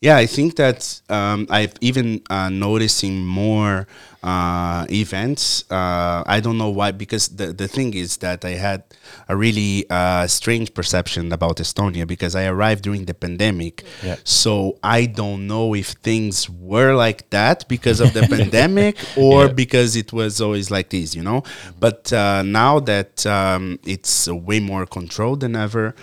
yeah, 0.00 0.16
I 0.16 0.26
think 0.26 0.56
that 0.56 1.00
um, 1.08 1.46
I've 1.50 1.74
even 1.80 2.22
uh, 2.30 2.48
noticing 2.50 3.26
more 3.26 3.86
uh, 4.22 4.86
events. 4.90 5.64
Uh, 5.70 6.22
I 6.26 6.38
don't 6.40 6.56
know 6.56 6.70
why, 6.70 6.92
because 6.92 7.28
the 7.28 7.52
the 7.52 7.66
thing 7.66 7.94
is 7.94 8.18
that 8.18 8.44
I 8.44 8.50
had 8.50 8.82
a 9.28 9.36
really 9.36 9.86
uh, 9.90 10.26
strange 10.28 10.72
perception 10.72 11.32
about 11.32 11.56
Estonia 11.56 12.06
because 12.06 12.36
I 12.36 12.46
arrived 12.46 12.82
during 12.84 13.06
the 13.06 13.14
pandemic. 13.14 13.84
Yeah. 14.04 14.16
So 14.24 14.78
I 14.82 15.06
don't 15.06 15.46
know 15.48 15.74
if 15.74 15.88
things 16.02 16.48
were 16.48 16.94
like 16.94 17.30
that 17.30 17.68
because 17.68 17.98
of 18.00 18.12
the 18.12 18.22
pandemic 18.36 18.96
or 19.16 19.46
Yeah. 19.46 19.52
because 19.52 19.96
it 19.96 20.12
was 20.12 20.40
always 20.40 20.70
like 20.70 20.90
this, 20.90 21.14
you 21.16 21.22
know. 21.22 21.42
But 21.78 22.12
uh, 22.12 22.42
now 22.42 22.78
that 22.80 23.26
um, 23.26 23.78
it's 23.84 24.28
way 24.28 24.60
more 24.60 24.86
controlled 24.86 25.40
than 25.40 25.56
ever, 25.56 25.94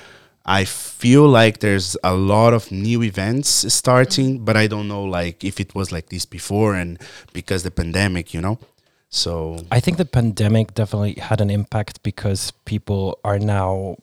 I 0.46 0.66
feel 0.66 1.28
like 1.28 1.60
there's 1.60 1.98
a 2.04 2.14
lot 2.14 2.54
of 2.54 2.72
new 2.72 3.02
events 3.02 3.74
starting, 3.74 4.36
mm-hmm. 4.36 4.46
but 4.46 4.56
I 4.56 4.68
don't 4.68 4.88
know 4.88 5.04
like 5.04 5.44
if 5.44 5.60
it 5.60 5.74
was 5.74 5.92
like 5.92 6.10
this 6.10 6.26
before 6.26 6.76
and 6.76 7.00
because 7.34 7.64
the 7.64 7.72
pandemic, 7.72 8.34
you 8.34 8.42
know. 8.42 8.60
So 9.10 9.58
I 9.72 9.80
think 9.80 9.98
the 9.98 10.06
pandemic 10.06 10.74
definitely 10.74 11.14
had 11.14 11.42
an 11.42 11.50
impact 11.50 12.04
because 12.04 12.52
people 12.66 13.20
are 13.24 13.40
now 13.40 13.98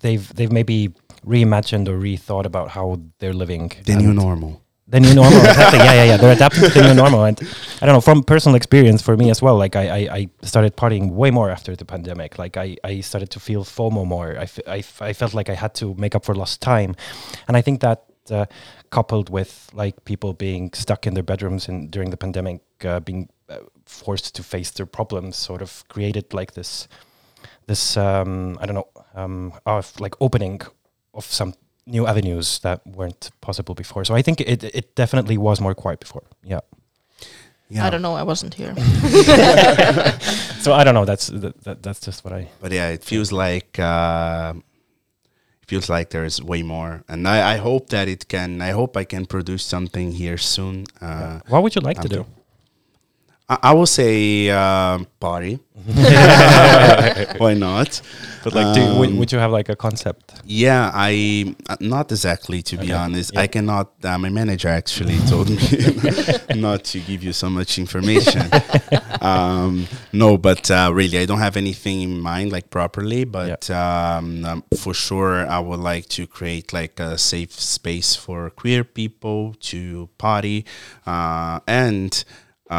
they've 0.00 0.34
they've 0.34 0.52
maybe 0.52 0.94
reimagined 1.26 1.88
or 1.88 1.98
rethought 1.98 2.44
about 2.46 2.70
how 2.70 3.00
they're 3.18 3.34
living. 3.34 3.72
the 3.84 3.96
new 3.96 4.14
normal. 4.14 4.63
The 4.86 5.00
new 5.00 5.14
normal, 5.14 5.38
exactly. 5.44 5.78
Yeah, 5.78 5.94
yeah, 5.94 6.04
yeah. 6.04 6.16
They're 6.18 6.32
adapting 6.32 6.64
to 6.64 6.68
the 6.68 6.82
new 6.82 6.94
normal, 6.94 7.24
and 7.24 7.40
I 7.80 7.86
don't 7.86 7.94
know 7.94 8.02
from 8.02 8.22
personal 8.22 8.54
experience 8.54 9.00
for 9.00 9.16
me 9.16 9.30
as 9.30 9.40
well. 9.40 9.56
Like 9.56 9.76
I, 9.76 9.84
I, 9.88 10.08
I 10.12 10.28
started 10.42 10.76
partying 10.76 11.12
way 11.12 11.30
more 11.30 11.50
after 11.50 11.74
the 11.74 11.86
pandemic. 11.86 12.38
Like 12.38 12.58
I, 12.58 12.76
I 12.84 13.00
started 13.00 13.30
to 13.30 13.40
feel 13.40 13.64
FOMO 13.64 14.06
more. 14.06 14.38
I, 14.38 14.46
I, 14.66 14.84
I 15.00 15.12
felt 15.14 15.32
like 15.32 15.48
I 15.48 15.54
had 15.54 15.74
to 15.76 15.94
make 15.94 16.14
up 16.14 16.26
for 16.26 16.34
lost 16.34 16.60
time, 16.60 16.96
and 17.48 17.56
I 17.56 17.62
think 17.62 17.80
that 17.80 18.04
uh, 18.30 18.44
coupled 18.90 19.30
with 19.30 19.70
like 19.72 20.04
people 20.04 20.34
being 20.34 20.70
stuck 20.74 21.06
in 21.06 21.14
their 21.14 21.22
bedrooms 21.22 21.66
and 21.68 21.90
during 21.90 22.10
the 22.10 22.16
pandemic, 22.18 22.60
uh, 22.84 23.00
being 23.00 23.30
uh, 23.48 23.58
forced 23.86 24.34
to 24.36 24.42
face 24.42 24.70
their 24.70 24.86
problems, 24.86 25.36
sort 25.36 25.62
of 25.62 25.82
created 25.88 26.34
like 26.34 26.52
this, 26.52 26.88
this 27.66 27.96
um, 27.96 28.58
I 28.60 28.66
don't 28.66 28.74
know, 28.74 28.88
um, 29.14 29.54
of 29.64 29.98
like 29.98 30.14
opening 30.20 30.60
of 31.14 31.24
some 31.24 31.54
new 31.86 32.06
avenues 32.06 32.58
that 32.60 32.80
weren't 32.86 33.30
possible 33.40 33.74
before. 33.74 34.04
So 34.04 34.14
I 34.18 34.22
think 34.22 34.40
it 34.40 34.64
it 34.64 34.94
definitely 34.94 35.36
was 35.38 35.60
more 35.60 35.74
quiet 35.74 36.00
before. 36.00 36.22
Yeah. 36.42 36.60
Yeah. 37.68 37.86
I 37.86 37.90
don't 37.90 38.02
know. 38.02 38.14
I 38.14 38.22
wasn't 38.22 38.54
here. 38.54 38.74
So 40.64 40.72
I 40.72 40.82
don't 40.82 40.94
know. 40.94 41.04
That's 41.04 41.26
that, 41.26 41.62
that, 41.64 41.82
that's 41.82 42.00
just 42.00 42.24
what 42.24 42.32
I. 42.32 42.48
But 42.60 42.72
yeah, 42.72 42.88
it 42.94 43.04
feels 43.04 43.30
like 43.32 43.78
uh, 43.78 44.54
it 45.62 45.68
feels 45.68 45.90
like 45.90 46.08
there's 46.08 46.40
way 46.40 46.62
more, 46.62 47.02
and 47.06 47.28
I, 47.28 47.54
I 47.54 47.56
hope 47.58 47.90
that 47.90 48.08
it 48.08 48.28
can. 48.28 48.62
I 48.62 48.70
hope 48.72 48.96
I 48.96 49.04
can 49.04 49.26
produce 49.26 49.62
something 49.62 50.12
here 50.12 50.38
soon. 50.38 50.86
Uh, 51.02 51.40
What 51.48 51.62
would 51.62 51.74
you 51.74 51.82
like 51.82 52.00
to 52.00 52.08
I'm 52.08 52.22
do? 52.22 52.26
I, 53.48 53.58
I 53.62 53.72
will 53.74 53.86
say 53.86 54.48
um, 54.50 55.06
party. 55.20 55.58
Why 57.38 57.54
not? 57.54 58.00
But 58.42 58.54
like, 58.54 58.72
do, 58.72 58.88
would, 58.98 59.10
Um, 59.10 59.16
would 59.16 59.32
you 59.32 59.38
have 59.38 59.50
like 59.50 59.68
a 59.68 59.76
concept? 59.76 60.34
Yeah, 60.44 60.90
I 60.94 61.54
uh, 61.68 61.76
not 61.80 62.10
exactly 62.12 62.62
to 62.62 62.76
be 62.76 62.86
Okay. 62.86 62.92
honest. 62.92 63.32
Yeah. 63.34 63.40
I 63.40 63.46
cannot. 63.48 63.92
Uh, 64.02 64.18
my 64.18 64.28
manager 64.30 64.68
actually 64.68 65.18
told 65.20 65.50
me 65.50 65.58
not 66.54 66.84
to 66.84 67.00
give 67.00 67.22
you 67.22 67.32
so 67.32 67.50
much 67.50 67.78
information. 67.78 68.42
um, 69.20 69.86
no, 70.12 70.38
but 70.38 70.70
uh, 70.70 70.90
really, 70.92 71.18
I 71.18 71.26
don't 71.26 71.38
have 71.40 71.56
anything 71.56 72.02
in 72.02 72.20
mind 72.20 72.52
like 72.52 72.70
properly. 72.70 73.24
But 73.24 73.68
um, 73.70 74.44
um, 74.44 74.64
for 74.76 74.94
sure, 74.94 75.46
I 75.46 75.58
would 75.58 75.80
like 75.80 76.08
to 76.10 76.26
create 76.26 76.72
like 76.72 77.00
a 77.00 77.18
safe 77.18 77.52
space 77.52 78.14
for 78.16 78.50
queer 78.50 78.84
people 78.84 79.54
to 79.70 80.08
party 80.18 80.64
uh, 81.06 81.60
and 81.66 82.24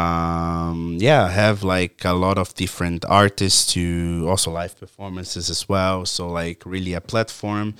um 0.00 0.78
yeah 1.08 1.28
have 1.42 1.58
like 1.76 1.96
a 2.04 2.12
lot 2.26 2.36
of 2.38 2.48
different 2.54 3.04
artists 3.22 3.72
to 3.74 3.82
also 4.30 4.50
live 4.60 4.74
performances 4.84 5.44
as 5.50 5.62
well 5.68 6.04
so 6.16 6.22
like 6.42 6.58
really 6.74 6.94
a 6.94 7.00
platform 7.00 7.74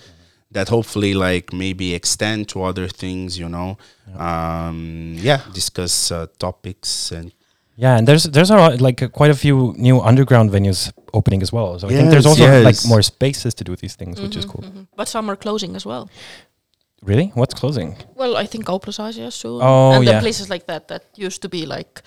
that 0.57 0.69
hopefully 0.69 1.13
like 1.29 1.47
maybe 1.53 1.87
extend 2.01 2.49
to 2.49 2.63
other 2.71 2.89
things 3.03 3.39
you 3.43 3.49
know 3.57 3.71
um 4.27 4.79
yeah 5.29 5.41
discuss 5.53 5.95
uh, 6.13 6.27
topics 6.39 7.13
and 7.13 7.33
Yeah, 7.79 7.99
and 7.99 8.09
there's 8.09 8.25
there's 8.35 8.51
a 8.51 8.57
lot, 8.57 8.81
like 8.81 9.05
uh, 9.05 9.09
quite 9.19 9.31
a 9.31 9.37
few 9.45 9.75
new 9.77 9.97
underground 10.11 10.51
venues 10.51 10.91
opening 11.13 11.43
as 11.43 11.53
well. 11.53 11.79
So 11.79 11.89
I 11.89 11.93
think 11.97 12.09
there's 12.11 12.25
Yes, 12.25 12.39
also 12.41 12.63
like 12.69 12.81
more 12.89 13.03
spaces 13.03 13.55
to 13.55 13.65
do 13.65 13.77
these 13.77 13.97
things, 14.01 14.17
which 14.23 14.37
is 14.37 14.45
Mhm, 14.47 14.53
cool. 14.53 14.63
mhm. 14.65 14.87
But 14.97 15.09
some 15.09 15.31
are 15.31 15.37
closing 15.37 15.77
as 15.77 15.85
well. 15.85 16.09
Really? 17.07 17.29
What's 17.35 17.55
closing? 17.55 17.97
Well, 18.15 18.37
I 18.37 18.47
think 18.47 18.69
Opus 18.69 18.99
Asia 19.01 19.31
soon. 19.31 19.61
Oh, 19.63 19.93
and 19.93 20.05
yeah. 20.05 20.15
the 20.15 20.21
places 20.21 20.49
like 20.51 20.67
that 20.67 20.89
that 20.89 21.03
used 21.17 21.41
to 21.43 21.49
be 21.49 21.65
like 21.67 22.03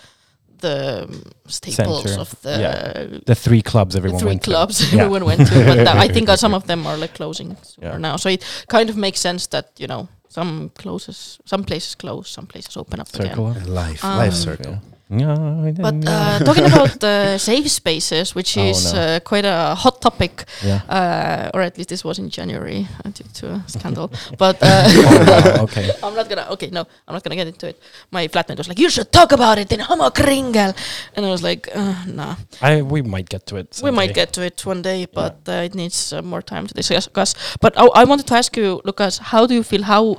the 0.61 1.03
um, 1.03 1.23
staples 1.47 2.03
Center. 2.03 2.21
of 2.21 2.29
the 2.41 2.49
Yeah. 2.59 3.19
The 3.25 3.35
three 3.35 3.61
clubs 3.61 3.93
the 3.93 3.99
everyone 3.99 4.19
three 4.19 4.29
went 4.31 4.43
to. 4.43 4.49
clubs 4.51 4.75
Yeah. 4.93 5.01
everyone 5.03 5.25
went 5.25 5.47
to. 5.47 5.55
But 5.69 5.77
that, 5.85 5.97
I 6.05 6.07
think 6.15 6.27
uh, 6.29 6.35
some 6.35 6.53
of 6.53 6.63
them 6.67 6.85
are 6.85 6.97
like 6.97 7.13
closing 7.15 7.55
sooner 7.63 7.91
Yeah. 7.91 7.97
now. 7.97 8.17
So 8.17 8.29
it 8.29 8.43
kind 8.67 8.89
of 8.89 8.95
makes 8.97 9.19
sense 9.21 9.47
that 9.47 9.65
you 9.77 9.87
know 9.87 10.07
some 10.27 10.69
closes, 10.81 11.39
some 11.45 11.63
places 11.63 11.95
close, 11.95 12.29
some 12.29 12.45
places 12.45 12.75
open 12.77 12.99
up 12.99 13.07
Circle. 13.07 13.51
again. 13.51 13.73
Life, 13.73 14.03
Um, 14.03 14.17
life 14.17 14.33
circle. 14.33 14.75
Yeah. 15.11 15.71
But 15.81 16.05
uh, 16.07 16.37
talking 16.45 16.65
about 16.65 17.03
uh, 17.03 17.37
safe 17.39 17.67
spaces, 17.71 18.35
which 18.35 18.55
Oh, 18.57 18.69
is 18.69 18.93
no. 18.93 18.99
uh, 18.99 19.19
quite 19.21 19.43
a 19.45 19.73
hot 19.73 20.01
topic, 20.01 20.45
Yeah. 20.63 20.81
uh, 20.87 21.49
or 21.53 21.61
at 21.61 21.77
least 21.77 21.89
this 21.89 22.03
was 22.03 22.19
in 22.19 22.29
January 22.29 22.87
uh, 23.03 23.09
due 23.09 23.25
to 23.41 23.45
a 23.53 23.63
scandal. 23.65 24.11
but 24.37 24.61
uh, 24.61 24.85
Oh, 24.87 25.25
wow, 25.57 25.63
okay. 25.63 25.89
I'm 26.03 26.13
not 26.13 26.29
gonna. 26.29 26.45
Okay, 26.51 26.69
no, 26.69 26.85
I'm 27.07 27.13
not 27.15 27.23
gonna 27.23 27.35
get 27.35 27.47
into 27.47 27.67
it. 27.67 27.81
My 28.11 28.27
flatmate 28.27 28.57
was 28.59 28.67
like, 28.67 28.77
"You 28.77 28.89
should 28.91 29.11
talk 29.11 29.31
about 29.31 29.57
it 29.57 29.71
in 29.71 29.79
Homokringel," 29.79 30.75
and 31.15 31.25
I 31.25 31.29
was 31.31 31.41
like, 31.41 31.67
uh, 31.73 31.95
"Nah." 32.05 32.35
I 32.61 32.83
we 32.83 33.01
might 33.01 33.29
get 33.29 33.47
to 33.47 33.55
it. 33.57 33.81
We 33.83 33.89
might 33.91 34.13
get 34.13 34.31
to 34.33 34.41
it 34.45 34.63
one 34.63 34.83
day, 34.83 35.07
but 35.11 35.37
uh, 35.49 35.65
it 35.65 35.73
needs 35.73 36.13
uh, 36.13 36.21
more 36.21 36.43
time 36.43 36.67
to 36.67 36.73
discuss. 36.75 37.33
But 37.61 37.73
I, 37.79 37.85
I 38.01 38.03
wanted 38.05 38.27
to 38.27 38.35
ask 38.35 38.55
you, 38.55 38.79
Lucas, 38.85 39.17
how 39.17 39.47
do 39.47 39.55
you 39.55 39.63
feel? 39.63 39.83
How 39.83 40.17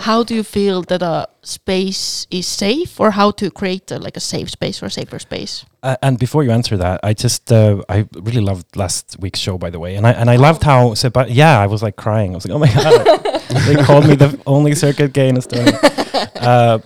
how 0.00 0.22
do 0.22 0.34
you 0.34 0.42
feel 0.42 0.82
that 0.82 1.02
a 1.02 1.28
space 1.42 2.26
is 2.30 2.46
safe, 2.46 3.00
or 3.00 3.12
how 3.12 3.30
to 3.32 3.50
create 3.50 3.90
uh, 3.92 3.98
like 3.98 4.16
a 4.16 4.20
safe 4.20 4.50
space 4.50 4.82
or 4.82 4.86
a 4.86 4.90
safer 4.90 5.18
space? 5.18 5.64
Uh, 5.82 5.96
and 6.02 6.18
before 6.18 6.44
you 6.44 6.50
answer 6.50 6.76
that, 6.76 7.00
I 7.02 7.14
just 7.14 7.52
uh, 7.52 7.82
I 7.88 8.06
really 8.14 8.40
loved 8.40 8.76
last 8.76 9.16
week's 9.18 9.40
show, 9.40 9.58
by 9.58 9.70
the 9.70 9.78
way, 9.78 9.96
and 9.96 10.06
I 10.06 10.12
and 10.12 10.30
I 10.30 10.36
loved 10.36 10.62
how 10.62 10.94
Seba- 10.94 11.30
yeah, 11.30 11.58
I 11.58 11.66
was 11.66 11.82
like 11.82 11.96
crying. 11.96 12.32
I 12.32 12.34
was 12.36 12.46
like, 12.46 12.54
oh 12.54 12.58
my 12.58 12.72
god, 12.72 13.20
they 13.66 13.76
called 13.84 14.06
me 14.06 14.14
the 14.14 14.40
only 14.46 14.74
circuit 14.74 15.12
gay 15.12 15.28
in 15.28 15.36
Estonia. 15.36 15.76
uh, 16.36 16.78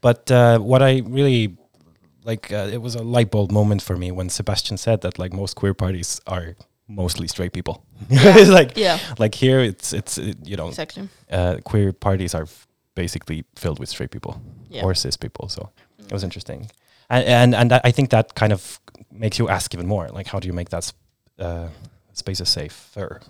but 0.00 0.30
uh, 0.30 0.58
what 0.58 0.82
I 0.82 1.02
really 1.06 1.56
like, 2.24 2.52
uh, 2.52 2.68
it 2.72 2.80
was 2.82 2.94
a 2.94 3.02
light 3.02 3.30
bulb 3.30 3.50
moment 3.50 3.82
for 3.82 3.96
me 3.96 4.10
when 4.12 4.28
Sebastian 4.28 4.76
said 4.76 5.00
that 5.02 5.18
like 5.18 5.32
most 5.32 5.54
queer 5.54 5.74
parties 5.74 6.20
are 6.26 6.56
mostly 6.88 7.28
straight 7.28 7.52
people. 7.52 7.84
it's 8.10 8.50
like 8.50 8.76
Yeah. 8.76 8.98
like 9.18 9.34
here 9.34 9.60
it's 9.60 9.92
it's 9.92 10.18
uh, 10.18 10.32
you 10.44 10.56
know 10.56 10.68
Exactly. 10.68 11.08
uh, 11.30 11.56
queer 11.64 11.92
parties 11.92 12.34
are 12.34 12.42
f- 12.44 12.66
basically 12.94 13.44
filled 13.56 13.78
with 13.78 13.88
straight 13.88 14.10
people 14.10 14.40
Yeah. 14.70 14.84
or 14.84 14.94
cis 14.94 15.16
people. 15.16 15.48
So 15.48 15.70
it 15.98 16.12
was 16.12 16.22
interesting, 16.24 16.70
and 17.08 17.24
and 17.26 17.54
and 17.54 17.72
I 17.88 17.92
think 17.92 18.10
that 18.10 18.34
kind 18.34 18.52
of 18.52 18.80
makes 19.10 19.38
you 19.38 19.48
ask 19.48 19.74
even 19.74 19.86
more, 19.86 20.08
like 20.18 20.30
how 20.30 20.40
do 20.40 20.46
you 20.46 20.54
make 20.54 20.68
that 20.70 20.84
sp- 20.84 20.98
uh, 21.38 21.68
spaces 22.12 22.48
safer? 22.48 23.20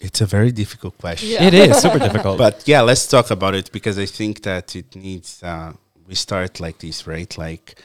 It's 0.00 0.20
a 0.20 0.26
very 0.26 0.50
difficult 0.52 0.98
question. 0.98 1.28
Yeah. 1.30 1.46
It 1.46 1.54
is 1.54 1.76
super 1.80 1.98
difficult. 2.06 2.36
But 2.38 2.62
yeah, 2.66 2.82
let's 2.86 3.06
talk 3.06 3.30
about 3.30 3.54
it 3.54 3.70
because 3.72 4.02
I 4.02 4.06
think 4.06 4.42
that 4.42 4.74
it 4.76 4.96
needs. 4.96 5.42
Uh, 5.42 5.72
we 6.08 6.14
start 6.16 6.58
like 6.60 6.78
this, 6.78 7.06
right? 7.06 7.38
Like, 7.38 7.76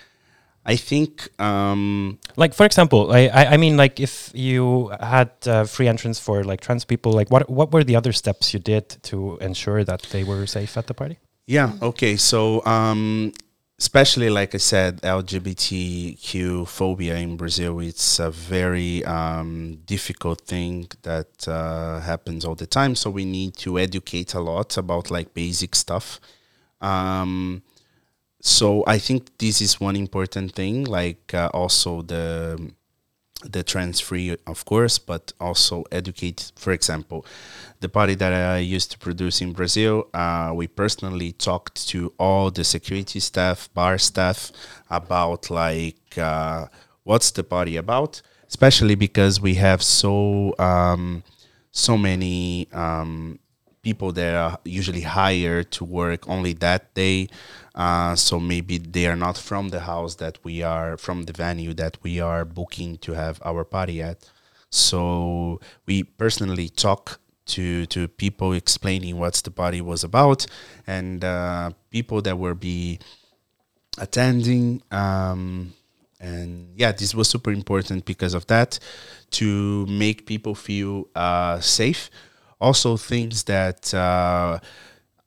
I 0.68 0.76
think. 0.76 1.30
Um, 1.40 2.20
Like 2.36 2.54
for 2.54 2.66
example, 2.66 3.12
I 3.12 3.22
I, 3.34 3.54
I 3.54 3.58
mean 3.58 3.78
like 3.78 4.00
if 4.00 4.32
you 4.34 4.92
had 5.00 5.30
uh, 5.48 5.64
free 5.66 5.88
entrance 5.88 6.20
for 6.20 6.44
like 6.44 6.62
trans 6.62 6.86
people, 6.86 7.12
like 7.14 7.32
what 7.32 7.50
what 7.50 7.72
were 7.74 7.84
the 7.84 7.96
other 7.96 8.14
steps 8.14 8.54
you 8.54 8.60
did 8.60 8.86
to 9.10 9.38
ensure 9.42 9.84
that 9.84 10.02
they 10.12 10.24
were 10.24 10.46
safe 10.46 10.78
at 10.78 10.86
the 10.88 10.94
party? 10.94 11.18
Yeah. 11.48 11.72
Okay. 11.82 12.18
So, 12.18 12.64
um, 12.66 13.32
especially 13.80 14.30
like 14.30 14.54
I 14.54 14.60
said, 14.60 15.02
LGBTQ 15.02 16.68
phobia 16.68 17.16
in 17.16 17.38
Brazil, 17.38 17.80
it's 17.80 18.20
a 18.20 18.30
very 18.30 19.06
um, 19.06 19.80
difficult 19.86 20.42
thing 20.42 20.88
that 21.04 21.48
uh, 21.48 22.02
happens 22.02 22.44
all 22.46 22.56
the 22.56 22.68
time. 22.68 22.96
So 22.96 23.10
we 23.10 23.24
need 23.26 23.56
to 23.58 23.80
educate 23.80 24.34
a 24.34 24.42
lot 24.42 24.78
about 24.78 25.10
like 25.10 25.34
basic 25.34 25.76
stuff. 25.76 26.20
Um, 26.82 27.62
so 28.42 28.84
I 28.88 28.98
think 29.00 29.38
this 29.38 29.62
is 29.62 29.80
one 29.80 29.96
important 29.96 30.54
thing. 30.54 30.84
Like 30.84 31.34
uh, 31.34 31.50
also 31.54 32.02
the 32.02 32.72
the 33.44 33.64
trans 33.64 34.00
free, 34.00 34.36
of 34.48 34.66
course, 34.66 34.98
but 34.98 35.32
also 35.40 35.84
educate. 35.92 36.52
For 36.56 36.72
example, 36.74 37.26
the 37.80 37.90
party 37.90 38.16
that 38.16 38.34
I 38.34 38.58
used 38.60 38.92
to 38.92 38.98
produce 38.98 39.42
in 39.42 39.54
Brazil, 39.54 40.08
uh, 40.14 40.52
we 40.56 40.68
personally 40.68 41.32
talked 41.34 41.88
to 41.90 42.14
all 42.18 42.50
the 42.50 42.64
security 42.64 43.20
staff, 43.20 43.70
bar 43.74 43.98
staff, 43.98 44.52
about 44.90 45.50
like 45.50 46.18
uh, 46.18 46.66
what's 47.04 47.32
the 47.32 47.44
party 47.44 47.78
about, 47.78 48.22
especially 48.48 48.96
because 48.96 49.40
we 49.40 49.56
have 49.56 49.84
so 49.84 50.56
um, 50.60 51.24
so 51.72 51.98
many 51.98 52.68
um, 52.74 53.40
people 53.88 54.12
that 54.12 54.36
are 54.36 54.60
usually 54.66 55.06
hired 55.20 55.72
to 55.72 55.86
work 55.86 56.28
only 56.28 56.52
that 56.52 56.94
day. 56.94 57.30
Uh, 57.74 58.14
so 58.16 58.38
maybe 58.38 58.78
they 58.78 59.06
are 59.08 59.16
not 59.16 59.38
from 59.38 59.70
the 59.70 59.80
house 59.92 60.16
that 60.16 60.36
we 60.44 60.56
are 60.62 60.98
from 60.98 61.24
the 61.24 61.32
venue 61.32 61.74
that 61.74 61.96
we 62.04 62.20
are 62.20 62.44
booking 62.44 62.98
to 62.98 63.14
have 63.14 63.40
our 63.46 63.64
party 63.64 64.02
at. 64.02 64.18
So 64.70 65.62
we 65.86 66.04
personally 66.04 66.68
talk 66.68 67.04
to 67.54 67.86
to 67.86 68.10
people 68.24 68.52
explaining 68.52 69.14
what's 69.22 69.42
the 69.48 69.52
party 69.52 69.82
was 69.92 70.04
about, 70.04 70.40
and 70.86 71.24
uh, 71.24 71.72
people 71.90 72.20
that 72.28 72.38
will 72.38 72.60
be 72.72 73.00
attending. 73.98 74.82
Um, 74.92 75.74
and 76.20 76.50
yeah, 76.76 76.92
this 76.92 77.16
was 77.16 77.30
super 77.30 77.52
important 77.52 78.04
because 78.04 78.34
of 78.34 78.44
that 78.48 78.80
to 79.40 79.86
make 79.86 80.26
people 80.26 80.56
feel 80.56 81.08
uh, 81.16 81.62
safe. 81.62 82.10
Also, 82.60 82.98
things 82.98 83.44
that 83.44 83.94
uh, 83.94 84.60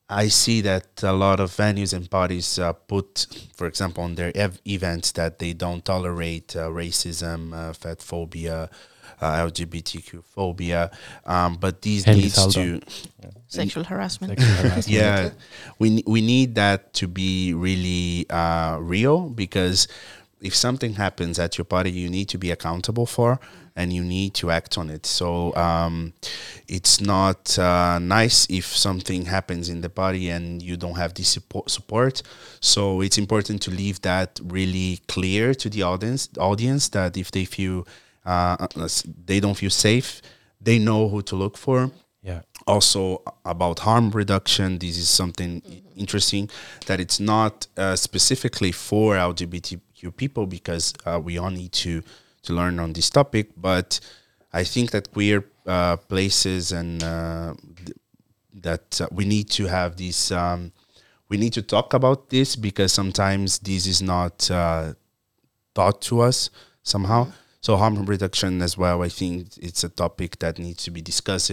I 0.09 0.29
see 0.29 0.61
that 0.63 1.03
a 1.05 1.13
lot 1.13 1.39
of 1.39 1.51
venues 1.53 1.95
and 1.95 2.11
parties 2.11 2.59
uh, 2.59 2.73
put, 2.73 3.27
for 3.55 3.67
example, 3.69 4.03
on 4.03 4.17
their 4.17 4.33
ev- 4.35 4.61
events 4.67 5.13
that 5.13 5.39
they 5.39 5.53
don't 5.53 5.85
tolerate 5.85 6.57
uh, 6.57 6.69
racism, 6.69 7.55
uh, 7.55 7.73
fat 7.73 8.03
phobia, 8.03 8.69
uh, 9.21 9.47
LGBTQ 9.47 10.25
phobia. 10.25 10.91
Um, 11.25 11.55
but 11.57 11.83
these 11.83 12.05
Helgi 12.05 12.23
needs 12.23 12.35
Saldo. 12.35 12.81
to 12.81 12.81
Sexual 13.47 13.85
harassment. 13.85 14.39
Sexual 14.41 14.57
harassment. 14.71 14.89
yeah, 14.89 15.31
we 15.79 16.03
we 16.07 16.21
need 16.21 16.57
that 16.57 16.93
to 16.95 17.07
be 17.07 17.55
really 17.55 18.27
uh, 18.31 18.79
real 18.81 19.29
because 19.29 19.87
if 20.41 20.55
something 20.57 20.95
happens 20.95 21.39
at 21.39 21.59
your 21.59 21.65
party, 21.67 21.91
you 21.93 22.09
need 22.09 22.29
to 22.31 22.39
be 22.39 22.51
accountable 22.51 23.07
for 23.07 23.39
and 23.81 23.93
you 23.93 24.03
need 24.05 24.33
to 24.35 24.51
act 24.51 24.73
on 24.79 24.91
it. 24.97 25.07
So 25.07 25.29
um, 25.57 26.13
it's 26.69 27.01
not 27.01 27.59
uh, 27.59 27.99
nice 28.21 28.39
if 28.51 28.67
something 28.87 29.27
happens 29.27 29.69
in 29.69 29.81
the 29.81 29.89
party 30.03 30.31
and 30.37 30.63
you 30.69 30.77
don't 30.77 30.99
have 30.99 31.13
this 31.15 31.29
support. 31.37 31.71
support. 31.71 32.23
So 32.61 33.01
it's 33.07 33.19
important 33.19 33.63
to 33.63 33.71
leave 33.71 33.99
that 34.03 34.41
really 34.59 35.01
clear 35.15 35.55
to 35.63 35.69
the 35.71 35.83
audience. 35.83 36.29
Audience 36.39 36.91
that 36.91 37.17
if 37.17 37.31
they 37.31 37.47
feel 37.47 37.87
uh, 38.27 38.67
they 39.27 39.41
don't 39.41 39.57
feel 39.57 39.71
safe, 39.71 40.21
they 40.61 40.79
know 40.79 41.09
who 41.09 41.23
to 41.23 41.37
look 41.37 41.57
for 41.57 41.91
Yeah. 42.23 42.41
also 42.67 43.23
about 43.45 43.79
harm 43.81 44.11
reduction 44.23 44.79
this 44.79 44.97
is 44.99 45.09
something 45.09 45.63
interesting 45.97 46.51
that 46.87 47.01
it's 47.01 47.19
not 47.19 47.53
uh, 47.77 47.97
specifically 47.97 48.73
for 48.73 49.17
lgbtq 49.17 50.11
people 50.17 50.45
because 50.47 50.93
uh, 51.07 51.19
we 51.27 51.39
all 51.41 51.51
need 51.51 51.73
to 51.73 52.03
to 52.43 52.53
learn 52.53 52.79
on 52.79 52.93
this 52.93 53.11
topic 53.11 53.51
but 53.57 54.01
i 54.53 54.65
think 54.65 54.91
that 54.91 55.13
queer 55.13 55.45
uh, 55.67 55.97
places 55.97 56.73
and 56.73 57.03
uh, 57.03 57.55
th- 57.85 57.97
that 58.53 59.01
uh, 59.01 59.07
we 59.13 59.25
need 59.25 59.49
to 59.49 59.67
have 59.67 59.97
this 59.97 60.33
um, 60.33 60.73
we 61.31 61.37
need 61.37 61.53
to 61.53 61.63
talk 61.63 61.95
about 61.95 62.29
this 62.29 62.57
because 62.57 62.93
sometimes 62.93 63.61
this 63.61 63.87
is 63.87 64.03
not 64.03 64.51
uh, 64.51 64.93
taught 65.75 66.03
to 66.03 66.21
us 66.21 66.51
somehow. 66.83 67.29
So 67.61 67.77
harm 67.77 68.05
reduction 68.07 68.63
as 68.63 68.77
well. 68.77 69.03
I 69.03 69.09
think 69.09 69.49
it's 69.59 69.85
a 69.85 69.91
topic 69.91 70.39
that 70.39 70.59
needs 70.59 70.83
to 70.85 70.91
be 70.91 71.03
discussed. 71.03 71.51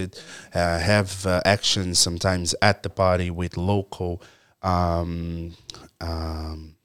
Uh, 0.53 0.79
have 0.79 1.25
uh, 1.25 1.41
actions 1.45 1.99
sometimes 1.99 2.55
at 2.61 2.81
the 2.81 2.89
party 2.89 3.29
with 3.29 3.57
local 3.57 4.21
um, 4.63 5.55
um, 5.99 6.76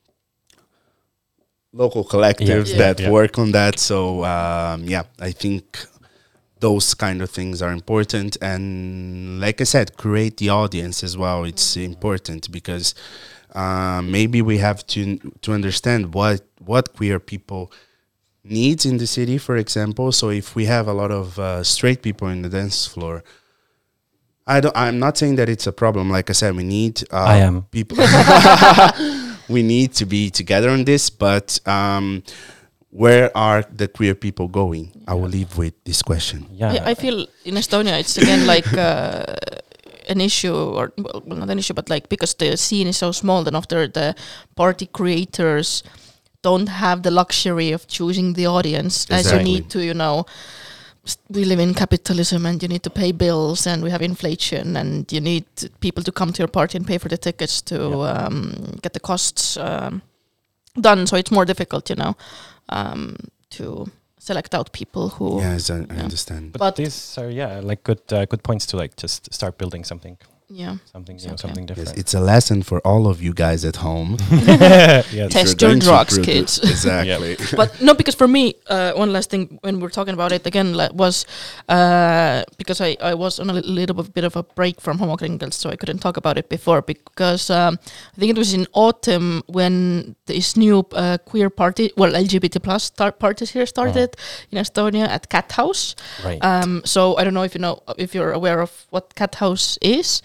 local 1.73 2.05
collectives 2.05 2.70
Yeah. 2.70 2.79
that 2.79 3.01
Yeah. 3.01 3.11
work 3.11 3.39
on 3.39 3.53
that. 3.53 3.79
So 3.79 4.25
um, 4.25 4.85
yeah, 4.85 5.05
I 5.18 5.33
think 5.33 5.64
those 6.61 6.95
kind 6.95 7.20
of 7.23 7.29
things 7.29 7.61
are 7.61 7.73
important 7.73 8.37
and 8.41 9.41
like 9.41 9.61
i 9.61 9.64
said 9.64 9.97
create 9.97 10.37
the 10.37 10.49
audience 10.49 11.03
as 11.03 11.16
well 11.16 11.43
it's 11.43 11.77
important 11.77 12.49
because 12.53 12.95
uh, 13.57 14.01
maybe 14.05 14.41
we 14.41 14.59
have 14.59 14.87
to 14.87 15.18
to 15.41 15.53
understand 15.53 16.14
what 16.14 16.41
what 16.64 16.93
queer 16.95 17.18
people 17.18 17.73
needs 18.45 18.87
in 18.87 18.99
the 18.99 19.09
city 19.09 19.39
for 19.39 19.57
example 19.57 20.12
so 20.12 20.31
if 20.31 20.55
we 20.55 20.66
have 20.66 20.87
a 20.87 20.93
lot 20.93 21.11
of 21.11 21.37
uh, 21.41 21.64
straight 21.64 22.01
people 22.01 22.29
in 22.29 22.43
the 22.43 22.49
dance 22.49 22.87
floor 22.87 23.25
I 24.47 24.61
don't. 24.61 24.77
I'm 24.77 24.99
not 24.99 25.16
saying 25.16 25.37
that 25.37 25.49
it's 25.49 25.68
a 25.68 25.73
problem. 25.73 26.11
Like 26.11 26.29
I 26.29 26.33
said, 26.33 26.57
we 26.57 26.64
need. 26.64 27.05
Uh, 27.12 27.16
I 27.16 27.37
am. 27.39 27.62
people. 27.70 27.97
we 29.53 29.62
need 29.62 29.92
to 29.94 30.07
be 30.07 30.30
together 30.30 30.70
on 30.70 30.84
this. 30.84 31.11
But 31.11 31.61
um, 31.66 32.22
where 32.90 33.30
are 33.36 33.62
the 33.62 33.88
queer 33.88 34.14
people 34.14 34.48
going? 34.48 34.92
I 35.07 35.14
will 35.14 35.28
leave 35.28 35.57
with 35.57 35.74
this 35.84 36.03
question. 36.03 36.46
I, 36.61 36.90
I 36.90 36.94
feel 36.94 37.26
in 37.44 37.55
Estonia 37.55 37.98
it's 38.00 38.16
again 38.18 38.46
like 38.55 38.70
uh, 38.72 39.24
an 40.09 40.20
issue, 40.20 40.55
or 40.55 40.92
well, 40.98 41.22
well, 41.24 41.38
not 41.38 41.50
an 41.50 41.59
issue, 41.59 41.74
but 41.74 41.88
like 41.88 42.09
because 42.09 42.34
the 42.34 42.57
scene 42.57 42.86
is 42.86 42.96
so 42.96 43.12
small, 43.12 43.44
then 43.44 43.55
after 43.55 43.86
the 43.86 44.14
party 44.57 44.86
creators 44.86 45.82
don't 46.42 46.68
have 46.68 47.03
the 47.03 47.11
luxury 47.11 47.72
of 47.72 47.86
choosing 47.86 48.34
the 48.34 48.46
audience 48.46 49.09
as 49.11 49.32
you 49.32 49.38
need 49.38 49.70
to, 49.70 49.84
you 49.84 49.94
know. 49.94 50.26
S- 51.07 51.18
We 51.30 51.44
live 51.44 51.61
in 51.62 51.74
capitalism, 51.74 52.46
and 52.46 52.62
you 52.62 52.68
need 52.68 52.82
to 52.82 52.90
pay 52.90 53.12
bills, 53.12 53.66
and 53.66 53.82
we 53.82 53.90
have 53.90 54.03
inflation, 54.05 54.76
and 54.76 55.11
you 55.12 55.20
need 55.20 55.44
people 55.80 56.03
to 56.05 56.12
come 56.12 56.32
to 56.32 56.38
your 56.42 56.48
party 56.50 56.76
and 56.78 56.86
pay 56.86 56.98
for 56.98 57.09
the 57.09 57.16
tickets 57.18 57.62
to 57.62 57.78
um, 58.03 58.55
get 58.82 58.92
the 58.92 59.00
costs 59.00 59.57
um, 59.57 60.03
done. 60.80 61.07
So 61.07 61.16
it's 61.16 61.30
more 61.30 61.44
difficult, 61.46 61.90
you 61.90 61.96
know, 61.96 62.14
um, 62.68 63.16
to 63.50 63.86
select 64.18 64.55
out 64.55 64.72
people 64.72 65.09
who. 65.18 65.40
Yes, 65.40 65.70
I, 65.70 65.78
I 65.90 65.96
understand. 66.03 66.53
But, 66.53 66.59
But- 66.59 66.76
these 66.76 67.18
are 67.18 67.30
yeah, 67.30 67.61
like 67.61 67.82
good 67.84 68.00
uh, 68.12 68.24
good 68.26 68.42
points 68.42 68.66
to 68.66 68.76
like 68.76 68.94
just 69.03 69.32
start 69.34 69.59
building 69.59 69.84
something. 69.84 70.16
Yeah. 70.55 70.76
something 70.92 71.16
It's 71.16 71.24
you 71.24 71.28
know, 71.30 71.34
okay. 71.34 71.40
something 71.48 71.66
Yes, 71.68 71.76
different. 71.78 71.98
it's 71.98 72.14
a 72.14 72.20
lesson 72.20 72.62
for 72.62 72.78
all 72.86 73.07
of 73.07 73.22
you 73.22 73.32
guys 73.32 73.64
at 73.64 73.76
home. 73.76 74.16
Yes. 75.12 75.32
Test 75.32 75.61
your 75.62 75.76
drugs, 75.76 76.18
kids. 76.18 76.59
Exactly. 76.74 77.36
but 77.57 77.80
no, 77.80 77.94
because 77.94 78.14
for 78.14 78.28
me, 78.28 78.55
uh, 78.68 78.92
one 78.92 79.12
last 79.12 79.30
thing 79.30 79.59
when 79.62 79.80
we're 79.80 79.90
talking 79.98 80.14
about 80.14 80.32
it 80.32 80.46
again 80.46 80.74
like, 80.74 80.92
was 80.94 81.26
uh, 81.68 82.42
because 82.59 82.80
I, 82.80 82.96
I 83.00 83.14
was 83.14 83.38
on 83.40 83.50
a 83.50 83.55
little 83.55 83.96
bit- 83.96 84.12
bit 84.14 84.24
of 84.24 84.36
a 84.36 84.42
break 84.42 84.80
from 84.80 84.98
Homokringels, 84.98 85.55
so 85.55 85.70
I 85.70 85.76
couldn't 85.76 85.98
talk 86.00 86.16
about 86.16 86.36
it 86.38 86.48
before 86.48 86.82
because 86.82 87.50
um, 87.50 87.78
I 88.16 88.20
think 88.20 88.30
it 88.30 88.38
was 88.38 88.53
in 88.53 88.66
autumn 88.72 89.42
when 89.46 90.14
this 90.26 90.57
new 90.57 90.84
uh, 90.92 91.18
queer 91.24 91.50
party, 91.50 91.90
well 91.96 92.12
LGBT 92.12 92.62
plus 92.62 92.84
start 92.84 93.18
parties 93.18 93.50
here 93.50 93.66
started 93.66 94.16
in 94.50 94.59
Estonia 94.59 95.09
at 95.09 95.28
Cat 95.28 95.53
House. 95.53 95.94
Right. 96.24 96.42
Um, 96.44 96.82
so 96.84 97.16
I 97.16 97.24
don't 97.24 97.34
know 97.34 97.44
if 97.44 97.55
you 97.55 97.61
know 97.61 97.82
if 97.96 98.14
you're 98.14 98.32
aware 98.32 98.61
of 98.61 98.70
what 98.90 99.14
Cat 99.14 99.34
House 99.36 99.78
is, 99.80 100.22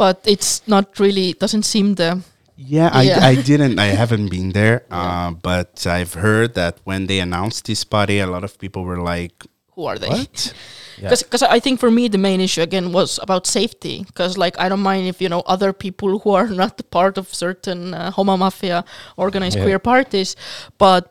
but 0.00 0.16
it's 0.24 0.62
not 0.66 0.86
really 1.04 1.28
doesn't 1.42 1.66
seem 1.74 1.94
the 2.00 2.10
Yeah, 2.56 2.90
I, 2.92 3.02
Yeah. 3.08 3.30
I 3.32 3.34
didn't. 3.50 3.76
I 3.86 3.88
haven't 4.02 4.28
been 4.36 4.52
there, 4.52 4.78
uh, 5.00 5.30
but 5.48 5.72
I've 5.96 6.12
heard 6.26 6.50
that 6.60 6.74
when 6.88 7.06
they 7.08 7.18
announced 7.26 7.64
this 7.64 7.84
party, 7.84 8.16
a 8.20 8.26
lot 8.34 8.44
of 8.44 8.52
people 8.62 8.82
were 8.84 9.00
like, 9.14 9.36
who 9.74 9.82
are 9.90 9.98
they? 10.02 10.08
"What?" 10.12 10.52
Yeah. 11.02 11.08
Because 11.16 11.42
I 11.56 11.60
think 11.64 11.80
for 11.80 11.90
me 11.90 12.08
the 12.14 12.18
main 12.18 12.40
issue 12.46 12.60
again 12.68 12.92
was 12.92 13.10
about 13.26 13.46
safety. 13.46 13.96
Because 14.10 14.32
like 14.44 14.54
I 14.64 14.68
don't 14.70 14.84
mind 14.92 15.08
if 15.08 15.16
you 15.22 15.28
know 15.32 15.42
other 15.54 15.72
people 15.72 16.10
who 16.20 16.30
are 16.38 16.48
not 16.62 16.74
part 16.90 17.14
of 17.20 17.24
certain 17.44 17.80
uh, 17.94 18.10
homo 18.16 18.36
mafia 18.36 18.84
organized 19.16 19.56
Yeah. 19.56 19.64
queer 19.64 19.80
parties, 19.92 20.36
but 20.76 21.04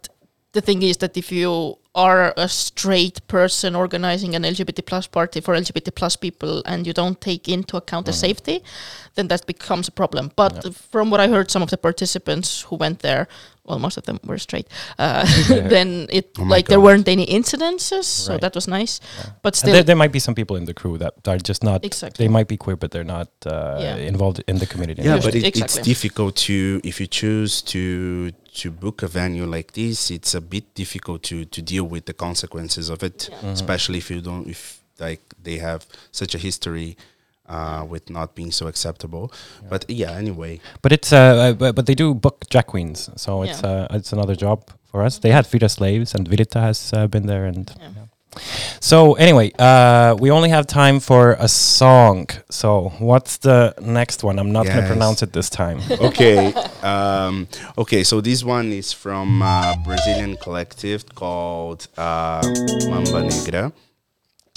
the 0.53 0.61
thing 0.61 0.79
is 0.89 0.97
that 0.97 1.17
if 1.17 1.27
you 1.31 1.77
are 1.99 2.33
a 2.37 2.47
straight 2.47 3.17
person 3.27 3.75
organizing 3.75 4.35
an 4.35 4.43
LGBT 4.43 4.79
plus 4.85 5.07
party 5.07 5.41
for 5.41 5.53
LGBT 5.53 5.89
plus 5.99 6.15
people 6.15 6.53
and 6.65 6.87
you 6.87 6.93
don't 6.93 7.19
take 7.19 7.47
into 7.55 7.75
account 7.77 8.05
the 8.05 8.13
safety, 8.13 8.57
then 9.15 9.27
that 9.27 9.45
becomes 9.45 9.87
a 9.87 9.91
problem. 9.91 10.31
But 10.35 10.53
from 10.91 11.09
what 11.11 11.19
I 11.19 11.27
heard, 11.27 11.51
some 11.51 11.61
of 11.65 11.69
the 11.69 11.77
participants 11.77 12.61
who 12.67 12.75
went 12.77 12.99
there, 12.99 13.27
well, 13.65 13.79
most 13.79 13.97
of 13.97 14.03
them 14.05 14.19
were 14.29 14.39
straight. 14.39 14.67
Uh, 14.97 15.25
then 15.75 16.07
it 16.09 16.25
Oh 16.39 16.45
my 16.45 16.55
like 16.55 16.67
there 16.67 16.79
weren't 16.87 17.07
any 17.07 17.25
incidences, 17.39 18.05
so 18.05 18.37
that 18.37 18.55
was 18.55 18.67
nice. 18.67 18.99
But 19.43 19.55
still, 19.55 19.73
there, 19.73 19.83
there 19.83 19.95
might 20.03 20.11
be 20.11 20.19
some 20.19 20.33
people 20.35 20.55
in 20.57 20.65
the 20.65 20.73
crew 20.73 20.97
that 20.97 21.13
are 21.27 21.37
just 21.49 21.63
not. 21.63 21.85
Exactly. 21.85 22.25
They 22.25 22.31
might 22.37 22.47
be 22.47 22.57
queer, 22.57 22.77
but 22.77 22.89
they're 22.91 23.11
not 23.17 23.29
uh, 23.45 23.77
Yeah. 23.79 23.97
involved 24.13 24.41
in 24.47 24.57
the 24.57 24.65
community. 24.65 25.01
Yeah, 25.03 25.15
Just- 25.17 25.27
but 25.27 25.35
it, 25.35 25.55
it's 25.61 25.77
difficult 25.93 26.35
to 26.47 26.81
if 26.83 26.99
you 27.01 27.07
choose 27.07 27.61
to 27.73 28.31
to 28.55 28.71
book 28.71 29.03
a 29.03 29.07
venue 29.07 29.45
like 29.45 29.73
this. 29.73 30.11
It's 30.11 30.33
a 30.35 30.41
bit 30.41 30.73
difficult 30.75 31.23
to 31.23 31.45
to 31.45 31.61
deal 31.61 31.83
with 31.83 32.05
the 32.05 32.13
consequences 32.13 32.89
of 32.89 33.03
it, 33.03 33.29
especially 33.43 33.97
if 33.97 34.09
you 34.11 34.21
don't 34.21 34.47
if 34.47 34.81
like 34.99 35.21
they 35.43 35.57
have 35.59 35.85
such 36.11 36.35
a 36.35 36.37
history. 36.37 36.95
Uh, 37.51 37.83
with 37.83 38.11
not 38.11 38.35
being 38.35 38.51
so 38.51 38.67
acceptable, 38.67 39.31
but 39.69 39.83
yeah. 39.89 40.11
Anyway, 40.11 40.59
But 40.83 40.91
it's 40.91 41.11
uh, 41.11 41.17
uh, 41.17 41.53
but, 41.53 41.73
but 41.75 41.85
they 41.87 41.95
do 41.95 42.13
book 42.13 42.45
drag 42.51 42.67
queens, 42.67 43.09
so 43.15 43.41
it's 43.41 43.63
uh, 43.63 43.87
it's 43.97 44.13
another 44.13 44.35
job 44.35 44.59
for 44.91 45.01
us. 45.01 45.17
They 45.17 45.31
had 45.31 45.47
Frida 45.47 45.67
Slaves, 45.69 46.13
and 46.13 46.29
Virita 46.29 46.59
has 46.61 46.93
uh, 46.93 47.07
been 47.07 47.25
there, 47.25 47.45
and 47.49 47.65
Yeah. 47.79 47.98
So 48.79 49.13
anyway, 49.13 49.51
uh, 49.59 50.15
we 50.19 50.31
only 50.31 50.49
have 50.49 50.65
time 50.67 50.99
for 50.99 51.35
a 51.39 51.47
song. 51.47 52.27
So 52.49 52.91
what's 52.99 53.37
the 53.37 53.73
next 53.81 54.23
one? 54.23 54.39
I'm 54.39 54.51
not 54.51 54.65
gonna 54.67 54.87
pronounce 54.87 55.21
it 55.23 55.33
this 55.33 55.49
time. 55.49 55.79
okay, 55.91 56.53
um, 56.83 57.47
okay. 57.77 58.03
So 58.03 58.21
this 58.21 58.43
one 58.43 58.71
is 58.71 58.93
from 58.93 59.41
a 59.41 59.75
Brazilian 59.85 60.37
collective 60.37 61.03
called 61.15 61.87
uh, 61.97 62.41
Mamba 62.89 63.23
Negra. 63.23 63.71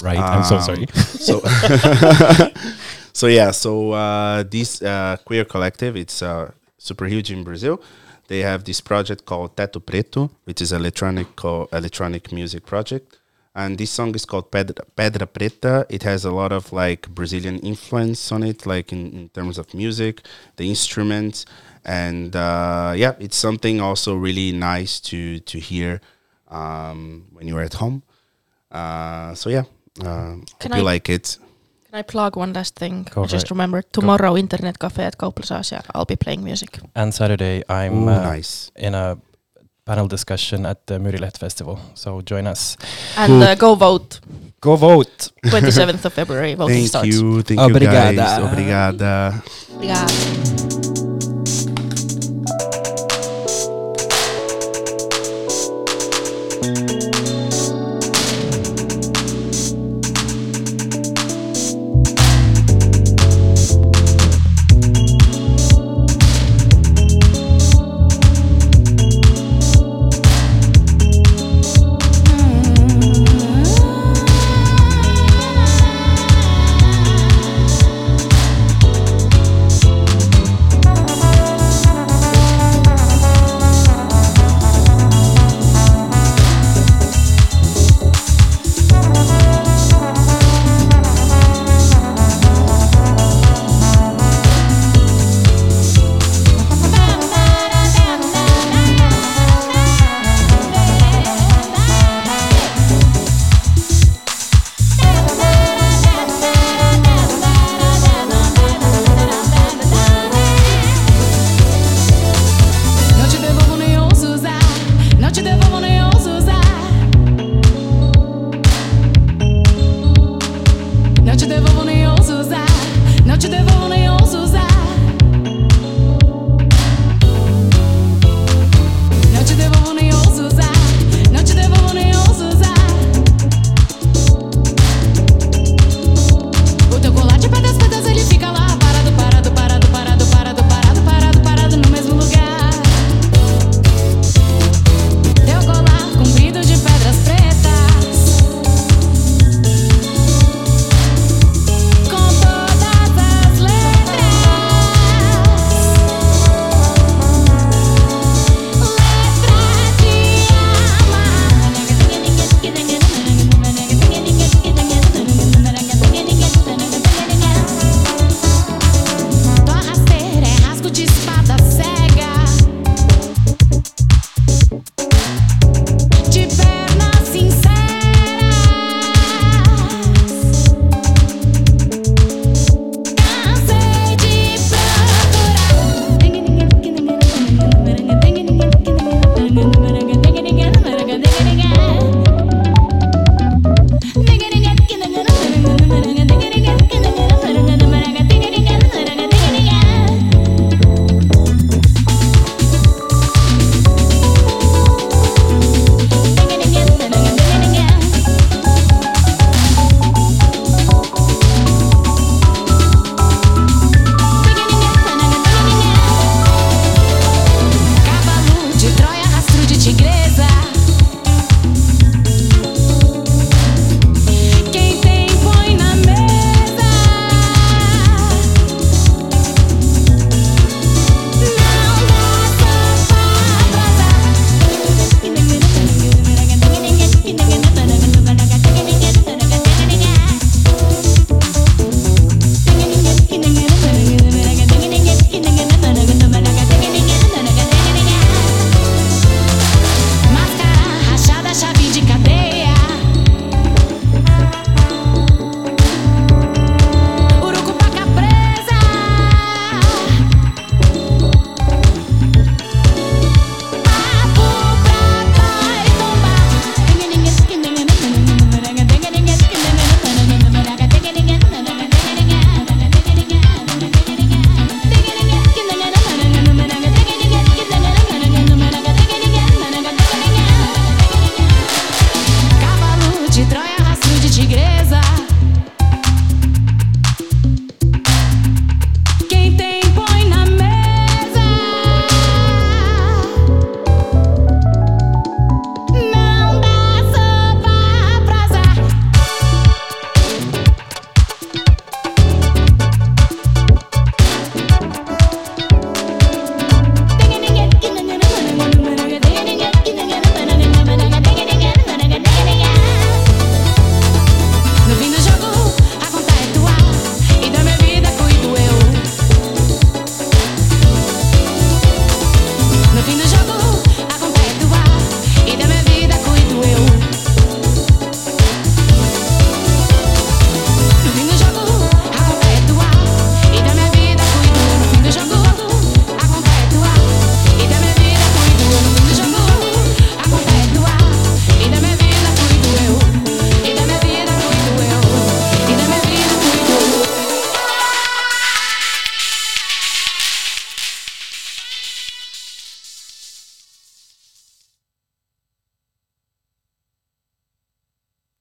right? 0.03 0.19
I'm 0.19 0.45
so 0.45 0.57
Um, 0.57 0.63
sorry. 0.63 0.87
So, 1.23 1.41
so 3.13 3.27
yeah. 3.27 3.51
So 3.53 3.93
uh, 3.93 4.43
this 4.49 4.83
uh, 4.83 5.17
queer 5.25 5.45
collective, 5.45 5.97
it's 5.97 6.23
uh, 6.23 6.51
super 6.79 7.07
huge 7.07 7.31
in 7.31 7.45
Brazil. 7.45 7.81
They 8.29 8.41
have 8.41 8.65
this 8.65 8.81
project 8.81 9.25
called 9.25 9.57
Teto 9.57 9.81
Preto, 9.81 10.31
which 10.45 10.61
is 10.63 10.73
electronic 10.73 11.37
co- 11.37 11.69
electronic 11.73 12.33
music 12.33 12.65
project. 12.67 13.19
And 13.55 13.77
this 13.77 13.91
song 13.91 14.15
is 14.15 14.25
called 14.25 14.51
Pedra, 14.51 14.81
Pedra 14.97 15.27
Preta. 15.27 15.85
It 15.91 16.03
has 16.05 16.25
a 16.25 16.31
lot 16.31 16.53
of 16.53 16.73
like 16.73 17.09
Brazilian 17.15 17.59
influence 17.59 18.33
on 18.33 18.43
it, 18.43 18.65
like 18.67 18.93
in, 18.93 19.13
in 19.13 19.29
terms 19.29 19.59
of 19.59 19.75
music, 19.75 20.23
the 20.57 20.69
instruments, 20.69 21.45
and 21.85 22.35
uh, 22.35 22.95
yeah, 22.97 23.13
it's 23.21 23.37
something 23.37 23.81
also 23.81 24.15
really 24.17 24.53
nice 24.53 25.01
to 25.01 25.41
to 25.41 25.59
hear 25.59 26.01
um, 26.49 27.27
when 27.33 27.47
you're 27.47 27.61
at 27.65 27.75
home. 27.75 28.03
Uh, 28.71 29.35
so 29.35 29.51
yeah, 29.51 29.65
uh, 30.01 30.37
Can 30.59 30.73
hope 30.73 30.77
you 30.81 30.89
I- 30.89 30.93
like 30.95 31.09
it. 31.11 31.37
Can 31.91 31.99
I 31.99 32.03
plug 32.03 32.37
one 32.39 32.55
last 32.55 32.75
thing? 32.77 33.07
Go 33.15 33.25
I 33.25 33.27
just 33.27 33.45
it. 33.47 33.51
remember 33.51 33.83
tomorrow 33.83 34.35
Internet 34.35 34.79
Cafe 34.79 35.05
at 35.05 35.19
Kauplus 35.19 35.51
Aasia. 35.51 35.83
I'll 35.95 36.07
be 36.07 36.17
playing 36.17 36.43
music. 36.43 36.79
And 36.95 37.13
Saturday, 37.13 37.63
I'm 37.69 38.05
Ooh, 38.05 38.09
uh, 38.09 38.23
nice. 38.33 38.71
in 38.77 38.95
a 38.95 39.19
panel 39.85 40.07
discussion 40.09 40.67
at 40.67 40.87
the 40.87 40.99
Murilet 40.99 41.37
Festival. 41.39 41.79
So 41.95 42.21
join 42.23 42.47
us. 42.47 42.77
And 43.17 43.43
uh, 43.43 43.55
go 43.55 43.75
vote. 43.75 44.21
Go 44.61 44.77
vote. 44.77 45.31
27th 45.45 46.05
of 46.05 46.13
February, 46.21 46.55
voting 46.55 46.77
Thank 46.77 46.89
starts. 46.89 47.09
you, 47.09 47.43
thank 47.43 47.61
Obrigada. 47.61 48.11
you 48.11 48.17
guys. 48.17 48.41
Obrigada. 48.41 49.43
Yeah. 49.81 50.92